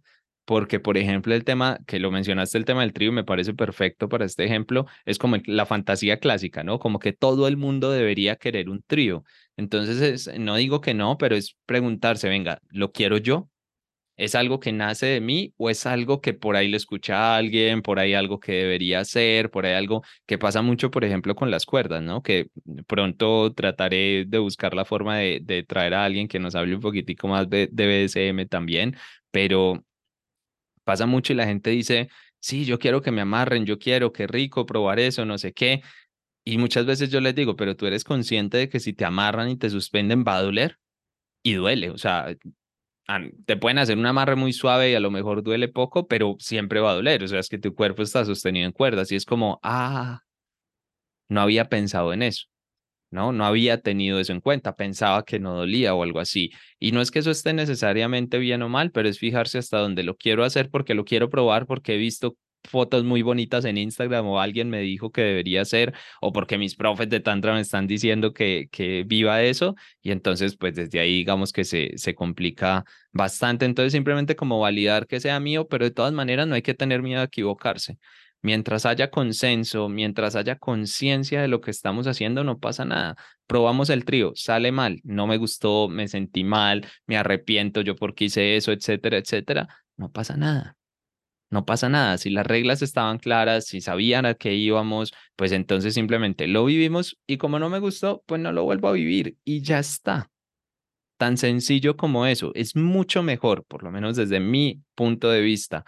porque, 0.47 0.79
por 0.79 0.97
ejemplo, 0.97 1.35
el 1.35 1.43
tema 1.43 1.77
que 1.87 1.99
lo 1.99 2.09
mencionaste, 2.09 2.57
el 2.57 2.63
tema 2.63 2.79
del 2.81 2.93
trío, 2.93 3.11
me 3.11 3.25
parece 3.25 3.53
perfecto 3.53 4.07
para 4.07 4.23
este 4.23 4.45
ejemplo, 4.45 4.85
es 5.05 5.17
como 5.17 5.35
la 5.45 5.65
fantasía 5.65 6.19
clásica, 6.19 6.63
¿no? 6.63 6.79
Como 6.79 6.99
que 6.99 7.11
todo 7.11 7.49
el 7.49 7.57
mundo 7.57 7.91
debería 7.91 8.37
querer 8.37 8.69
un 8.69 8.81
trío. 8.81 9.25
Entonces, 9.57 10.31
no 10.39 10.55
digo 10.55 10.79
que 10.79 10.93
no, 10.93 11.17
pero 11.17 11.35
es 11.35 11.57
preguntarse, 11.65 12.29
venga, 12.29 12.61
¿lo 12.69 12.93
quiero 12.93 13.17
yo? 13.17 13.49
¿Es 14.15 14.35
algo 14.35 14.61
que 14.61 14.71
nace 14.71 15.07
de 15.07 15.19
mí 15.21 15.53
o 15.57 15.69
es 15.69 15.85
algo 15.85 16.21
que 16.21 16.33
por 16.33 16.55
ahí 16.55 16.69
le 16.69 16.77
escucha 16.77 17.17
a 17.17 17.37
alguien, 17.37 17.81
por 17.81 17.99
ahí 17.99 18.13
algo 18.13 18.39
que 18.39 18.53
debería 18.53 19.01
hacer, 19.01 19.51
por 19.51 19.65
ahí 19.65 19.73
algo 19.73 20.01
que 20.25 20.37
pasa 20.37 20.61
mucho, 20.61 20.89
por 20.91 21.03
ejemplo, 21.03 21.35
con 21.35 21.51
las 21.51 21.65
cuerdas, 21.65 22.01
¿no? 22.03 22.23
Que 22.23 22.47
pronto 22.87 23.53
trataré 23.53 24.23
de 24.25 24.37
buscar 24.39 24.73
la 24.73 24.85
forma 24.85 25.17
de, 25.17 25.41
de 25.43 25.63
traer 25.63 25.93
a 25.93 26.05
alguien 26.05 26.29
que 26.29 26.39
nos 26.39 26.55
hable 26.55 26.75
un 26.75 26.81
poquitico 26.81 27.27
más 27.27 27.49
de, 27.49 27.67
de 27.69 28.05
BDSM 28.05 28.47
también, 28.47 28.95
pero 29.29 29.83
Pasa 30.87 31.05
mucho 31.05 31.33
y 31.33 31.35
la 31.35 31.45
gente 31.45 31.69
dice, 31.69 32.07
sí, 32.39 32.63
yo 32.63 32.79
quiero 32.79 33.01
que 33.01 33.11
me 33.11 33.19
amarren, 33.19 33.65
yo 33.65 33.77
quiero, 33.77 34.13
qué 34.13 34.25
rico 34.25 34.65
probar 34.65 35.01
eso, 35.01 35.25
no 35.25 35.37
sé 35.37 35.51
qué. 35.51 35.81
Y 36.45 36.57
muchas 36.57 36.85
veces 36.85 37.09
yo 37.09 37.19
les 37.19 37.35
digo, 37.35 37.57
pero 37.57 37.75
tú 37.75 37.87
eres 37.87 38.05
consciente 38.05 38.55
de 38.55 38.69
que 38.69 38.79
si 38.79 38.93
te 38.93 39.03
amarran 39.03 39.49
y 39.49 39.57
te 39.57 39.69
suspenden 39.69 40.23
va 40.25 40.37
a 40.37 40.43
doler 40.43 40.79
y 41.43 41.55
duele. 41.55 41.89
O 41.89 41.97
sea, 41.97 42.33
te 43.45 43.57
pueden 43.57 43.79
hacer 43.79 43.97
un 43.97 44.05
amarre 44.05 44.37
muy 44.37 44.53
suave 44.53 44.91
y 44.91 44.95
a 44.95 45.01
lo 45.01 45.11
mejor 45.11 45.43
duele 45.43 45.67
poco, 45.67 46.07
pero 46.07 46.37
siempre 46.39 46.79
va 46.79 46.91
a 46.91 46.95
doler. 46.95 47.21
O 47.21 47.27
sea, 47.27 47.39
es 47.39 47.49
que 47.49 47.57
tu 47.57 47.75
cuerpo 47.75 48.01
está 48.01 48.23
sostenido 48.23 48.65
en 48.65 48.71
cuerdas 48.71 49.11
y 49.11 49.17
es 49.17 49.25
como, 49.25 49.59
ah, 49.63 50.21
no 51.27 51.41
había 51.41 51.67
pensado 51.67 52.13
en 52.13 52.23
eso. 52.23 52.45
¿No? 53.11 53.31
No 53.31 53.45
había 53.45 53.81
tenido 53.81 54.19
eso 54.19 54.33
en 54.33 54.41
cuenta, 54.41 54.75
pensaba 54.75 55.23
que 55.25 55.39
no 55.39 55.55
dolía 55.55 55.93
o 55.95 56.03
algo 56.03 56.19
así. 56.19 56.51
Y 56.79 56.91
no 56.91 57.01
es 57.01 57.11
que 57.11 57.19
eso 57.19 57.31
esté 57.31 57.53
necesariamente 57.53 58.37
bien 58.37 58.61
o 58.61 58.69
mal, 58.69 58.91
pero 58.91 59.09
es 59.09 59.19
fijarse 59.19 59.57
hasta 59.57 59.79
dónde 59.79 60.03
lo 60.03 60.15
quiero 60.15 60.43
hacer 60.43 60.69
porque 60.69 60.93
lo 60.93 61.05
quiero 61.05 61.29
probar, 61.29 61.65
porque 61.65 61.95
he 61.95 61.97
visto 61.97 62.37
fotos 62.63 63.03
muy 63.03 63.21
bonitas 63.21 63.65
en 63.65 63.77
Instagram 63.77 64.25
o 64.27 64.39
alguien 64.39 64.69
me 64.69 64.81
dijo 64.81 65.11
que 65.11 65.21
debería 65.21 65.65
ser 65.65 65.93
o 66.21 66.31
porque 66.33 66.57
mis 66.57 66.75
profes 66.75 67.09
de 67.09 67.19
Tantra 67.19 67.53
me 67.53 67.61
están 67.61 67.87
diciendo 67.87 68.33
que, 68.33 68.67
que 68.71 69.03
viva 69.05 69.41
eso 69.41 69.75
y 70.01 70.11
entonces 70.11 70.55
pues 70.57 70.75
desde 70.75 70.99
ahí 70.99 71.17
digamos 71.17 71.51
que 71.53 71.63
se, 71.63 71.97
se 71.97 72.13
complica 72.15 72.85
bastante. 73.11 73.65
Entonces 73.65 73.93
simplemente 73.93 74.35
como 74.35 74.59
validar 74.59 75.07
que 75.07 75.19
sea 75.19 75.39
mío, 75.39 75.67
pero 75.67 75.85
de 75.85 75.91
todas 75.91 76.13
maneras 76.13 76.47
no 76.47 76.55
hay 76.55 76.61
que 76.61 76.73
tener 76.73 77.01
miedo 77.01 77.21
a 77.21 77.25
equivocarse. 77.25 77.97
Mientras 78.41 78.85
haya 78.85 79.09
consenso, 79.09 79.89
mientras 79.89 80.35
haya 80.35 80.57
conciencia 80.57 81.41
de 81.41 81.47
lo 81.47 81.59
que 81.59 81.71
estamos 81.71 82.07
haciendo, 82.07 82.43
no 82.43 82.59
pasa 82.59 82.85
nada. 82.85 83.15
Probamos 83.47 83.89
el 83.89 84.05
trío, 84.05 84.33
sale 84.35 84.71
mal, 84.71 85.01
no 85.03 85.27
me 85.27 85.37
gustó, 85.37 85.89
me 85.89 86.07
sentí 86.07 86.43
mal, 86.43 86.85
me 87.07 87.17
arrepiento 87.17 87.81
yo 87.81 87.95
porque 87.95 88.25
hice 88.25 88.55
eso, 88.55 88.71
etcétera, 88.71 89.17
etcétera. 89.17 89.67
No 89.97 90.11
pasa 90.11 90.37
nada. 90.37 90.77
No 91.49 91.65
pasa 91.65 91.89
nada. 91.89 92.17
Si 92.17 92.29
las 92.29 92.45
reglas 92.45 92.81
estaban 92.81 93.19
claras, 93.19 93.65
si 93.65 93.81
sabían 93.81 94.25
a 94.25 94.33
qué 94.33 94.53
íbamos, 94.53 95.13
pues 95.35 95.51
entonces 95.51 95.93
simplemente 95.93 96.47
lo 96.47 96.65
vivimos 96.65 97.17
y 97.25 97.37
como 97.37 97.57
no 97.57 97.69
me 97.69 97.79
gustó, 97.79 98.23
pues 98.27 98.41
no 98.41 98.51
lo 98.51 98.63
vuelvo 98.63 98.89
a 98.89 98.93
vivir 98.93 99.37
y 99.45 99.61
ya 99.61 99.79
está. 99.79 100.29
Tan 101.17 101.37
sencillo 101.37 101.97
como 101.97 102.27
eso. 102.27 102.51
Es 102.53 102.75
mucho 102.75 103.23
mejor, 103.23 103.65
por 103.65 103.83
lo 103.83 103.91
menos 103.91 104.17
desde 104.17 104.39
mi 104.39 104.83
punto 104.93 105.31
de 105.31 105.41
vista, 105.41 105.85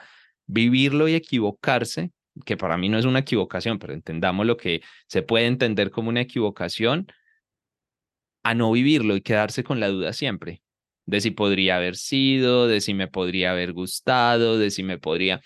vivirlo 0.47 1.07
y 1.07 1.13
equivocarse 1.13 2.11
que 2.45 2.57
para 2.57 2.77
mí 2.77 2.89
no 2.89 2.97
es 2.97 3.05
una 3.05 3.19
equivocación, 3.19 3.79
pero 3.79 3.93
entendamos 3.93 4.45
lo 4.45 4.57
que 4.57 4.81
se 5.07 5.21
puede 5.21 5.47
entender 5.47 5.91
como 5.91 6.09
una 6.09 6.21
equivocación, 6.21 7.07
a 8.43 8.53
no 8.53 8.71
vivirlo 8.71 9.15
y 9.15 9.21
quedarse 9.21 9.63
con 9.63 9.79
la 9.79 9.89
duda 9.89 10.13
siempre, 10.13 10.61
de 11.05 11.21
si 11.21 11.31
podría 11.31 11.77
haber 11.77 11.95
sido, 11.95 12.67
de 12.67 12.81
si 12.81 12.93
me 12.93 13.07
podría 13.07 13.51
haber 13.51 13.73
gustado, 13.73 14.57
de 14.57 14.71
si 14.71 14.83
me 14.83 14.97
podría... 14.97 15.41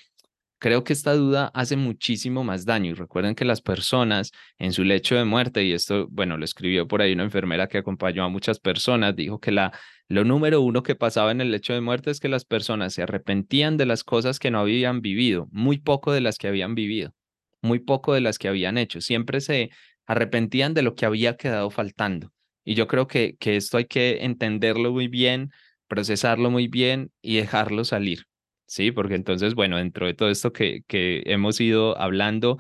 Creo 0.64 0.86
que 0.86 0.94
esta 0.94 1.14
duda 1.14 1.52
hace 1.54 1.76
muchísimo 1.76 2.46
más 2.46 2.64
daño 2.64 2.92
y 2.92 2.94
recuerden 2.94 3.36
que 3.36 3.44
las 3.44 3.62
personas 3.62 4.32
en 4.58 4.72
su 4.72 4.86
lecho 4.86 5.14
de 5.16 5.26
muerte, 5.26 5.66
y 5.66 5.74
esto, 5.74 6.08
bueno, 6.10 6.38
lo 6.38 6.46
escribió 6.46 6.88
por 6.88 7.02
ahí 7.02 7.12
una 7.12 7.24
enfermera 7.24 7.68
que 7.68 7.80
acompañó 7.80 8.24
a 8.24 8.30
muchas 8.30 8.60
personas, 8.62 9.14
dijo 9.14 9.42
que 9.42 9.52
la 9.52 9.74
lo 10.08 10.24
número 10.24 10.62
uno 10.62 10.82
que 10.82 10.96
pasaba 10.96 11.32
en 11.32 11.42
el 11.42 11.52
lecho 11.52 11.74
de 11.74 11.82
muerte 11.82 12.12
es 12.12 12.22
que 12.22 12.30
las 12.30 12.46
personas 12.46 12.94
se 12.94 13.04
arrepentían 13.04 13.76
de 13.76 13.86
las 13.86 14.06
cosas 14.06 14.40
que 14.40 14.52
no 14.52 14.60
habían 14.60 15.02
vivido, 15.02 15.50
muy 15.52 15.80
poco 15.80 16.14
de 16.14 16.22
las 16.22 16.38
que 16.38 16.48
habían 16.48 16.76
vivido, 16.76 17.14
muy 17.62 17.80
poco 17.80 18.14
de 18.14 18.22
las 18.22 18.40
que 18.40 18.48
habían 18.48 18.78
hecho. 18.78 19.02
Siempre 19.02 19.42
se 19.42 19.70
arrepentían 20.06 20.74
de 20.74 20.84
lo 20.84 20.96
que 20.96 21.06
había 21.06 21.36
quedado 21.36 21.72
faltando. 21.72 22.32
Y 22.64 22.76
yo 22.76 22.88
creo 22.88 23.08
que, 23.08 23.36
que 23.38 23.58
esto 23.58 23.76
hay 23.76 23.86
que 23.86 24.24
entenderlo 24.24 24.94
muy 24.94 25.10
bien, 25.10 25.50
procesarlo 25.90 26.50
muy 26.50 26.70
bien 26.70 27.12
y 27.22 27.36
dejarlo 27.36 27.84
salir. 27.84 28.28
Sí, 28.74 28.92
porque 28.92 29.14
entonces, 29.14 29.54
bueno, 29.54 29.78
dentro 29.78 30.08
de 30.08 30.16
todo 30.16 30.30
esto 30.30 30.52
que, 30.52 30.82
que 30.88 31.22
hemos 31.28 31.62
ido 31.62 31.96
hablando, 32.02 32.58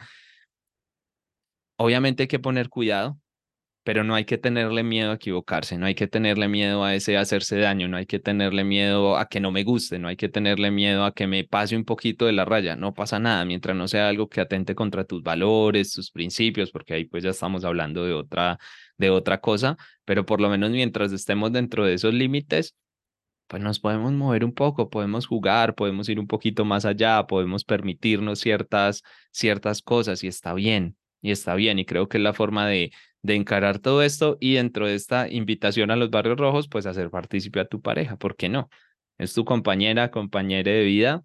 obviamente 1.75 2.23
hay 2.23 2.27
que 2.27 2.37
poner 2.39 2.69
cuidado, 2.69 3.19
pero 3.83 4.03
no 4.03 4.15
hay 4.15 4.25
que 4.25 4.37
tenerle 4.37 4.83
miedo 4.83 5.11
a 5.11 5.15
equivocarse, 5.15 5.77
no 5.77 5.87
hay 5.87 5.95
que 5.95 6.07
tenerle 6.07 6.47
miedo 6.49 6.83
a 6.83 6.95
ese 6.95 7.17
hacerse 7.17 7.57
daño, 7.57 7.87
no 7.87 7.97
hay 7.97 8.05
que 8.05 8.19
tenerle 8.19 8.63
miedo 8.63 9.17
a 9.17 9.27
que 9.27 9.39
no 9.39 9.51
me 9.51 9.63
guste, 9.63 9.99
no 9.99 10.07
hay 10.09 10.17
que 10.17 10.29
tenerle 10.29 10.71
miedo 10.71 11.05
a 11.05 11.13
que 11.15 11.27
me 11.27 11.45
pase 11.45 11.75
un 11.77 11.85
poquito 11.85 12.25
de 12.27 12.33
la 12.33 12.45
raya, 12.45 12.75
no 12.75 12.93
pasa 12.93 13.19
nada 13.19 13.45
mientras 13.45 13.75
no 13.75 13.87
sea 13.87 14.09
algo 14.09 14.29
que 14.29 14.41
atente 14.41 14.75
contra 14.75 15.05
tus 15.05 15.23
valores, 15.23 15.93
tus 15.93 16.11
principios, 16.11 16.71
porque 16.71 16.93
ahí 16.95 17.05
pues 17.05 17.23
ya 17.23 17.31
estamos 17.31 17.65
hablando 17.65 18.05
de 18.05 18.13
otra 18.13 18.59
de 18.97 19.09
otra 19.09 19.41
cosa, 19.41 19.77
pero 20.05 20.25
por 20.25 20.41
lo 20.41 20.49
menos 20.49 20.71
mientras 20.71 21.11
estemos 21.11 21.51
dentro 21.51 21.85
de 21.85 21.95
esos 21.95 22.13
límites, 22.13 22.75
pues 23.47 23.61
nos 23.61 23.79
podemos 23.79 24.11
mover 24.13 24.45
un 24.45 24.53
poco, 24.53 24.89
podemos 24.89 25.27
jugar, 25.27 25.75
podemos 25.75 26.09
ir 26.09 26.19
un 26.19 26.27
poquito 26.27 26.65
más 26.65 26.85
allá, 26.85 27.25
podemos 27.27 27.63
permitirnos 27.63 28.39
ciertas 28.39 29.03
ciertas 29.31 29.81
cosas 29.81 30.23
y 30.23 30.27
está 30.27 30.53
bien, 30.53 30.97
y 31.21 31.31
está 31.31 31.55
bien 31.55 31.79
y 31.79 31.85
creo 31.85 32.07
que 32.07 32.17
es 32.17 32.23
la 32.23 32.33
forma 32.33 32.67
de 32.67 32.91
de 33.21 33.35
encarar 33.35 33.79
todo 33.79 34.03
esto 34.03 34.37
y 34.41 34.55
dentro 34.55 34.85
de 34.85 34.95
esta 34.95 35.29
invitación 35.29 35.91
a 35.91 35.95
los 35.95 36.09
barrios 36.09 36.37
rojos, 36.37 36.67
pues 36.67 36.85
hacer 36.85 37.09
partícipe 37.09 37.61
a 37.61 37.65
tu 37.65 37.81
pareja, 37.81 38.17
¿por 38.17 38.35
qué 38.35 38.49
no? 38.49 38.69
es 39.17 39.33
tu 39.33 39.45
compañera, 39.45 40.11
compañera 40.11 40.71
de 40.71 40.83
vida. 40.83 41.23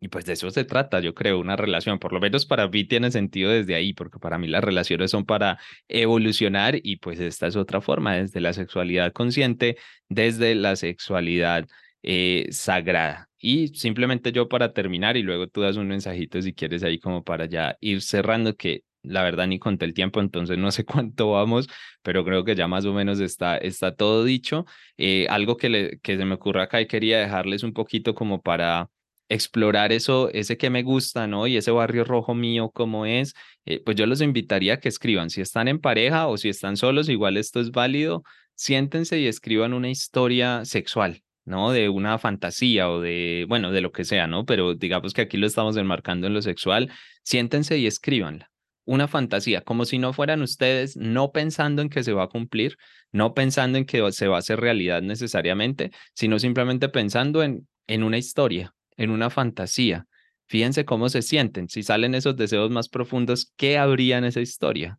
Y 0.00 0.08
pues 0.08 0.24
de 0.24 0.32
eso 0.32 0.50
se 0.50 0.64
trata, 0.64 1.00
yo 1.00 1.14
creo, 1.14 1.38
una 1.38 1.56
relación. 1.56 1.98
Por 1.98 2.12
lo 2.14 2.20
menos 2.20 2.46
para 2.46 2.66
mí 2.68 2.84
tiene 2.84 3.10
sentido 3.10 3.50
desde 3.50 3.74
ahí, 3.74 3.92
porque 3.92 4.18
para 4.18 4.38
mí 4.38 4.48
las 4.48 4.64
relaciones 4.64 5.10
son 5.10 5.26
para 5.26 5.58
evolucionar 5.88 6.76
y 6.82 6.96
pues 6.96 7.20
esta 7.20 7.46
es 7.46 7.56
otra 7.56 7.82
forma, 7.82 8.16
desde 8.16 8.40
la 8.40 8.54
sexualidad 8.54 9.12
consciente, 9.12 9.76
desde 10.08 10.54
la 10.54 10.76
sexualidad 10.76 11.66
eh, 12.02 12.48
sagrada. 12.50 13.28
Y 13.38 13.68
simplemente 13.68 14.32
yo 14.32 14.48
para 14.48 14.72
terminar 14.72 15.16
y 15.18 15.22
luego 15.22 15.48
tú 15.48 15.60
das 15.62 15.76
un 15.76 15.88
mensajito 15.88 16.40
si 16.40 16.54
quieres 16.54 16.82
ahí 16.82 16.98
como 16.98 17.22
para 17.22 17.44
ya 17.46 17.76
ir 17.80 18.00
cerrando, 18.02 18.56
que 18.56 18.84
la 19.02 19.22
verdad 19.22 19.46
ni 19.46 19.58
conté 19.58 19.84
el 19.86 19.94
tiempo, 19.94 20.20
entonces 20.20 20.56
no 20.58 20.70
sé 20.70 20.84
cuánto 20.86 21.32
vamos, 21.32 21.68
pero 22.02 22.24
creo 22.24 22.44
que 22.44 22.54
ya 22.54 22.68
más 22.68 22.84
o 22.86 22.92
menos 22.94 23.20
está, 23.20 23.56
está 23.58 23.94
todo 23.94 24.24
dicho. 24.24 24.64
Eh, 24.96 25.26
algo 25.28 25.56
que, 25.58 25.68
le, 25.68 25.98
que 26.00 26.16
se 26.16 26.24
me 26.24 26.34
ocurre 26.34 26.62
acá 26.62 26.80
y 26.80 26.86
quería 26.86 27.18
dejarles 27.20 27.62
un 27.62 27.72
poquito 27.74 28.14
como 28.14 28.40
para 28.42 28.88
explorar 29.30 29.92
eso, 29.92 30.28
ese 30.32 30.58
que 30.58 30.70
me 30.70 30.82
gusta, 30.82 31.26
¿no? 31.26 31.46
Y 31.46 31.56
ese 31.56 31.70
barrio 31.70 32.04
rojo 32.04 32.34
mío, 32.34 32.70
cómo 32.74 33.06
es, 33.06 33.34
eh, 33.64 33.80
pues 33.84 33.96
yo 33.96 34.06
los 34.06 34.20
invitaría 34.20 34.74
a 34.74 34.80
que 34.80 34.88
escriban, 34.88 35.30
si 35.30 35.40
están 35.40 35.68
en 35.68 35.78
pareja 35.78 36.26
o 36.26 36.36
si 36.36 36.48
están 36.48 36.76
solos, 36.76 37.08
igual 37.08 37.36
esto 37.36 37.60
es 37.60 37.70
válido, 37.70 38.24
siéntense 38.56 39.20
y 39.20 39.28
escriban 39.28 39.72
una 39.72 39.88
historia 39.88 40.64
sexual, 40.64 41.22
¿no? 41.44 41.70
De 41.70 41.88
una 41.88 42.18
fantasía 42.18 42.90
o 42.90 43.00
de, 43.00 43.46
bueno, 43.48 43.70
de 43.70 43.80
lo 43.80 43.92
que 43.92 44.04
sea, 44.04 44.26
¿no? 44.26 44.44
Pero 44.44 44.74
digamos 44.74 45.14
que 45.14 45.22
aquí 45.22 45.36
lo 45.36 45.46
estamos 45.46 45.76
enmarcando 45.76 46.26
en 46.26 46.34
lo 46.34 46.42
sexual, 46.42 46.90
siéntense 47.22 47.78
y 47.78 47.86
escríbanla. 47.86 48.50
Una 48.84 49.06
fantasía, 49.06 49.60
como 49.60 49.84
si 49.84 49.98
no 49.98 50.12
fueran 50.12 50.42
ustedes, 50.42 50.96
no 50.96 51.30
pensando 51.30 51.82
en 51.82 51.88
que 51.88 52.02
se 52.02 52.12
va 52.12 52.24
a 52.24 52.28
cumplir, 52.28 52.76
no 53.12 53.34
pensando 53.34 53.78
en 53.78 53.84
que 53.84 54.10
se 54.10 54.26
va 54.26 54.36
a 54.36 54.38
hacer 54.40 54.58
realidad 54.58 55.02
necesariamente, 55.02 55.92
sino 56.14 56.40
simplemente 56.40 56.88
pensando 56.88 57.44
en, 57.44 57.68
en 57.86 58.02
una 58.02 58.18
historia, 58.18 58.74
en 58.96 59.10
una 59.10 59.30
fantasía. 59.30 60.06
Fíjense 60.46 60.84
cómo 60.84 61.08
se 61.08 61.22
sienten. 61.22 61.68
Si 61.68 61.82
salen 61.82 62.14
esos 62.14 62.36
deseos 62.36 62.70
más 62.70 62.88
profundos, 62.88 63.52
¿qué 63.56 63.78
habría 63.78 64.18
en 64.18 64.24
esa 64.24 64.40
historia? 64.40 64.98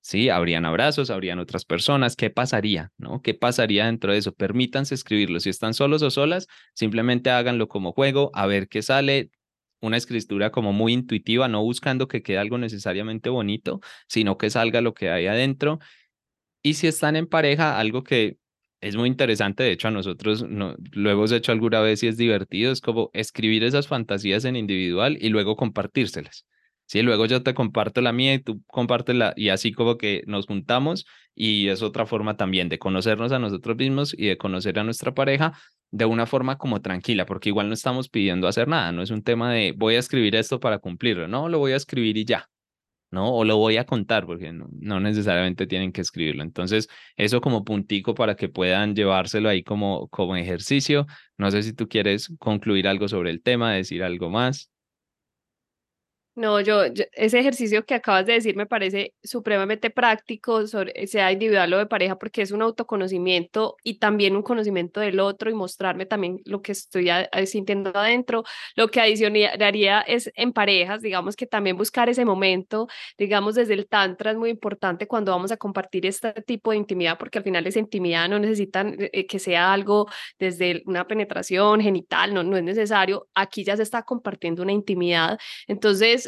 Sí, 0.00 0.28
habrían 0.28 0.64
abrazos, 0.64 1.10
habrían 1.10 1.38
otras 1.38 1.64
personas. 1.64 2.16
¿Qué 2.16 2.28
pasaría? 2.28 2.92
¿No? 2.98 3.22
¿Qué 3.22 3.34
pasaría 3.34 3.86
dentro 3.86 4.12
de 4.12 4.18
eso? 4.18 4.34
Permítanse 4.34 4.94
escribirlo. 4.94 5.38
Si 5.40 5.48
están 5.48 5.74
solos 5.74 6.02
o 6.02 6.10
solas, 6.10 6.48
simplemente 6.74 7.30
háganlo 7.30 7.68
como 7.68 7.92
juego, 7.92 8.30
a 8.34 8.46
ver 8.46 8.68
qué 8.68 8.82
sale. 8.82 9.30
Una 9.80 9.96
escritura 9.96 10.50
como 10.50 10.72
muy 10.72 10.92
intuitiva, 10.92 11.48
no 11.48 11.62
buscando 11.62 12.06
que 12.08 12.22
quede 12.22 12.38
algo 12.38 12.58
necesariamente 12.58 13.28
bonito, 13.30 13.80
sino 14.08 14.38
que 14.38 14.50
salga 14.50 14.80
lo 14.80 14.94
que 14.94 15.10
hay 15.10 15.26
adentro. 15.26 15.80
Y 16.62 16.74
si 16.74 16.86
están 16.86 17.16
en 17.16 17.26
pareja, 17.26 17.78
algo 17.78 18.04
que 18.04 18.38
es 18.82 18.96
muy 18.96 19.08
interesante, 19.08 19.62
de 19.62 19.72
hecho 19.72 19.88
a 19.88 19.92
nosotros 19.92 20.42
no, 20.46 20.74
lo 20.90 21.10
hemos 21.10 21.30
hecho 21.32 21.52
alguna 21.52 21.80
vez 21.80 22.02
y 22.02 22.08
es 22.08 22.16
divertido, 22.16 22.72
es 22.72 22.80
como 22.80 23.10
escribir 23.14 23.62
esas 23.64 23.86
fantasías 23.86 24.44
en 24.44 24.56
individual 24.56 25.16
y 25.20 25.28
luego 25.28 25.56
compartírselas. 25.56 26.46
Sí, 26.86 27.00
luego 27.00 27.24
yo 27.26 27.42
te 27.42 27.54
comparto 27.54 28.00
la 28.02 28.12
mía 28.12 28.34
y 28.34 28.40
tú 28.40 28.60
compartes 28.66 29.16
la, 29.16 29.32
y 29.36 29.48
así 29.48 29.72
como 29.72 29.96
que 29.96 30.24
nos 30.26 30.46
juntamos 30.46 31.06
y 31.34 31.68
es 31.68 31.80
otra 31.80 32.06
forma 32.06 32.36
también 32.36 32.68
de 32.68 32.78
conocernos 32.78 33.32
a 33.32 33.38
nosotros 33.38 33.76
mismos 33.76 34.14
y 34.18 34.26
de 34.26 34.36
conocer 34.36 34.78
a 34.78 34.84
nuestra 34.84 35.14
pareja 35.14 35.52
de 35.92 36.04
una 36.04 36.26
forma 36.26 36.58
como 36.58 36.82
tranquila, 36.82 37.24
porque 37.24 37.50
igual 37.50 37.68
no 37.68 37.74
estamos 37.74 38.08
pidiendo 38.08 38.48
hacer 38.48 38.66
nada, 38.66 38.90
no 38.92 39.02
es 39.02 39.10
un 39.10 39.22
tema 39.22 39.52
de 39.52 39.72
voy 39.76 39.94
a 39.94 40.00
escribir 40.00 40.34
esto 40.34 40.58
para 40.58 40.78
cumplirlo, 40.78 41.28
no, 41.28 41.48
lo 41.48 41.58
voy 41.58 41.72
a 41.72 41.76
escribir 41.76 42.16
y 42.16 42.24
ya, 42.24 42.48
¿no? 43.12 43.32
O 43.32 43.44
lo 43.44 43.58
voy 43.58 43.76
a 43.76 43.86
contar, 43.86 44.26
porque 44.26 44.52
no, 44.52 45.00
necesariamente 45.00 45.68
tienen 45.68 45.92
que 45.92 46.00
escribirlo. 46.00 46.42
Entonces, 46.42 46.88
eso 47.16 47.40
como 47.40 47.64
puntico 47.64 48.14
para 48.14 48.34
que 48.34 48.48
puedan 48.48 48.96
llevárselo 48.96 49.48
ahí 49.48 49.62
como, 49.62 50.08
como 50.08 50.34
ejercicio. 50.36 51.06
No 51.38 51.50
sé 51.52 51.62
si 51.62 51.74
tú 51.74 51.88
quieres 51.88 52.32
concluir 52.40 52.88
algo 52.88 53.06
sobre 53.08 53.30
el 53.30 53.42
tema, 53.42 53.74
decir 53.74 54.02
algo 54.02 54.30
más. 54.30 54.71
No, 56.34 56.60
yo, 56.60 56.84
ese 57.12 57.38
ejercicio 57.40 57.84
que 57.84 57.92
acabas 57.94 58.24
de 58.24 58.32
decir 58.32 58.56
me 58.56 58.64
parece 58.64 59.12
supremamente 59.22 59.90
práctico, 59.90 60.66
sobre, 60.66 61.06
sea 61.06 61.30
individual 61.30 61.74
o 61.74 61.78
de 61.78 61.84
pareja, 61.84 62.18
porque 62.18 62.40
es 62.40 62.52
un 62.52 62.62
autoconocimiento 62.62 63.76
y 63.84 63.98
también 63.98 64.34
un 64.34 64.42
conocimiento 64.42 65.00
del 65.00 65.20
otro 65.20 65.50
y 65.50 65.54
mostrarme 65.54 66.06
también 66.06 66.40
lo 66.46 66.62
que 66.62 66.72
estoy 66.72 67.10
sintiendo 67.44 67.90
adentro. 67.94 68.44
Lo 68.76 68.88
que 68.88 69.02
adicionaría 69.02 70.00
es 70.00 70.32
en 70.34 70.54
parejas, 70.54 71.02
digamos 71.02 71.36
que 71.36 71.46
también 71.46 71.76
buscar 71.76 72.08
ese 72.08 72.24
momento, 72.24 72.88
digamos 73.18 73.54
desde 73.54 73.74
el 73.74 73.86
tantra 73.86 74.30
es 74.30 74.38
muy 74.38 74.48
importante 74.48 75.06
cuando 75.06 75.32
vamos 75.32 75.52
a 75.52 75.58
compartir 75.58 76.06
este 76.06 76.32
tipo 76.46 76.70
de 76.70 76.78
intimidad, 76.78 77.18
porque 77.18 77.36
al 77.38 77.44
final 77.44 77.66
esa 77.66 77.78
intimidad 77.78 78.26
no 78.30 78.38
necesitan 78.38 78.96
eh, 78.98 79.26
que 79.26 79.38
sea 79.38 79.70
algo 79.70 80.08
desde 80.38 80.82
una 80.86 81.06
penetración 81.06 81.82
genital, 81.82 82.32
no, 82.32 82.42
no 82.42 82.56
es 82.56 82.62
necesario. 82.64 83.28
Aquí 83.34 83.64
ya 83.64 83.76
se 83.76 83.82
está 83.82 84.02
compartiendo 84.02 84.62
una 84.62 84.72
intimidad. 84.72 85.38
Entonces, 85.66 86.21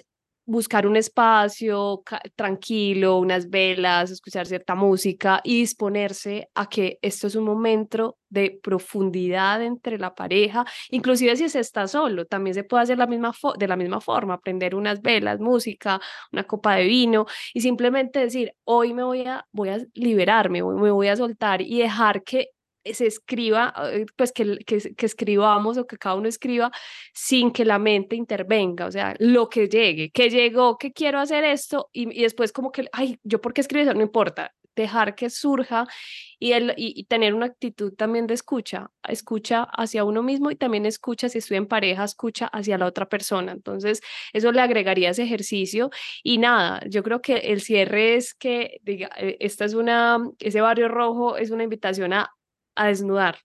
buscar 0.47 0.87
un 0.87 0.97
espacio 0.97 2.03
tranquilo, 2.37 3.19
unas 3.19 3.49
velas, 3.49 4.11
escuchar 4.11 4.47
cierta 4.47 4.75
música 4.75 5.41
y 5.43 5.61
disponerse 5.61 6.49
a 6.55 6.69
que 6.69 6.99
esto 7.03 7.27
es 7.27 7.35
un 7.35 7.45
momento 7.45 8.19
de 8.29 8.59
profundidad 8.63 9.63
entre 9.63 9.99
la 9.99 10.15
pareja, 10.15 10.65
inclusive 10.91 11.37
si 11.37 11.49
se 11.49 11.61
está 11.61 11.87
solo, 11.87 12.27
también 12.27 12.55
se 12.55 12.65
puede 12.65 12.83
hacer 12.83 12.99
la 12.99 13.07
misma 13.07 13.33
de 13.59 13.69
la 13.69 13.77
misma 13.77 14.01
forma, 14.01 14.41
prender 14.41 14.75
unas 14.75 15.01
velas, 15.01 15.41
música, 15.41 16.01
una 16.33 16.45
copa 16.45 16.75
de 16.77 16.85
vino 16.85 17.27
y 17.55 17.61
simplemente 17.61 18.19
decir, 18.19 18.53
hoy 18.65 18.93
me 18.93 19.05
voy 19.05 19.23
a, 19.23 19.47
voy 19.53 19.69
a 19.69 19.79
liberarme, 19.95 20.63
me 20.63 20.91
voy 20.91 21.09
a 21.09 21.17
soltar 21.17 21.63
y 21.63 21.79
dejar 21.79 22.25
que 22.25 22.49
se 22.93 23.07
escriba, 23.07 23.73
eh, 23.93 24.07
pues 24.17 24.33
que, 24.33 24.59
que, 24.67 24.95
que, 24.95 25.07
escribamos 25.07 25.79
o 25.79 25.87
que 25.87 25.97
cada 25.97 26.17
uno 26.17 26.29
escriba 26.29 26.71
sin 27.15 27.51
que 27.51 27.65
la 27.65 27.79
mente 27.79 28.17
intervenga, 28.17 28.87
o 28.87 28.91
sea, 28.91 29.15
lo 29.19 29.49
que 29.49 29.69
llegue, 29.69 30.11
que 30.11 30.29
llegó, 30.31 30.77
que 30.77 30.93
quiero 30.93 31.19
hacer 31.21 31.45
esto 31.45 31.89
y, 31.93 32.19
y 32.19 32.23
después 32.23 32.53
como 32.53 32.73
que, 32.73 32.87
ay, 32.93 33.19
yo 33.23 33.41
por 33.41 33.55
qué 33.55 33.63
escribo 33.63 33.85
eso, 33.85 33.95
no 33.95 34.03
importa, 34.03 34.53
dejar 34.75 35.15
que 35.15 35.31
surja 35.31 35.87
y, 36.39 36.53
el, 36.53 36.75
y, 36.77 37.05
tener 37.05 37.35
una 37.35 37.47
actitud 37.47 37.95
también 37.95 38.27
de 38.27 38.35
escucha, 38.35 38.91
escucha 39.09 39.63
hacia 39.73 40.05
uno 40.05 40.23
mismo 40.23 40.51
y 40.51 40.57
también 40.57 40.87
escucha, 40.87 41.29
si 41.29 41.39
estoy 41.39 41.57
en 41.57 41.67
pareja, 41.67 42.05
escucha 42.05 42.47
hacia 42.47 42.79
la 42.79 42.87
otra 42.87 43.09
persona. 43.09 43.53
Entonces, 43.53 44.01
eso 44.33 44.53
le 44.53 44.61
agregaría 44.61 45.11
ese 45.11 45.23
ejercicio 45.23 45.91
y 46.23 46.39
nada, 46.39 46.81
yo 46.89 47.03
creo 47.03 47.21
que 47.23 47.37
el 47.37 47.61
cierre 47.61 48.17
es 48.17 48.35
que, 48.35 48.79
diga, 48.83 49.11
eh, 49.17 49.37
esta 49.41 49.65
es 49.65 49.75
una, 49.75 50.19
ese 50.41 50.61
barrio 50.61 50.89
rojo 50.89 51.37
es 51.37 51.51
una 51.51 51.65
invitación 51.65 52.13
a 52.13 52.31
a 52.77 52.89
desnudar, 52.89 53.39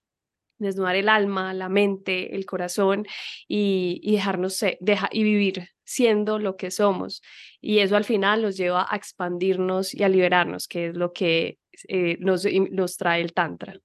desnudar 0.57 0.95
el 0.95 1.09
alma, 1.09 1.53
la 1.53 1.69
mente, 1.69 2.36
el 2.36 2.45
corazón 2.45 3.05
y, 3.47 4.01
dejarnos 4.11 4.55
ser, 4.55 4.77
deja, 4.82 5.09
y 5.11 5.23
vivir 5.23 5.69
siendo 5.84 6.39
lo 6.39 6.55
que 6.55 6.71
somos. 6.71 7.21
Y 7.61 7.80
eso 7.80 7.95
al 7.95 8.05
final 8.05 8.41
nos 8.43 8.57
lleva 8.57 8.86
a 8.89 8.95
expandirnos 8.95 9.93
y 9.93 10.03
a 10.03 10.09
liberarnos, 10.09 10.67
que 10.67 10.88
es 10.88 10.95
lo 10.95 11.13
que 11.13 11.57
eh, 11.88 12.17
nos, 12.19 12.45
nos 12.71 12.97
trae 12.97 13.21
el 13.21 13.34
Tantra. 13.34 13.80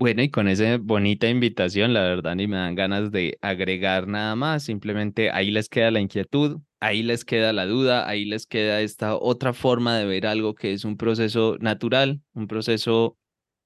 Bueno, 0.00 0.22
y 0.22 0.30
con 0.30 0.48
esa 0.48 0.78
bonita 0.78 1.28
invitación, 1.28 1.92
la 1.92 2.00
verdad 2.00 2.34
ni 2.34 2.46
me 2.48 2.56
dan 2.56 2.74
ganas 2.74 3.12
de 3.12 3.36
agregar 3.42 4.08
nada 4.08 4.34
más, 4.34 4.62
simplemente 4.62 5.30
ahí 5.30 5.50
les 5.50 5.68
queda 5.68 5.90
la 5.90 6.00
inquietud, 6.00 6.62
ahí 6.80 7.02
les 7.02 7.26
queda 7.26 7.52
la 7.52 7.66
duda, 7.66 8.08
ahí 8.08 8.24
les 8.24 8.46
queda 8.46 8.80
esta 8.80 9.14
otra 9.14 9.52
forma 9.52 9.98
de 9.98 10.06
ver 10.06 10.26
algo 10.26 10.54
que 10.54 10.72
es 10.72 10.86
un 10.86 10.96
proceso 10.96 11.58
natural, 11.60 12.22
un 12.32 12.46
proceso 12.46 13.18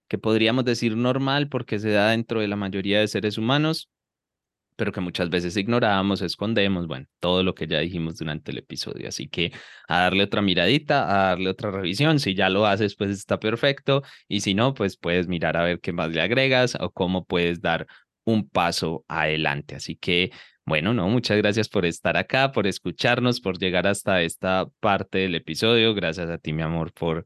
que 0.09 0.19
podríamos 0.19 0.65
decir 0.65 0.97
normal 0.97 1.49
porque 1.49 1.79
se 1.79 1.91
da 1.91 2.11
dentro 2.11 2.41
de 2.41 2.49
la 2.49 2.57
mayoría 2.57 3.01
de 3.01 3.09
seres 3.09 3.39
humanos, 3.39 3.91
pero 4.77 4.93
que 4.93 5.01
muchas 5.01 5.31
veces 5.31 5.57
ignoramos, 5.57 6.21
escondemos, 6.23 6.87
bueno, 6.87 7.07
todo 7.21 7.43
lo 7.43 7.55
que 7.55 7.67
ya 7.67 7.79
dijimos 7.79 8.17
durante 8.19 8.51
el 8.51 8.59
episodio. 8.59 9.09
Así 9.09 9.29
que 9.29 9.53
a 9.89 10.01
darle 10.03 10.25
otra 10.25 10.43
miradita, 10.43 11.05
a 11.05 11.29
darle 11.29 11.51
otra 11.51 11.71
revisión. 11.71 12.19
Si 12.19 12.35
ya 12.35 12.49
lo 12.49 12.67
haces, 12.67 12.97
pues 12.97 13.11
está 13.11 13.39
perfecto. 13.39 14.03
Y 14.29 14.41
si 14.41 14.55
no, 14.55 14.75
pues 14.75 14.97
puedes 14.97 15.29
mirar 15.29 15.57
a 15.57 15.65
ver 15.65 15.81
qué 15.81 15.93
más 15.93 16.11
le 16.11 16.21
agregas 16.21 16.77
o 16.81 16.91
cómo 16.91 17.25
puedes 17.25 17.61
dar 17.61 17.87
un 18.25 18.49
paso 18.49 19.05
adelante. 19.09 19.77
Así 19.77 19.97
que, 19.97 20.33
bueno, 20.65 20.93
no, 20.95 21.09
muchas 21.09 21.37
gracias 21.39 21.69
por 21.69 21.87
estar 21.87 22.17
acá, 22.17 22.53
por 22.53 22.67
escucharnos, 22.67 23.41
por 23.41 23.59
llegar 23.59 23.87
hasta 23.87 24.23
esta 24.23 24.67
parte 24.81 25.19
del 25.19 25.35
episodio. 25.37 25.95
Gracias 25.95 26.31
a 26.31 26.39
ti, 26.39 26.53
mi 26.53 26.63
amor, 26.63 26.93
por 26.93 27.25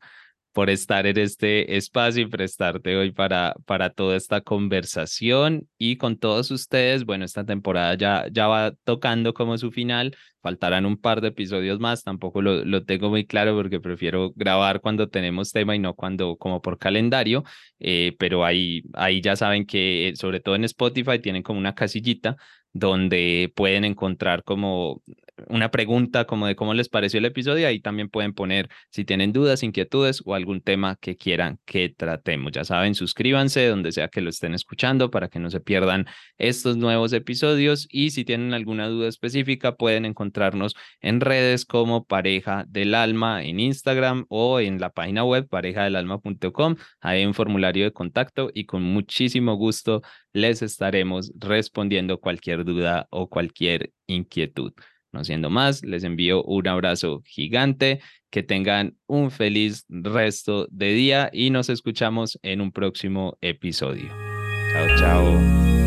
por 0.53 0.71
estar 0.71 1.07
en 1.07 1.19
este 1.19 1.77
espacio 1.77 2.23
y 2.23 2.27
prestarte 2.27 2.97
hoy 2.97 3.13
para, 3.13 3.55
para 3.67 3.91
toda 3.91 4.17
esta 4.17 4.41
conversación 4.41 5.69
y 5.79 5.97
con 5.97 6.19
todos 6.19 6.51
ustedes. 6.51 7.05
Bueno, 7.05 7.25
esta 7.25 7.45
temporada 7.45 7.95
ya, 7.95 8.27
ya 8.33 8.49
va 8.49 8.73
tocando 8.85 9.35
como 9.35 9.57
su 9.59 9.71
final. 9.71 10.17
Faltarán 10.41 10.87
un 10.87 10.97
par 10.97 11.21
de 11.21 11.29
episodios 11.29 11.81
más, 11.81 12.05
tampoco 12.05 12.43
lo, 12.43 12.65
lo 12.65 12.85
tengo 12.85 13.11
muy 13.11 13.27
claro 13.27 13.55
porque 13.57 13.81
prefiero 13.81 14.33
grabar 14.37 14.81
cuando 14.81 15.09
tenemos 15.09 15.53
tema 15.53 15.75
y 15.77 15.79
no 15.79 15.95
cuando 15.95 16.37
como 16.37 16.63
por 16.63 16.79
calendario, 16.79 17.45
eh, 17.81 18.15
pero 18.19 18.45
ahí, 18.45 18.83
ahí 18.95 19.21
ya 19.21 19.37
saben 19.37 19.67
que 19.67 20.13
sobre 20.17 20.41
todo 20.41 20.55
en 20.55 20.65
Spotify 20.65 21.19
tienen 21.19 21.43
como 21.43 21.59
una 21.59 21.75
casillita 21.75 22.37
donde 22.79 23.53
pueden 23.55 23.85
encontrar 23.85 24.45
como 24.45 25.03
una 25.49 25.71
pregunta 25.71 26.25
como 26.27 26.47
de 26.47 26.57
cómo 26.57 26.75
les 26.75 26.89
pareció 26.89 27.19
el 27.19 27.25
episodio. 27.25 27.67
Ahí 27.69 27.81
también 27.81 28.09
pueden 28.09 28.33
poner 28.33 28.69
si 28.91 29.05
tienen 29.05 29.33
dudas, 29.33 29.63
inquietudes 29.63 30.23
o 30.25 30.35
algún 30.35 30.61
tema 30.61 30.97
que 30.97 31.17
quieran 31.17 31.59
que 31.65 31.89
tratemos. 31.89 32.53
Ya 32.53 32.65
saben, 32.65 32.95
suscríbanse 32.95 33.67
donde 33.67 33.93
sea 33.93 34.09
que 34.09 34.21
lo 34.21 34.31
estén 34.31 34.55
escuchando 34.55 35.11
para 35.11 35.29
que 35.29 35.39
no 35.39 35.51
se 35.51 35.61
pierdan 35.61 36.07
estos 36.39 36.77
nuevos 36.77 37.13
episodios. 37.13 37.87
Y 37.91 38.11
si 38.11 38.25
tienen 38.25 38.55
alguna 38.55 38.89
duda 38.89 39.09
específica, 39.09 39.77
pueden 39.77 40.05
encontrarnos 40.05 40.75
en 41.01 41.21
redes 41.21 41.65
como 41.65 42.05
Pareja 42.05 42.65
del 42.69 42.95
Alma 42.95 43.45
en 43.45 43.61
Instagram 43.61 44.27
o 44.29 44.61
en 44.61 44.81
la 44.81 44.91
página 44.91 45.25
web 45.25 45.49
parejadelalma.com. 45.49 46.77
Hay 47.01 47.25
un 47.25 47.35
formulario 47.35 47.85
de 47.85 47.93
contacto 47.93 48.51
y 48.53 48.65
con 48.65 48.83
muchísimo 48.83 49.55
gusto 49.55 50.03
les 50.33 50.63
estaremos 50.63 51.33
respondiendo 51.39 52.21
cualquier 52.21 52.65
duda 52.69 53.09
o 53.11 53.29
cualquier 53.29 53.93
inquietud. 54.07 54.73
No 55.13 55.25
siendo 55.25 55.51
más, 55.51 55.83
les 55.85 56.05
envío 56.05 56.45
un 56.45 56.69
abrazo 56.69 57.23
gigante, 57.25 58.01
que 58.31 58.43
tengan 58.43 58.97
un 59.07 59.31
feliz 59.31 59.87
resto 59.89 60.69
de 60.71 60.93
día 60.93 61.31
y 61.33 61.51
nos 61.51 61.71
escuchamos 61.71 62.39
en 62.43 62.61
un 62.61 62.73
próximo 62.73 63.39
episodio. 63.41 64.09
Chao, 64.73 64.87
chao. 64.99 65.78